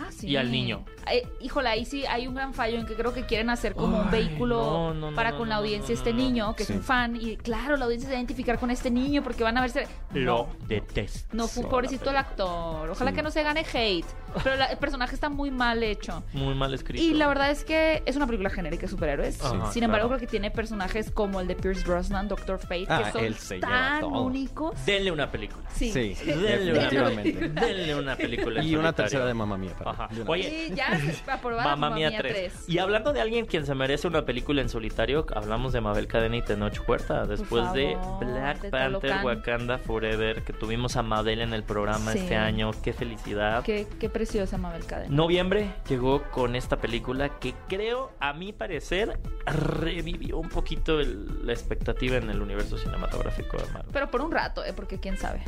Ah, 0.09 0.13
sí. 0.13 0.27
y 0.29 0.37
al 0.37 0.51
niño. 0.51 0.85
Eh, 1.11 1.27
híjole, 1.41 1.69
ahí 1.71 1.85
sí 1.87 2.05
hay 2.07 2.27
un 2.27 2.35
gran 2.35 2.53
fallo 2.53 2.79
en 2.79 2.85
que 2.87 2.95
creo 2.95 3.15
que 3.15 3.25
quieren 3.25 3.49
hacer 3.49 3.75
como 3.75 3.99
un 3.99 4.11
vehículo 4.11 4.57
no, 4.63 4.95
no, 4.95 5.11
no, 5.11 5.17
para 5.17 5.31
no, 5.31 5.39
con 5.39 5.49
la 5.49 5.57
audiencia 5.57 5.95
no, 5.95 5.99
este 5.99 6.13
no, 6.13 6.19
niño, 6.19 6.55
que 6.55 6.65
Sí. 6.65 6.73
es 6.73 6.79
un 6.79 6.85
fan, 6.85 7.17
y 7.17 7.37
claro, 7.39 7.77
la 7.79 7.87
audiencia 7.87 8.09
se 8.09 8.13
va 8.15 8.19
a 8.19 8.21
identificar 8.21 8.59
con 8.59 8.71
este 8.71 8.91
niño 8.91 9.23
porque 9.23 9.43
van 9.43 9.57
a 9.57 9.63
verse... 9.63 9.87
Lo 10.13 10.37
No. 10.37 10.49
detesto. 10.67 11.35
No, 11.35 11.49
fue 11.49 11.65
pobrecito 11.65 12.11
el 12.11 12.17
actor. 12.17 12.91
Ojalá 12.91 13.11
Sí. 13.11 13.17
que 13.17 13.23
no 13.23 13.31
se 13.31 13.43
gane 13.43 13.65
hate. 13.73 14.05
Pero 14.45 14.57
la- 14.57 14.67
el 14.67 14.77
personaje 14.77 15.15
está 15.15 15.31
muy 15.31 15.51
mal 15.51 15.83
hecho. 15.83 16.23
Muy 16.35 16.55
mal 16.55 16.75
escrito. 16.75 17.03
Y 17.03 17.15
la 17.15 17.27
verdad 17.29 17.51
es 17.51 17.65
que 17.65 18.03
es 18.05 18.15
una 18.17 18.27
película 18.27 18.51
genérica 18.51 18.83
de 18.83 18.89
superhéroes. 18.89 19.43
Ajá, 19.43 19.73
Sin 19.73 19.83
embargo, 19.85 20.09
claro. 20.09 20.19
creo 20.19 20.21
que 20.21 20.31
tiene 20.31 20.51
personajes 20.51 21.11
como 21.11 21.41
el 21.41 21.47
de 21.49 21.55
Pierce 21.57 21.85
Brosnan, 21.85 22.29
Doctor 22.29 22.59
Fate, 22.59 22.85
Ah, 22.89 23.03
que 23.05 23.13
son 23.13 23.25
él 23.25 23.35
se 23.37 23.55
lleva 23.55 23.69
tan 24.01 24.05
únicos. 24.05 24.75
Denle 24.85 25.11
una 25.11 25.31
película. 25.31 25.69
Sí. 25.75 25.91
Sí, 25.91 26.15
Denle 26.27 26.73
una, 26.73 26.81
definitivamente. 26.83 27.49
denle 27.49 27.95
una 27.97 28.17
película. 28.17 28.63
Y 28.63 28.77
una 28.77 28.93
tercera 28.93 29.25
de 29.25 29.33
Mamma 29.33 29.57
Mía. 29.57 29.73
para- 29.79 29.91
Ajá. 29.99 30.09
Oye, 30.27 30.71
ya 30.75 30.99
aprobada 31.33 31.77
Mamma 31.77 31.97
Mía 31.97 32.13
3. 32.19 32.33
3. 32.33 32.69
Y 32.69 32.79
hablando 32.79 33.13
de 33.13 33.21
alguien 33.21 33.47
quien 33.47 33.67
se 33.67 33.75
merece 33.75 34.07
una 34.07 34.25
película 34.25 34.61
en 34.63 34.69
solitario, 34.69 35.27
hablamos 35.35 35.73
de 35.73 35.81
Mabel 35.81 36.07
Cadena 36.07 36.37
y 36.37 36.43
Tenoch 36.43 36.79
Huerta. 36.89 37.27
Después 37.27 37.73
de 37.73 37.97
Black 38.21 38.61
de 38.63 38.71
Panther 38.71 39.11
Talocan. 39.11 39.25
Wakanda 39.25 39.79
Forever, 39.79 40.43
que 40.43 40.53
tuvimos 40.53 40.97
a 40.97 41.03
Mabel 41.03 41.41
en 41.41 41.53
el 41.53 41.63
programa 41.65 42.13
Sí. 42.13 42.19
este 42.21 42.37
año. 42.37 42.71
Qué 42.83 42.93
felicidad. 42.93 43.63
Qué, 43.65 43.87
qué 43.99 44.09
preciosa 44.09 44.57
Mabel 44.59 44.85
Cadena. 44.87 45.15
Noviembre 45.15 45.71
llegó 45.89 46.23
con 46.31 46.55
esta 46.57 46.77
película 46.77 47.39
que 47.39 47.55
creo, 47.69 48.13
a 48.21 48.33
mi 48.33 48.53
parecer, 48.53 49.19
revivió 49.47 50.39
un 50.39 50.49
poquito 50.49 51.01
el- 51.01 51.47
la 51.47 51.53
expectativa 51.53 52.17
en 52.17 52.31
el 52.31 52.41
universo 52.41 52.79
cinematográfico 52.79 53.57
de 53.57 53.65
Marvel. 53.73 53.91
Pero 53.93 54.11
por 54.11 54.21
un 54.21 54.31
rato, 54.33 54.65
¿eh? 54.65 54.73
Porque 54.75 54.99
quién 55.01 55.17
sabe. 55.17 55.43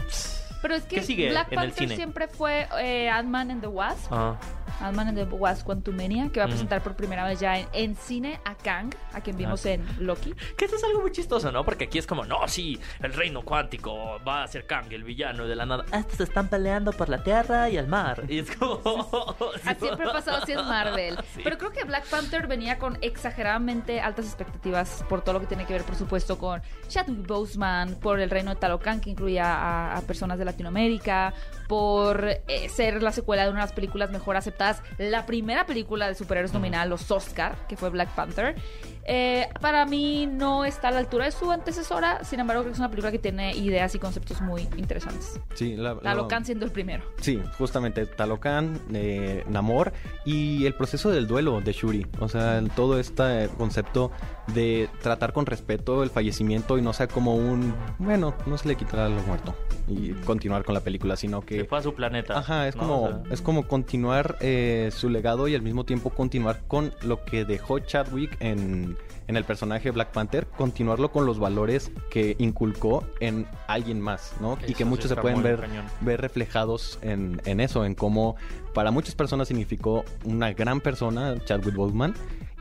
Pero 0.62 0.74
es 0.74 0.84
que 0.84 0.96
¿Qué 0.96 1.02
sigue 1.02 1.30
Black 1.30 1.48
en 1.52 1.58
el 1.58 1.64
Panther 1.68 1.84
cine? 1.84 1.96
siempre 1.96 2.28
fue 2.28 2.68
eh, 2.80 3.08
Ant-Man 3.08 3.50
and 3.50 3.60
the 3.62 3.66
Wasp. 3.68 4.12
Ah, 4.12 4.36
Ant-Man 4.80 5.08
and 5.08 5.18
the 5.18 5.24
Wasp 5.24 5.64
Quantumania, 5.66 6.30
que 6.32 6.40
va 6.40 6.46
a 6.46 6.48
presentar 6.48 6.82
por 6.82 6.94
primera 6.96 7.24
vez 7.24 7.40
ya 7.40 7.58
en, 7.58 7.66
en 7.72 7.96
cine 7.96 8.40
a 8.44 8.54
Kang, 8.54 8.90
a 9.12 9.20
quien 9.20 9.36
vimos 9.36 9.64
Ah. 9.66 9.70
en 9.70 9.86
Loki. 10.06 10.34
que 10.56 10.64
eso 10.64 10.76
es 10.76 10.84
algo 10.84 11.00
muy 11.02 11.12
chistoso, 11.12 11.50
¿no? 11.52 11.64
Porque 11.64 11.84
aquí 11.84 11.98
es 11.98 12.06
como, 12.06 12.24
no, 12.24 12.46
sí, 12.48 12.78
el 13.02 13.12
reino 13.12 13.42
cuántico 13.42 14.18
va 14.26 14.42
a 14.44 14.48
ser 14.48 14.66
Kang, 14.66 14.92
el 14.92 15.04
villano 15.04 15.46
de 15.46 15.56
la 15.56 15.66
nada. 15.66 15.84
Ah, 15.92 15.98
Estos 16.00 16.20
están 16.20 16.48
peleando 16.48 16.92
por 16.92 17.08
la 17.08 17.22
tierra 17.22 17.68
y 17.70 17.76
el 17.76 17.86
mar. 17.86 18.22
Y 18.28 18.38
es 18.40 18.54
como. 18.56 18.80
Ah, 19.66 19.74
siempre 19.78 20.08
ha 20.08 20.12
pasado 20.12 20.42
así 20.42 20.52
en 20.52 20.64
Marvel. 20.66 21.16
Sí. 21.34 21.40
Pero 21.44 21.58
creo 21.58 21.70
que 21.72 21.84
Black 21.84 22.06
Panther 22.08 22.46
venía 22.46 22.78
con 22.78 22.98
exageradamente 23.02 24.00
altas 24.00 24.26
expectativas 24.26 25.04
por 25.08 25.22
todo 25.22 25.34
lo 25.34 25.40
que 25.40 25.46
tiene 25.46 25.64
que 25.66 25.72
ver, 25.74 25.82
por 25.84 25.94
supuesto, 25.94 26.38
con 26.38 26.60
Chadwick 26.88 27.26
Boseman, 27.26 27.94
por 27.96 28.18
el 28.20 28.30
reino 28.30 28.50
de 28.50 28.56
Talocan, 28.56 29.00
que 29.00 29.10
incluía 29.10 29.44
a, 29.54 29.96
a 29.96 30.00
personas 30.02 30.38
de 30.38 30.44
Latinoamérica, 30.44 31.32
por 31.68 32.24
eh, 32.48 32.68
ser 32.68 33.02
la 33.02 33.12
secuela 33.12 33.44
de 33.44 33.50
una 33.50 33.60
de 33.60 33.66
las 33.66 33.72
películas 33.72 34.10
mejor 34.10 34.36
aceptadas, 34.36 34.59
la 34.98 35.26
primera 35.26 35.66
película 35.66 36.08
de 36.08 36.14
superhéroes 36.14 36.52
nominada 36.52 36.84
a 36.84 36.86
los 36.86 37.10
Oscar, 37.10 37.66
que 37.68 37.76
fue 37.76 37.90
Black 37.90 38.14
Panther. 38.14 38.56
Eh, 39.04 39.48
para 39.60 39.86
mí 39.86 40.26
no 40.30 40.64
está 40.64 40.88
a 40.88 40.90
la 40.92 40.98
altura 40.98 41.24
de 41.24 41.32
su 41.32 41.50
antecesora, 41.50 42.22
sin 42.24 42.38
embargo 42.40 42.62
creo 42.62 42.72
que 42.72 42.74
es 42.74 42.78
una 42.78 42.90
película 42.90 43.10
que 43.10 43.18
tiene 43.18 43.54
ideas 43.56 43.94
y 43.94 43.98
conceptos 43.98 44.40
muy 44.40 44.68
interesantes. 44.76 45.40
Sí, 45.54 45.76
la, 45.76 45.94
la- 45.94 46.00
Talocan 46.00 46.44
siendo 46.44 46.64
el 46.64 46.70
primero. 46.72 47.02
Sí, 47.20 47.40
justamente 47.58 48.06
Talocan, 48.06 48.78
eh, 48.92 49.44
Namor 49.48 49.92
y 50.24 50.66
el 50.66 50.74
proceso 50.74 51.10
del 51.10 51.26
duelo 51.26 51.60
de 51.60 51.72
Shuri. 51.72 52.06
O 52.20 52.28
sea, 52.28 52.62
todo 52.76 52.98
este 53.00 53.48
concepto 53.58 54.10
de 54.54 54.88
tratar 55.02 55.32
con 55.32 55.46
respeto 55.46 56.02
el 56.02 56.10
fallecimiento 56.10 56.78
y 56.78 56.82
no 56.82 56.92
sea 56.92 57.06
como 57.08 57.34
un, 57.36 57.74
bueno, 57.98 58.34
no 58.46 58.58
se 58.58 58.68
le 58.68 58.76
quitará 58.76 59.08
lo 59.08 59.22
muerto 59.22 59.54
y 59.88 60.10
continuar 60.24 60.64
con 60.64 60.74
la 60.74 60.80
película, 60.80 61.16
sino 61.16 61.40
Se 61.40 61.46
que... 61.46 61.64
fue 61.64 61.78
a 61.78 61.82
su 61.82 61.94
planeta. 61.94 62.38
Ajá, 62.38 62.68
es 62.68 62.76
¿no? 62.76 62.82
como, 62.82 63.02
O 63.02 63.08
sea, 63.08 63.22
es 63.32 63.40
como 63.42 63.66
continuar 63.66 64.36
eh, 64.40 64.90
su 64.92 65.08
legado 65.08 65.48
y 65.48 65.54
al 65.54 65.62
mismo 65.62 65.84
tiempo 65.84 66.10
continuar 66.10 66.60
con 66.68 66.92
lo 67.02 67.24
que 67.24 67.44
dejó 67.44 67.78
Chadwick 67.80 68.36
en, 68.40 68.96
en 69.28 69.36
el 69.36 69.44
personaje 69.44 69.90
Black 69.90 70.10
Panther, 70.12 70.46
continuarlo 70.46 71.12
con 71.12 71.26
los 71.26 71.38
valores 71.38 71.92
que 72.10 72.36
inculcó 72.38 73.04
en 73.20 73.46
alguien 73.68 74.00
más, 74.00 74.34
¿no? 74.40 74.58
y 74.66 74.72
que 74.72 74.78
sí 74.78 74.84
muchos 74.84 75.08
se 75.08 75.16
pueden 75.16 75.42
ver, 75.42 75.60
cañón. 75.60 75.84
ver 76.00 76.20
reflejados 76.20 76.98
en, 77.02 77.40
en 77.44 77.60
eso, 77.60 77.84
en 77.84 77.94
cómo 77.94 78.36
para 78.74 78.90
muchas 78.90 79.14
personas 79.14 79.48
significó 79.48 80.04
una 80.24 80.52
gran 80.52 80.80
persona, 80.80 81.36
Chadwick 81.44 81.74
Boseman. 81.74 82.14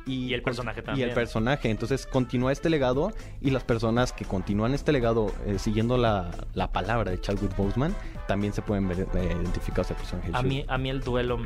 Y 0.06 0.34
el 0.34 0.42
personaje 0.42 0.80
Y 0.80 0.84
también. 0.84 1.10
el 1.10 1.14
personaje. 1.16 1.70
Entonces 1.70 2.08
continúa 2.08 2.52
este 2.52 2.70
legado 2.72 3.14
y 3.42 3.52
las 3.52 3.64
personas 3.64 4.12
que 4.12 4.26
continúan 4.26 4.74
este 4.74 4.92
legado 4.92 5.32
eh, 5.46 5.60
siguiendo 5.60 5.98
la, 5.98 6.32
la 6.56 6.72
palabra 6.72 7.12
de 7.12 7.22
Chadwick 7.22 7.56
Boseman 7.56 7.96
también 8.28 8.54
se 8.54 8.64
pueden 8.64 8.88
ver 8.88 9.02
eh, 9.02 9.36
identificados 9.40 9.92
al 9.92 9.98
personaje. 9.98 10.32
de 10.32 10.38
A 10.38 10.42
mí, 10.42 10.66
a 10.68 10.78
mí 10.80 10.90
el 10.90 11.02
duelo, 11.02 11.38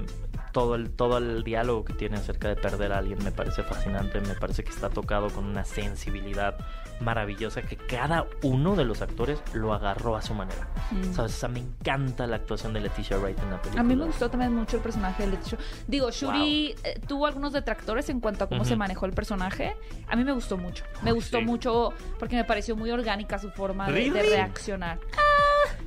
todo 0.54 0.76
el, 0.76 0.92
todo 0.92 1.18
el 1.18 1.44
diálogo 1.44 1.84
que 1.84 1.94
tiene 1.94 2.16
acerca 2.16 2.48
de 2.48 2.56
perder 2.56 2.94
a 2.94 3.00
alguien 3.00 3.22
me 3.24 3.32
parece 3.32 3.64
fascinante, 3.64 4.22
me 4.22 4.36
parece 4.36 4.64
que 4.64 4.70
está 4.70 4.90
tocado 4.90 5.30
con 5.30 5.44
una 5.46 5.66
sensibilidad 5.66 6.56
maravillosa 7.02 7.64
que 7.64 7.76
cada 7.76 8.28
uno 8.44 8.76
de 8.76 8.86
los 8.86 9.02
actores 9.02 9.42
lo 9.54 9.74
agarró 9.74 10.16
a 10.16 10.22
su 10.22 10.34
manera. 10.34 10.68
Mm. 10.92 11.14
¿Sabes? 11.14 11.34
O 11.34 11.40
sea, 11.40 11.50
me 11.50 11.60
encanta 11.60 12.28
la 12.28 12.38
actuación 12.38 12.72
de 12.72 12.82
Leticia 12.82 13.18
Wright 13.18 13.38
en 13.40 13.50
la 13.50 13.58
película. 13.58 13.82
A 13.82 13.84
mí 13.84 13.96
me 13.96 14.06
gustó 14.06 14.30
también 14.30 14.56
mucho 14.56 14.78
el 14.78 14.84
personaje 14.84 15.24
de 15.24 15.32
Leticia. 15.32 15.58
Digo, 15.88 16.12
Shuri 16.12 16.76
eh, 16.84 17.02
tuvo 17.08 17.26
algunos 17.26 17.52
detractores 17.52 18.08
en 18.10 18.20
cuanto 18.20 18.46
a 18.46 18.48
cómo 18.48 18.64
se 18.64 18.76
manejó 18.76 19.08
el 19.08 19.14
personaje. 19.14 19.76
A 20.08 20.16
mí 20.16 20.24
me 20.24 20.32
gustó 20.32 20.56
mucho. 20.56 20.86
Me 21.02 21.12
gustó 21.12 21.40
sí. 21.40 21.46
mucho 21.46 21.94
porque 22.20 22.36
me 22.36 22.46
pareció 22.46 22.76
muy 22.76 22.92
orgánica 22.92 23.40
su 23.40 23.50
forma 23.50 23.92
de, 23.92 24.12
reaccionar. 24.12 25.00
Ah, 25.18 25.86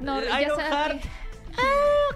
no, 0.00 0.22
ya 0.22 0.54
sabes 0.54 1.00
que- 1.00 1.08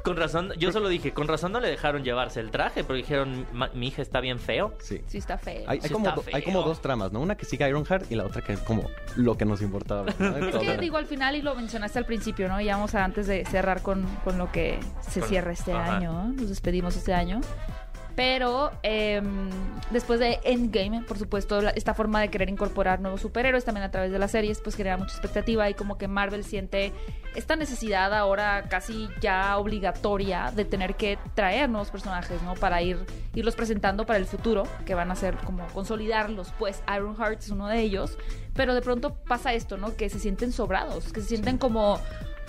Con 0.06 0.16
razón, 0.16 0.52
yo 0.56 0.70
solo 0.72 0.88
dije, 0.88 1.12
con 1.12 1.26
razón 1.28 1.50
no 1.52 1.58
le 1.60 1.68
dejaron 1.68 2.04
llevarse 2.04 2.38
el 2.40 2.50
traje, 2.52 2.84
porque 2.84 2.98
dijeron, 3.02 3.44
"Ma- 3.52 3.70
mi 3.74 3.88
hija 3.88 4.02
está 4.02 4.20
bien 4.20 4.38
feo. 4.38 4.72
Sí. 4.78 5.02
Sí, 5.08 5.18
está 5.18 5.36
feo. 5.36 5.64
Hay, 5.66 5.78
hay 5.82 5.88
Sí 5.88 5.92
como, 5.92 6.08
está 6.08 6.20
do- 6.20 6.24
hay 6.32 6.42
como 6.42 6.62
dos 6.62 6.80
tramas, 6.80 7.10
¿no? 7.12 7.20
Una 7.20 7.36
que 7.36 7.44
sigue 7.44 7.68
Ironheart 7.68 8.10
y 8.10 8.14
la 8.14 8.24
otra 8.24 8.40
que 8.42 8.52
es 8.52 8.60
como 8.60 8.88
lo 9.16 9.36
que 9.36 9.44
nos 9.44 9.60
importaba. 9.62 10.06
¿no? 10.18 10.36
Es 10.48 10.56
que 10.56 10.78
digo 10.78 10.96
al 10.96 11.06
final 11.06 11.34
y 11.34 11.42
lo 11.42 11.54
mencionaste 11.56 11.98
al 11.98 12.06
principio, 12.06 12.48
¿no? 12.48 12.60
Y 12.60 12.68
vamos 12.68 12.94
a 12.94 13.04
antes 13.04 13.26
de 13.26 13.44
cerrar 13.46 13.82
con, 13.82 14.04
con 14.24 14.38
lo 14.38 14.50
que 14.52 14.78
se 15.00 15.18
Con- 15.20 15.28
cierra 15.28 15.52
este 15.52 15.72
ajá. 15.72 15.96
año. 15.96 16.12
¿no? 16.12 16.24
Nos 16.32 16.48
despedimos 16.50 16.96
este 16.96 17.12
año. 17.12 17.40
Pero 18.16 18.72
em, 18.82 19.50
después 19.90 20.18
de 20.18 20.40
Endgame, 20.42 21.02
por 21.02 21.18
supuesto, 21.18 21.60
la- 21.60 21.70
esta 21.70 21.92
forma 21.92 22.20
de 22.22 22.28
querer 22.30 22.48
incorporar 22.48 22.98
nuevos 23.00 23.20
superhéroes 23.20 23.64
también 23.66 23.84
a 23.84 23.90
través 23.90 24.10
de 24.10 24.18
las 24.18 24.30
series, 24.30 24.60
pues 24.62 24.74
genera 24.74 24.96
mucha 24.96 25.12
expectativa 25.12 25.68
y 25.68 25.74
como 25.74 25.98
que 25.98 26.08
Marvel 26.08 26.42
siente 26.42 26.92
esta 27.34 27.56
necesidad 27.56 28.14
ahora 28.14 28.64
casi 28.70 29.08
ya 29.20 29.58
obligatoria 29.58 30.50
de 30.56 30.64
tener 30.64 30.94
que 30.94 31.18
traer 31.34 31.68
nuevos 31.68 31.90
personajes, 31.90 32.40
¿no? 32.42 32.54
Para 32.54 32.80
ir 32.80 33.04
irlos 33.34 33.54
presentando 33.54 34.06
para 34.06 34.18
el 34.18 34.24
futuro, 34.24 34.62
que 34.86 34.94
van 34.94 35.10
a 35.10 35.14
ser 35.14 35.36
como 35.36 35.66
consolidarlos. 35.68 36.54
Pues 36.58 36.82
Ironheart 36.90 37.40
es 37.40 37.50
uno 37.50 37.68
de 37.68 37.80
ellos, 37.80 38.16
pero 38.54 38.74
de 38.74 38.80
pronto 38.80 39.14
pasa 39.28 39.52
esto, 39.52 39.76
¿no? 39.76 39.94
Que 39.94 40.08
se 40.08 40.18
sienten 40.18 40.52
sobrados, 40.52 41.12
que 41.12 41.20
se 41.20 41.28
sienten 41.28 41.58
como 41.58 42.00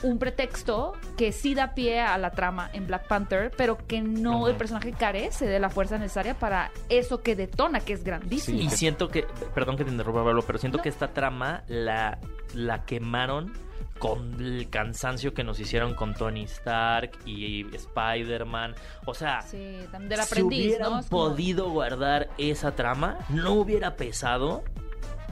un 0.03 0.19
pretexto 0.19 0.93
que 1.17 1.31
sí 1.31 1.55
da 1.55 1.73
pie 1.73 1.99
a 2.01 2.17
la 2.17 2.31
trama 2.31 2.69
en 2.73 2.85
Black 2.87 3.07
Panther, 3.07 3.51
pero 3.57 3.77
que 3.87 4.01
no, 4.01 4.41
Ajá. 4.43 4.51
el 4.51 4.55
personaje 4.57 4.91
carece 4.91 5.45
de 5.47 5.59
la 5.59 5.69
fuerza 5.69 5.97
necesaria 5.97 6.33
para 6.35 6.71
eso 6.89 7.21
que 7.21 7.35
detona, 7.35 7.79
que 7.79 7.93
es 7.93 8.03
grandísimo. 8.03 8.59
Y 8.59 8.69
siento 8.69 9.09
que, 9.09 9.25
perdón 9.55 9.77
que 9.77 9.83
te 9.85 9.91
interrumpa, 9.91 10.23
Pablo, 10.23 10.43
pero 10.45 10.59
siento 10.59 10.77
No. 10.77 10.83
que 10.83 10.89
esta 10.89 11.09
trama 11.09 11.63
la, 11.67 12.19
la 12.53 12.85
quemaron 12.85 13.53
con 13.99 14.35
el 14.39 14.69
cansancio 14.69 15.33
que 15.33 15.43
nos 15.43 15.59
hicieron 15.59 15.95
con 15.95 16.13
Tony 16.13 16.43
Stark 16.43 17.11
y 17.25 17.65
Spider-Man. 17.75 18.75
O 19.05 19.15
sea, 19.15 19.41
Sí, 19.41 19.79
también 19.91 20.09
del 20.09 20.19
si 20.19 20.25
aprendiz, 20.25 20.65
hubieran 20.67 20.91
¿no? 20.91 20.99
Es 20.99 21.07
como- 21.07 21.29
podido 21.29 21.69
guardar 21.71 22.29
esa 22.37 22.73
trama, 22.75 23.17
no 23.29 23.53
hubiera 23.53 23.95
pesado 23.95 24.63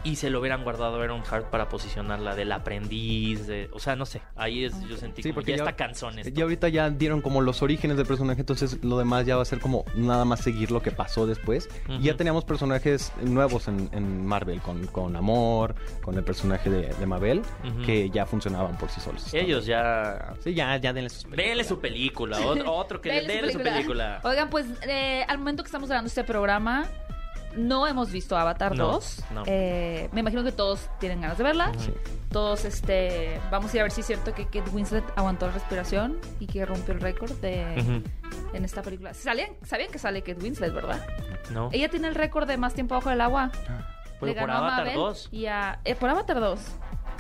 y 0.06 0.16
se 0.16 0.30
lo 0.30 0.39
hubieran 0.39 0.64
guardado 0.64 1.01
a 1.01 1.03
Ironheart 1.03 1.47
para 1.49 1.68
posicionarla 1.68 2.36
del 2.36 2.51
aprendiz. 2.53 3.47
de- 3.47 3.70
o 3.74 3.80
sea, 3.80 3.95
no 3.95 4.06
sé, 4.06 4.22
ahí 4.36 4.64
es, 4.66 4.74
yo 4.88 4.95
sentí 4.97 5.22
Sí, 5.24 5.30
como 5.30 5.36
porque 5.36 5.51
ya, 5.51 5.58
ya- 5.58 5.64
está 5.64 5.76
cansón 5.76 6.20
esto. 6.20 6.32
Y 6.34 6.41
ahorita 6.41 6.70
ya 6.70 6.89
dieron 6.89 7.22
como 7.22 7.41
los 7.41 7.62
orígenes 7.62 7.97
del 7.97 8.06
personaje, 8.06 8.39
entonces 8.41 8.84
lo 8.84 8.97
demás 8.97 9.26
ya 9.26 9.36
va 9.36 9.41
a 9.41 9.45
ser 9.45 9.60
como 9.60 9.84
nada 9.95 10.24
más 10.26 10.39
seguir 10.41 10.72
lo 10.72 10.82
que 10.82 10.91
pasó 10.91 11.26
después. 11.28 11.68
Y 11.89 12.03
ya 12.03 12.16
teníamos 12.16 12.45
personajes 12.45 13.12
nuevos 13.22 13.68
en, 13.68 13.89
en 13.91 14.26
Marvel, 14.26 14.62
con, 14.62 14.86
con 14.88 15.16
Amor, 15.16 15.76
con 16.03 16.16
el 16.16 16.24
personaje 16.24 16.70
de, 16.70 16.93
de 16.93 17.06
Mabel, 17.06 17.41
que 17.86 18.10
ya 18.10 18.26
funcionaban 18.26 18.78
por 18.78 18.89
sí 18.89 19.01
solos. 19.01 19.34
Ellos 19.34 19.66
ya... 19.66 20.34
Sí, 20.39 20.53
ya, 20.53 20.78
ya 20.78 20.93
denle 20.93 21.10
sus 21.10 21.24
películas. 21.24 21.45
Denle 21.47 21.64
su 21.64 21.80
película, 21.80 22.39
otro, 22.45 22.72
otro 22.74 23.01
que 23.01 23.10
Denle 23.14 23.34
denle 23.36 23.51
su 23.53 23.60
película. 23.60 24.22
Oigan, 24.24 24.49
pues 24.49 24.66
eh, 24.88 25.26
al 25.28 25.38
momento 25.39 25.64
que 25.64 25.68
estamos 25.68 25.89
grabando 25.89 26.08
este 26.08 26.24
programa, 26.24 26.86
no 27.56 27.88
hemos 27.88 28.12
visto 28.12 28.38
Avatar 28.38 28.76
No, 28.76 28.93
2. 28.93 29.24
no. 29.32 29.43
Eh, 29.45 30.10
me 30.12 30.20
imagino 30.22 30.43
que 30.43 30.51
todos 30.51 30.89
tienen 30.99 31.22
ganas 31.22 31.38
de 31.38 31.43
verla. 31.43 31.72
Sí. 31.78 31.93
Todos, 32.32 32.66
este, 32.66 33.39
vamos 33.49 33.72
a 33.74 33.78
ir 33.78 33.82
a 33.82 33.84
ver 33.84 33.91
si 33.91 34.01
es 34.01 34.08
cierto 34.08 34.34
que 34.34 34.45
Kate 34.45 34.70
Winslet 34.72 35.06
aguantó 35.16 35.47
la 35.47 35.53
respiración 35.53 36.18
y 36.39 36.47
que 36.47 36.66
rompió 36.66 36.93
el 36.93 36.99
récord 37.01 37.32
de 37.39 38.01
en 38.53 38.66
esta 38.66 38.82
película. 38.82 39.14
¿Sabían, 39.14 39.51
sabían 39.64 39.89
que 39.91 39.99
sale 39.99 40.22
Kate 40.22 40.41
Winslet, 40.41 40.74
¿verdad? 40.74 41.06
No. 41.51 41.70
Ella 41.72 41.89
tiene 41.89 42.08
el 42.08 42.16
récord 42.16 42.47
de 42.47 42.58
más 42.58 42.74
tiempo 42.74 42.95
bajo 42.95 43.10
el 43.12 43.22
agua. 43.22 43.51
Pero 44.20 44.34
Le 44.34 44.39
por 44.39 44.47
ganó 44.47 44.53
a 44.53 44.58
Avatar 44.68 44.86
Mabel 44.86 44.95
2. 44.95 45.30
Y 45.32 45.45
a, 45.47 45.80
eh, 45.84 45.95
por 45.95 46.10
Avatar 46.10 46.39
2. 46.39 46.60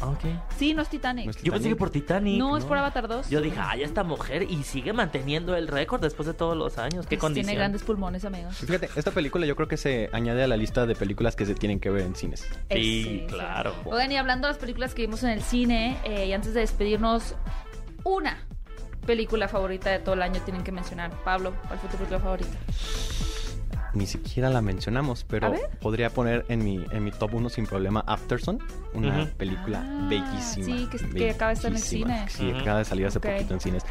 Ah, 0.01 0.07
ok. 0.09 0.25
Sí, 0.57 0.73
no 0.73 0.81
es 0.81 0.89
Titanic. 0.89 1.25
No 1.25 1.31
es 1.31 1.41
Yo 1.41 1.53
pensé 1.53 1.69
que 1.69 1.75
por 1.75 1.89
Titanic. 1.89 2.37
No, 2.37 2.57
es 2.57 2.65
por 2.65 2.77
Avatar 2.77 3.07
2. 3.07 3.29
Yo 3.29 3.41
dije, 3.41 3.57
ay, 3.59 3.83
esta 3.83 4.03
mujer 4.03 4.43
y 4.43 4.63
sigue 4.63 4.93
manteniendo 4.93 5.55
el 5.55 5.67
récord 5.67 6.01
después 6.01 6.27
de 6.27 6.33
todos 6.33 6.55
los 6.57 6.77
años. 6.77 7.05
¿Qué 7.07 7.15
Pues 7.15 7.21
condición? 7.21 7.45
Tiene 7.47 7.57
grandes 7.57 7.83
pulmones, 7.83 8.25
amigos. 8.25 8.55
Fíjate, 8.57 8.89
esta 8.95 9.11
película 9.11 9.45
yo 9.45 9.55
creo 9.55 9.67
que 9.67 9.77
se 9.77 10.09
añade 10.13 10.43
a 10.43 10.47
la 10.47 10.57
lista 10.57 10.85
de 10.85 10.95
películas 10.95 11.35
que 11.35 11.45
se 11.45 11.55
tienen 11.55 11.79
que 11.79 11.89
ver 11.89 12.03
en 12.03 12.15
cines. 12.15 12.47
Sí, 12.71 13.25
claro. 13.27 13.73
Oigan, 13.85 14.11
y 14.11 14.17
hablando 14.17 14.47
de 14.47 14.53
las 14.53 14.59
películas 14.59 14.93
que 14.93 15.03
vimos 15.03 15.23
en 15.23 15.29
el 15.29 15.41
cine, 15.41 15.97
eh, 16.03 16.25
y 16.27 16.33
antes 16.33 16.53
de 16.53 16.61
despedirnos, 16.61 17.35
una 18.03 18.37
película 19.05 19.47
favorita 19.47 19.91
de 19.91 19.99
todo 19.99 20.15
el 20.15 20.21
año 20.21 20.41
tienen 20.41 20.63
que 20.63 20.71
mencionar. 20.71 21.11
Pablo, 21.23 21.53
¿cuál 21.67 21.79
fue 21.79 21.89
tu 21.89 21.97
película 21.97 22.19
favorita? 22.19 22.57
Ni 23.93 24.05
siquiera 24.07 24.49
la 24.49 24.61
mencionamos, 24.61 25.23
pero 25.23 25.53
podría 25.79 26.09
poner 26.09 26.45
en 26.49 26.63
mi, 26.65 26.83
en 26.91 27.03
mi 27.03 27.11
top 27.11 27.35
1 27.35 27.49
sin 27.49 27.65
problema 27.65 28.01
Afterson, 28.05 28.59
una 28.93 29.25
película 29.37 29.83
Ah, 29.85 30.07
bellísima. 30.09 30.65
sí, 30.65 30.87
que- 30.91 31.09
que 31.09 31.29
acaba 31.31 31.49
de 31.51 31.55
estar 31.55 31.71
en 31.71 31.77
el 31.77 31.81
cine. 31.83 32.25
Sí, 32.29 32.51
acaba 32.51 32.79
de 32.79 32.85
salir 32.85 33.05
hace 33.07 33.19
poquito 33.21 33.53
en 33.53 33.61
cines. 33.61 33.83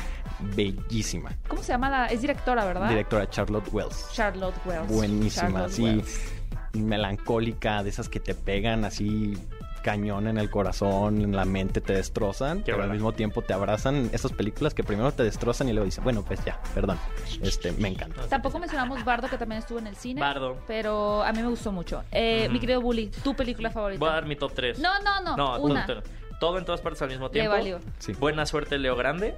Bellísima. 0.54 1.30
¿Cómo 1.48 1.62
se 1.62 1.72
llama 1.72 1.88
la...? 1.88 2.06
Es 2.06 2.20
directora, 2.20 2.64
¿verdad? 2.66 2.88
Directora 2.88 3.28
Charlotte 3.30 3.68
Wells. 3.72 4.08
Charlotte 4.12 4.54
Wells. 4.66 4.88
Buenísima, 4.88 5.50
Charlotte 5.50 5.72
sí. 5.72 5.82
Wells. 5.84 6.20
Melancólica, 6.74 7.82
de 7.82 7.90
esas 7.90 8.08
que 8.08 8.20
te 8.20 8.34
pegan 8.34 8.84
así 8.84 9.38
cañón 9.84 10.26
en 10.28 10.38
el 10.38 10.50
corazón, 10.50 11.20
en 11.20 11.36
la 11.36 11.44
mente, 11.44 11.82
te 11.82 11.92
destrozan, 11.92 12.62
pero 12.64 12.82
al 12.82 12.90
mismo 12.90 13.12
tiempo 13.12 13.42
te 13.42 13.52
abrazan. 13.52 14.08
Esas 14.12 14.32
películas 14.32 14.72
que 14.72 14.82
primero 14.82 15.12
te 15.12 15.22
destrozan 15.22 15.68
y 15.68 15.72
luego 15.72 15.84
dicen, 15.84 16.02
bueno, 16.02 16.24
pues 16.26 16.42
ya, 16.42 16.58
perdón. 16.74 16.98
Este, 17.42 17.70
me 17.72 17.88
encanta. 17.88 18.26
Tampoco 18.26 18.58
mencionamos 18.58 19.04
Bardo, 19.04 19.28
que 19.28 19.36
también 19.36 19.58
estuvo 19.58 19.78
en 19.78 19.86
el 19.86 19.94
cine. 19.94 20.22
Bardo. 20.22 20.56
Pero 20.66 21.22
a 21.22 21.32
mí 21.32 21.42
me 21.42 21.48
gustó 21.48 21.70
mucho. 21.70 22.02
Eh. 22.10 22.48
Mi 22.50 22.58
querido 22.58 22.80
Bully, 22.80 23.08
¿tu 23.22 23.36
película 23.36 23.70
favorita? 23.70 24.00
Voy 24.00 24.08
a 24.08 24.12
dar 24.12 24.26
mi 24.26 24.36
top 24.36 24.52
3. 24.54 24.78
No, 24.78 24.90
no, 25.02 25.20
no, 25.20 25.36
No, 25.36 25.60
una. 25.60 25.86
Todo 26.44 26.58
en 26.58 26.64
todas 26.66 26.80
partes 26.82 27.00
al 27.00 27.08
mismo 27.08 27.26
Le 27.26 27.32
tiempo. 27.32 27.52
valió. 27.52 27.78
Sí. 27.98 28.12
Buena 28.12 28.44
suerte, 28.44 28.76
Leo 28.78 28.96
Grande. 28.96 29.34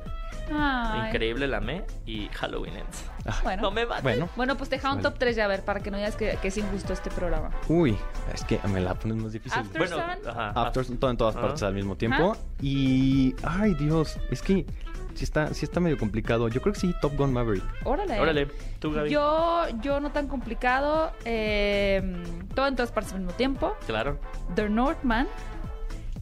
Ay. 0.53 1.09
Increíble, 1.09 1.47
la 1.47 1.59
amé. 1.59 1.85
Y 2.05 2.29
Halloween 2.33 2.77
Ends. 2.79 3.05
Bueno. 3.43 3.63
No 3.63 3.71
me 3.71 3.85
va. 3.85 4.01
Bueno, 4.01 4.29
Bueno, 4.37 4.57
pues 4.57 4.71
deja 4.71 4.89
un 4.91 4.97
Bueno. 4.97 5.11
top 5.11 5.19
3 5.19 5.37
ya, 5.37 5.45
a 5.45 5.49
ver, 5.49 5.65
para 5.65 5.81
que 5.81 5.91
no 5.91 5.97
digas 5.99 6.17
que, 6.17 6.37
que 6.43 6.49
es 6.49 6.57
injusto 6.59 6.93
este 6.93 7.11
programa. 7.11 7.51
uy, 7.69 7.97
es 8.35 8.45
que 8.45 8.59
me 8.73 8.81
la 8.81 8.95
pones 8.95 9.17
más 9.19 9.33
difícil. 9.33 9.59
After 9.61 9.79
Bueno, 9.79 9.97
Sun. 9.97 10.29
ajá. 10.29 10.51
After, 10.51 10.85
todo 10.99 11.11
en 11.11 11.17
todas 11.17 11.35
Ajá. 11.37 11.47
partes 11.47 11.63
al 11.63 11.75
mismo 11.75 11.97
tiempo. 11.97 12.37
Y, 12.61 13.35
ay 13.45 13.75
Dios, 13.75 14.19
es 14.31 14.43
que 14.43 14.67
sí 15.15 15.25
está, 15.25 15.53
sí 15.55 15.65
está 15.65 15.81
medio 15.81 15.97
complicado. 15.99 16.49
Yo 16.49 16.61
creo 16.63 16.75
que 16.75 16.81
sí, 16.81 16.95
Top 17.01 17.17
Gun 17.17 17.33
Maverick. 17.33 17.65
Órale. 17.85 18.21
Órale, 18.21 18.47
tú, 18.79 18.93
Gaby. 18.93 19.11
Yo, 19.11 19.65
yo 19.81 19.99
no 20.01 20.11
tan 20.11 20.29
complicado. 20.29 21.11
eh, 21.25 22.03
todo 22.55 22.67
en 22.69 22.77
todas 22.77 22.93
partes 22.93 23.13
al 23.13 23.21
mismo 23.21 23.35
tiempo. 23.35 23.75
Claro. 23.87 24.19
The 24.55 24.69
Northman. 24.69 25.27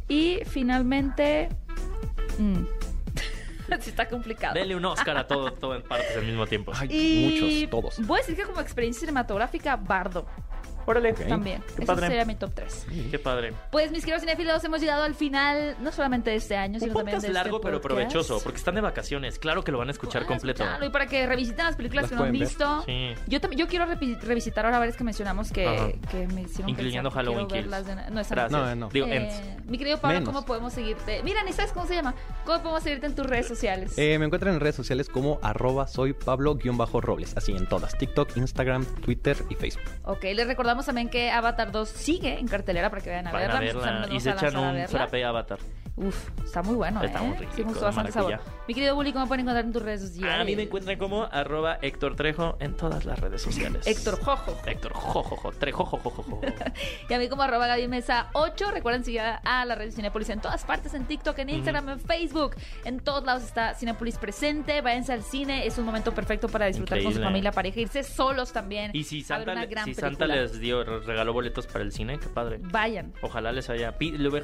Y 0.09 0.41
finalmente. 0.47 1.49
mm, 2.39 2.65
sí, 3.81 3.91
está 3.91 4.09
complicado. 4.09 4.55
Denle 4.55 4.77
un 4.77 4.85
Oscar 4.85 5.17
a 5.17 5.27
todo, 5.27 5.53
todo 5.53 5.75
en 5.75 5.83
partes 5.83 6.17
al 6.17 6.25
mismo 6.25 6.47
tiempo. 6.47 6.73
Ay, 6.75 6.89
Y 6.91 7.67
muchos, 7.67 7.71
todos. 7.71 8.07
Voy 8.07 8.19
a 8.19 8.23
decir 8.23 8.37
que 8.37 8.45
como 8.45 8.61
experiencia 8.61 9.01
cinematográfica, 9.01 9.77
Bardo. 9.77 10.27
Órale. 10.87 11.13
También. 11.13 11.63
Qué 11.63 11.73
Ese 11.83 11.87
padre. 11.87 12.07
sería 12.09 12.25
mi 12.25 12.35
top 12.35 12.51
3. 12.55 12.87
Qué 13.11 13.19
padre. 13.19 13.53
Pues 13.71 13.91
mis 13.91 14.01
queridos 14.05 14.23
cinéfilos, 14.23 14.63
hemos 14.65 14.81
llegado 14.81 15.03
al 15.05 15.15
final, 15.15 15.77
no 15.81 15.93
solamente 15.93 16.31
de 16.31 16.37
este 16.37 16.57
año, 16.57 16.75
Un 16.75 16.81
sino 16.81 16.95
también 16.95 17.21
de 17.21 17.29
largo 17.31 17.57
este 17.57 17.67
pero 17.67 17.81
podcast. 17.81 17.95
provechoso, 18.11 18.41
porque 18.43 18.59
están 18.59 18.75
de 18.75 18.81
vacaciones. 18.81 19.39
Claro 19.39 19.63
que 19.65 19.73
lo 19.73 19.79
van 19.79 19.89
a 19.89 19.93
escuchar 19.93 20.23
Pueden 20.23 20.39
completo. 20.39 20.63
escucharlo 20.63 20.87
Y 20.87 20.91
para 20.91 21.07
que 21.07 21.27
revisiten 21.27 21.65
las 21.65 21.77
películas 21.77 22.03
Las 22.05 22.11
que 22.11 22.17
no 22.17 22.25
han 22.25 22.33
visto. 22.33 22.83
Sí. 22.87 23.15
Yo, 23.27 23.41
también 23.41 23.61
yo 23.61 23.67
quiero 23.69 23.87
revisitar 23.87 24.65
ahora 24.67 24.79
varias 24.79 24.97
que 24.97 25.05
mencionamos 25.05 25.51
que, 25.53 25.99
que 26.11 26.27
me 26.29 26.43
hicieron 26.43 26.69
Incluyendo 26.69 27.11
pensar 27.11 27.25
Halloween 27.25 27.49
Kills. 27.49 27.87
de- 27.87 27.95
No. 28.11 28.23
Gracias. 28.25 28.51
No, 28.51 28.75
no. 28.75 28.89
Digo, 28.91 29.07
Eh, 29.07 29.57
mi 29.67 29.79
querido 29.79 29.99
Pablo, 29.99 30.21
Menos. 30.21 30.35
¿cómo 30.35 30.45
podemos 30.47 30.73
seguirte? 30.73 31.23
Mira, 31.23 31.43
ni 31.45 31.53
sabes 31.53 31.73
cómo 31.73 31.87
se 31.87 31.95
llama. 31.95 32.15
¿Cómo 32.45 32.59
podemos 32.61 32.83
seguirte 32.83 33.07
en 33.07 33.15
tus 33.15 33.27
redes 33.27 33.47
sociales? 33.49 33.95
Eh, 33.97 34.19
me 34.19 34.27
encuentran 34.27 34.55
en 34.55 34.61
redes 34.61 34.75
sociales 34.77 35.09
como 35.09 35.39
arroba 35.43 35.87
soy 35.87 36.13
Pablo-Robles, 36.13 37.37
así 37.37 37.53
en 37.53 37.67
todas, 37.69 37.97
TikTok, 37.97 38.37
Instagram, 38.37 38.85
Twitter 39.03 39.37
y 39.49 39.55
Facebook. 39.55 39.85
Ok, 40.05 40.25
les 40.35 40.47
recordamos 40.47 40.74
también 40.83 41.09
que 41.09 41.31
Avatar 41.31 41.71
2 41.73 41.89
sigue 41.89 42.39
en 42.39 42.49
cartelera 42.49 42.91
para 42.91 43.03
que 43.03 43.11
vayan 43.11 43.27
a 43.29 43.33
Van 43.33 43.43
a 43.43 43.47
verla. 43.47 43.61
Nosotros 43.61 43.85
verla 43.85 44.15
y 44.17 44.21
se 44.21 44.29
vamos 44.31 44.43
a 44.43 44.47
echan 44.47 44.55
lanzar 44.55 44.57
a 44.57 44.69
un 44.71 44.75
verla. 44.75 44.89
frappé 44.99 45.25
avatar. 45.25 45.59
Uf, 45.97 46.31
está 46.45 46.61
muy 46.63 46.75
bueno, 46.75 47.01
Está 47.05 47.21
¿eh? 47.21 47.29
muy 47.29 47.37
rico, 47.37 47.53
Sí, 47.55 47.63
bastante 47.63 48.11
sabor. 48.11 48.41
Mi 48.67 48.75
querido 48.75 48.97
Bully, 48.97 49.13
¿cómo 49.13 49.29
pueden 49.29 49.43
encontrar 49.43 49.65
en 49.65 49.73
tus 49.73 49.81
redes 49.83 50.01
sociales? 50.01 50.41
A 50.41 50.45
mí 50.45 50.57
me 50.57 50.63
encuentran 50.65 50.99
como 50.99 51.25
arroba 51.31 51.79
Héctor 51.83 52.17
Trejo 52.17 52.57
en 52.59 52.77
todas 52.77 53.05
las 53.05 53.21
redes 53.21 53.43
sociales. 53.43 53.87
Héctor 53.87 54.19
Jojo. 54.21 54.59
Héctor 54.67 54.93
Jojojo. 54.93 55.53
Trejo 55.53 55.85
Jojojo. 55.85 56.41
Y 57.09 57.15
a 57.15 57.19
mí 57.19 57.29
como 57.29 57.43
arroba 57.43 57.67
Gaby 57.69 57.87
Mesa 57.87 58.29
8. 58.33 58.71
Recuerden 58.73 59.05
seguir 59.05 59.21
a 59.21 59.65
la 59.65 59.75
red 59.77 59.87
de 59.87 59.93
Cinepolis 59.93 60.31
en 60.31 60.41
todas 60.41 60.65
partes, 60.65 60.95
en 60.95 61.05
TikTok, 61.05 61.39
en 61.39 61.51
Instagram, 61.51 61.89
en 61.91 62.01
Facebook. 62.01 62.57
En 62.85 62.99
todos 63.01 63.23
lados 63.25 63.45
está 63.45 63.75
Cinepolis 63.75 64.19
presente. 64.19 64.81
Váyanse 64.81 65.13
al 65.13 65.23
cine. 65.23 65.67
Es 65.67 65.79
un 65.79 65.85
momento 65.85 66.13
perfecto 66.13 66.49
para 66.49 66.67
disfrutar 66.67 67.03
con 67.03 67.13
su 67.15 67.21
familia, 67.21 67.53
pareja, 67.53 67.79
irse 67.81 68.03
solos 68.03 68.53
también. 68.53 68.91
Y 68.95 69.05
si 69.05 69.23
Santa, 69.23 69.53
una 69.53 69.65
le- 69.67 69.85
si 69.85 69.95
Santa 69.95 70.27
les 70.27 70.59
dio, 70.59 70.83
regaló 71.01 71.33
boletos 71.33 71.67
para 71.69 71.85
el 71.85 71.93
cine, 71.93 72.19
qué 72.19 72.29
padre. 72.29 72.59
Vayan. 72.63 73.13
Ojalá 73.23 73.53
les 73.53 73.71
haya 73.71 73.95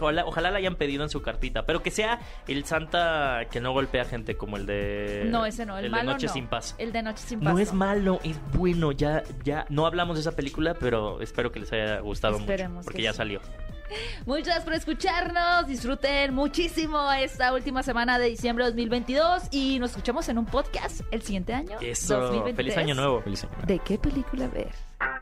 ojalá, 0.01 0.25
ojalá 0.27 0.51
la 0.51 0.59
hayan 0.59 0.77
pedido 0.77 1.03
en 1.03 1.09
su 1.11 1.23
cartita, 1.41 1.65
pero 1.65 1.83
que 1.83 1.91
sea 1.91 2.21
el 2.47 2.65
Santa 2.65 3.47
que 3.51 3.61
no 3.61 3.73
golpea 3.73 4.05
gente 4.05 4.37
como 4.37 4.57
el 4.57 4.67
de 4.67 5.25
No, 5.27 5.47
ese 5.47 5.65
no. 5.65 5.79
El, 5.79 5.91
malo 5.91 6.13
Noche 6.13 6.27
no. 6.27 6.33
sin 6.33 6.47
paz. 6.47 6.75
El 6.79 6.93
de 6.93 7.03
Noche 7.03 7.25
sin 7.27 7.41
paz. 7.41 7.53
No 7.53 7.59
es 7.59 7.73
malo, 7.73 8.21
es 8.23 8.37
bueno. 8.53 8.93
Ya, 8.93 9.23
ya 9.43 9.65
no 9.71 9.87
hablamos 9.87 10.17
de 10.17 10.21
esa 10.21 10.33
película, 10.33 10.75
pero 10.75 11.21
espero 11.23 11.51
que 11.51 11.61
les 11.61 11.73
haya 11.73 12.01
gustado 12.01 12.37
Esperemos 12.37 12.73
mucho, 12.77 12.85
porque 12.85 12.99
que 12.99 13.05
ya 13.05 13.13
sí. 13.13 13.17
salió. 13.17 13.41
Muchas 14.27 14.45
gracias 14.45 14.65
por 14.65 14.75
escucharnos. 14.75 15.67
Disfruten 15.67 16.35
muchísimo 16.35 17.11
esta 17.13 17.53
última 17.53 17.83
semana 17.83 18.19
de 18.19 18.29
diciembre 18.29 18.65
de 18.65 18.71
2022 18.71 19.49
y 19.51 19.79
nos 19.79 19.91
escuchamos 19.91 20.29
en 20.29 20.39
un 20.39 20.47
podcast 20.47 21.01
el 21.11 21.23
siguiente 21.23 21.55
año. 21.55 21.79
Eso, 21.81 22.21
2023. 22.21 22.57
feliz 22.57 22.77
año 22.77 22.95
nuevo. 22.95 23.21
Feliz 23.23 23.45
año. 23.45 23.53
¿De 23.67 23.79
qué 23.81 23.99
película 23.99 24.47
ver? 24.49 24.71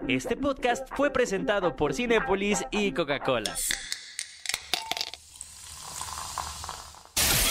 Este 0.07 0.37
podcast 0.37 0.87
fue 0.95 1.11
presentado 1.11 1.77
por 1.77 1.95
Cinepolis 1.95 2.65
y 2.71 2.93
Coca-Cola. 2.93 3.55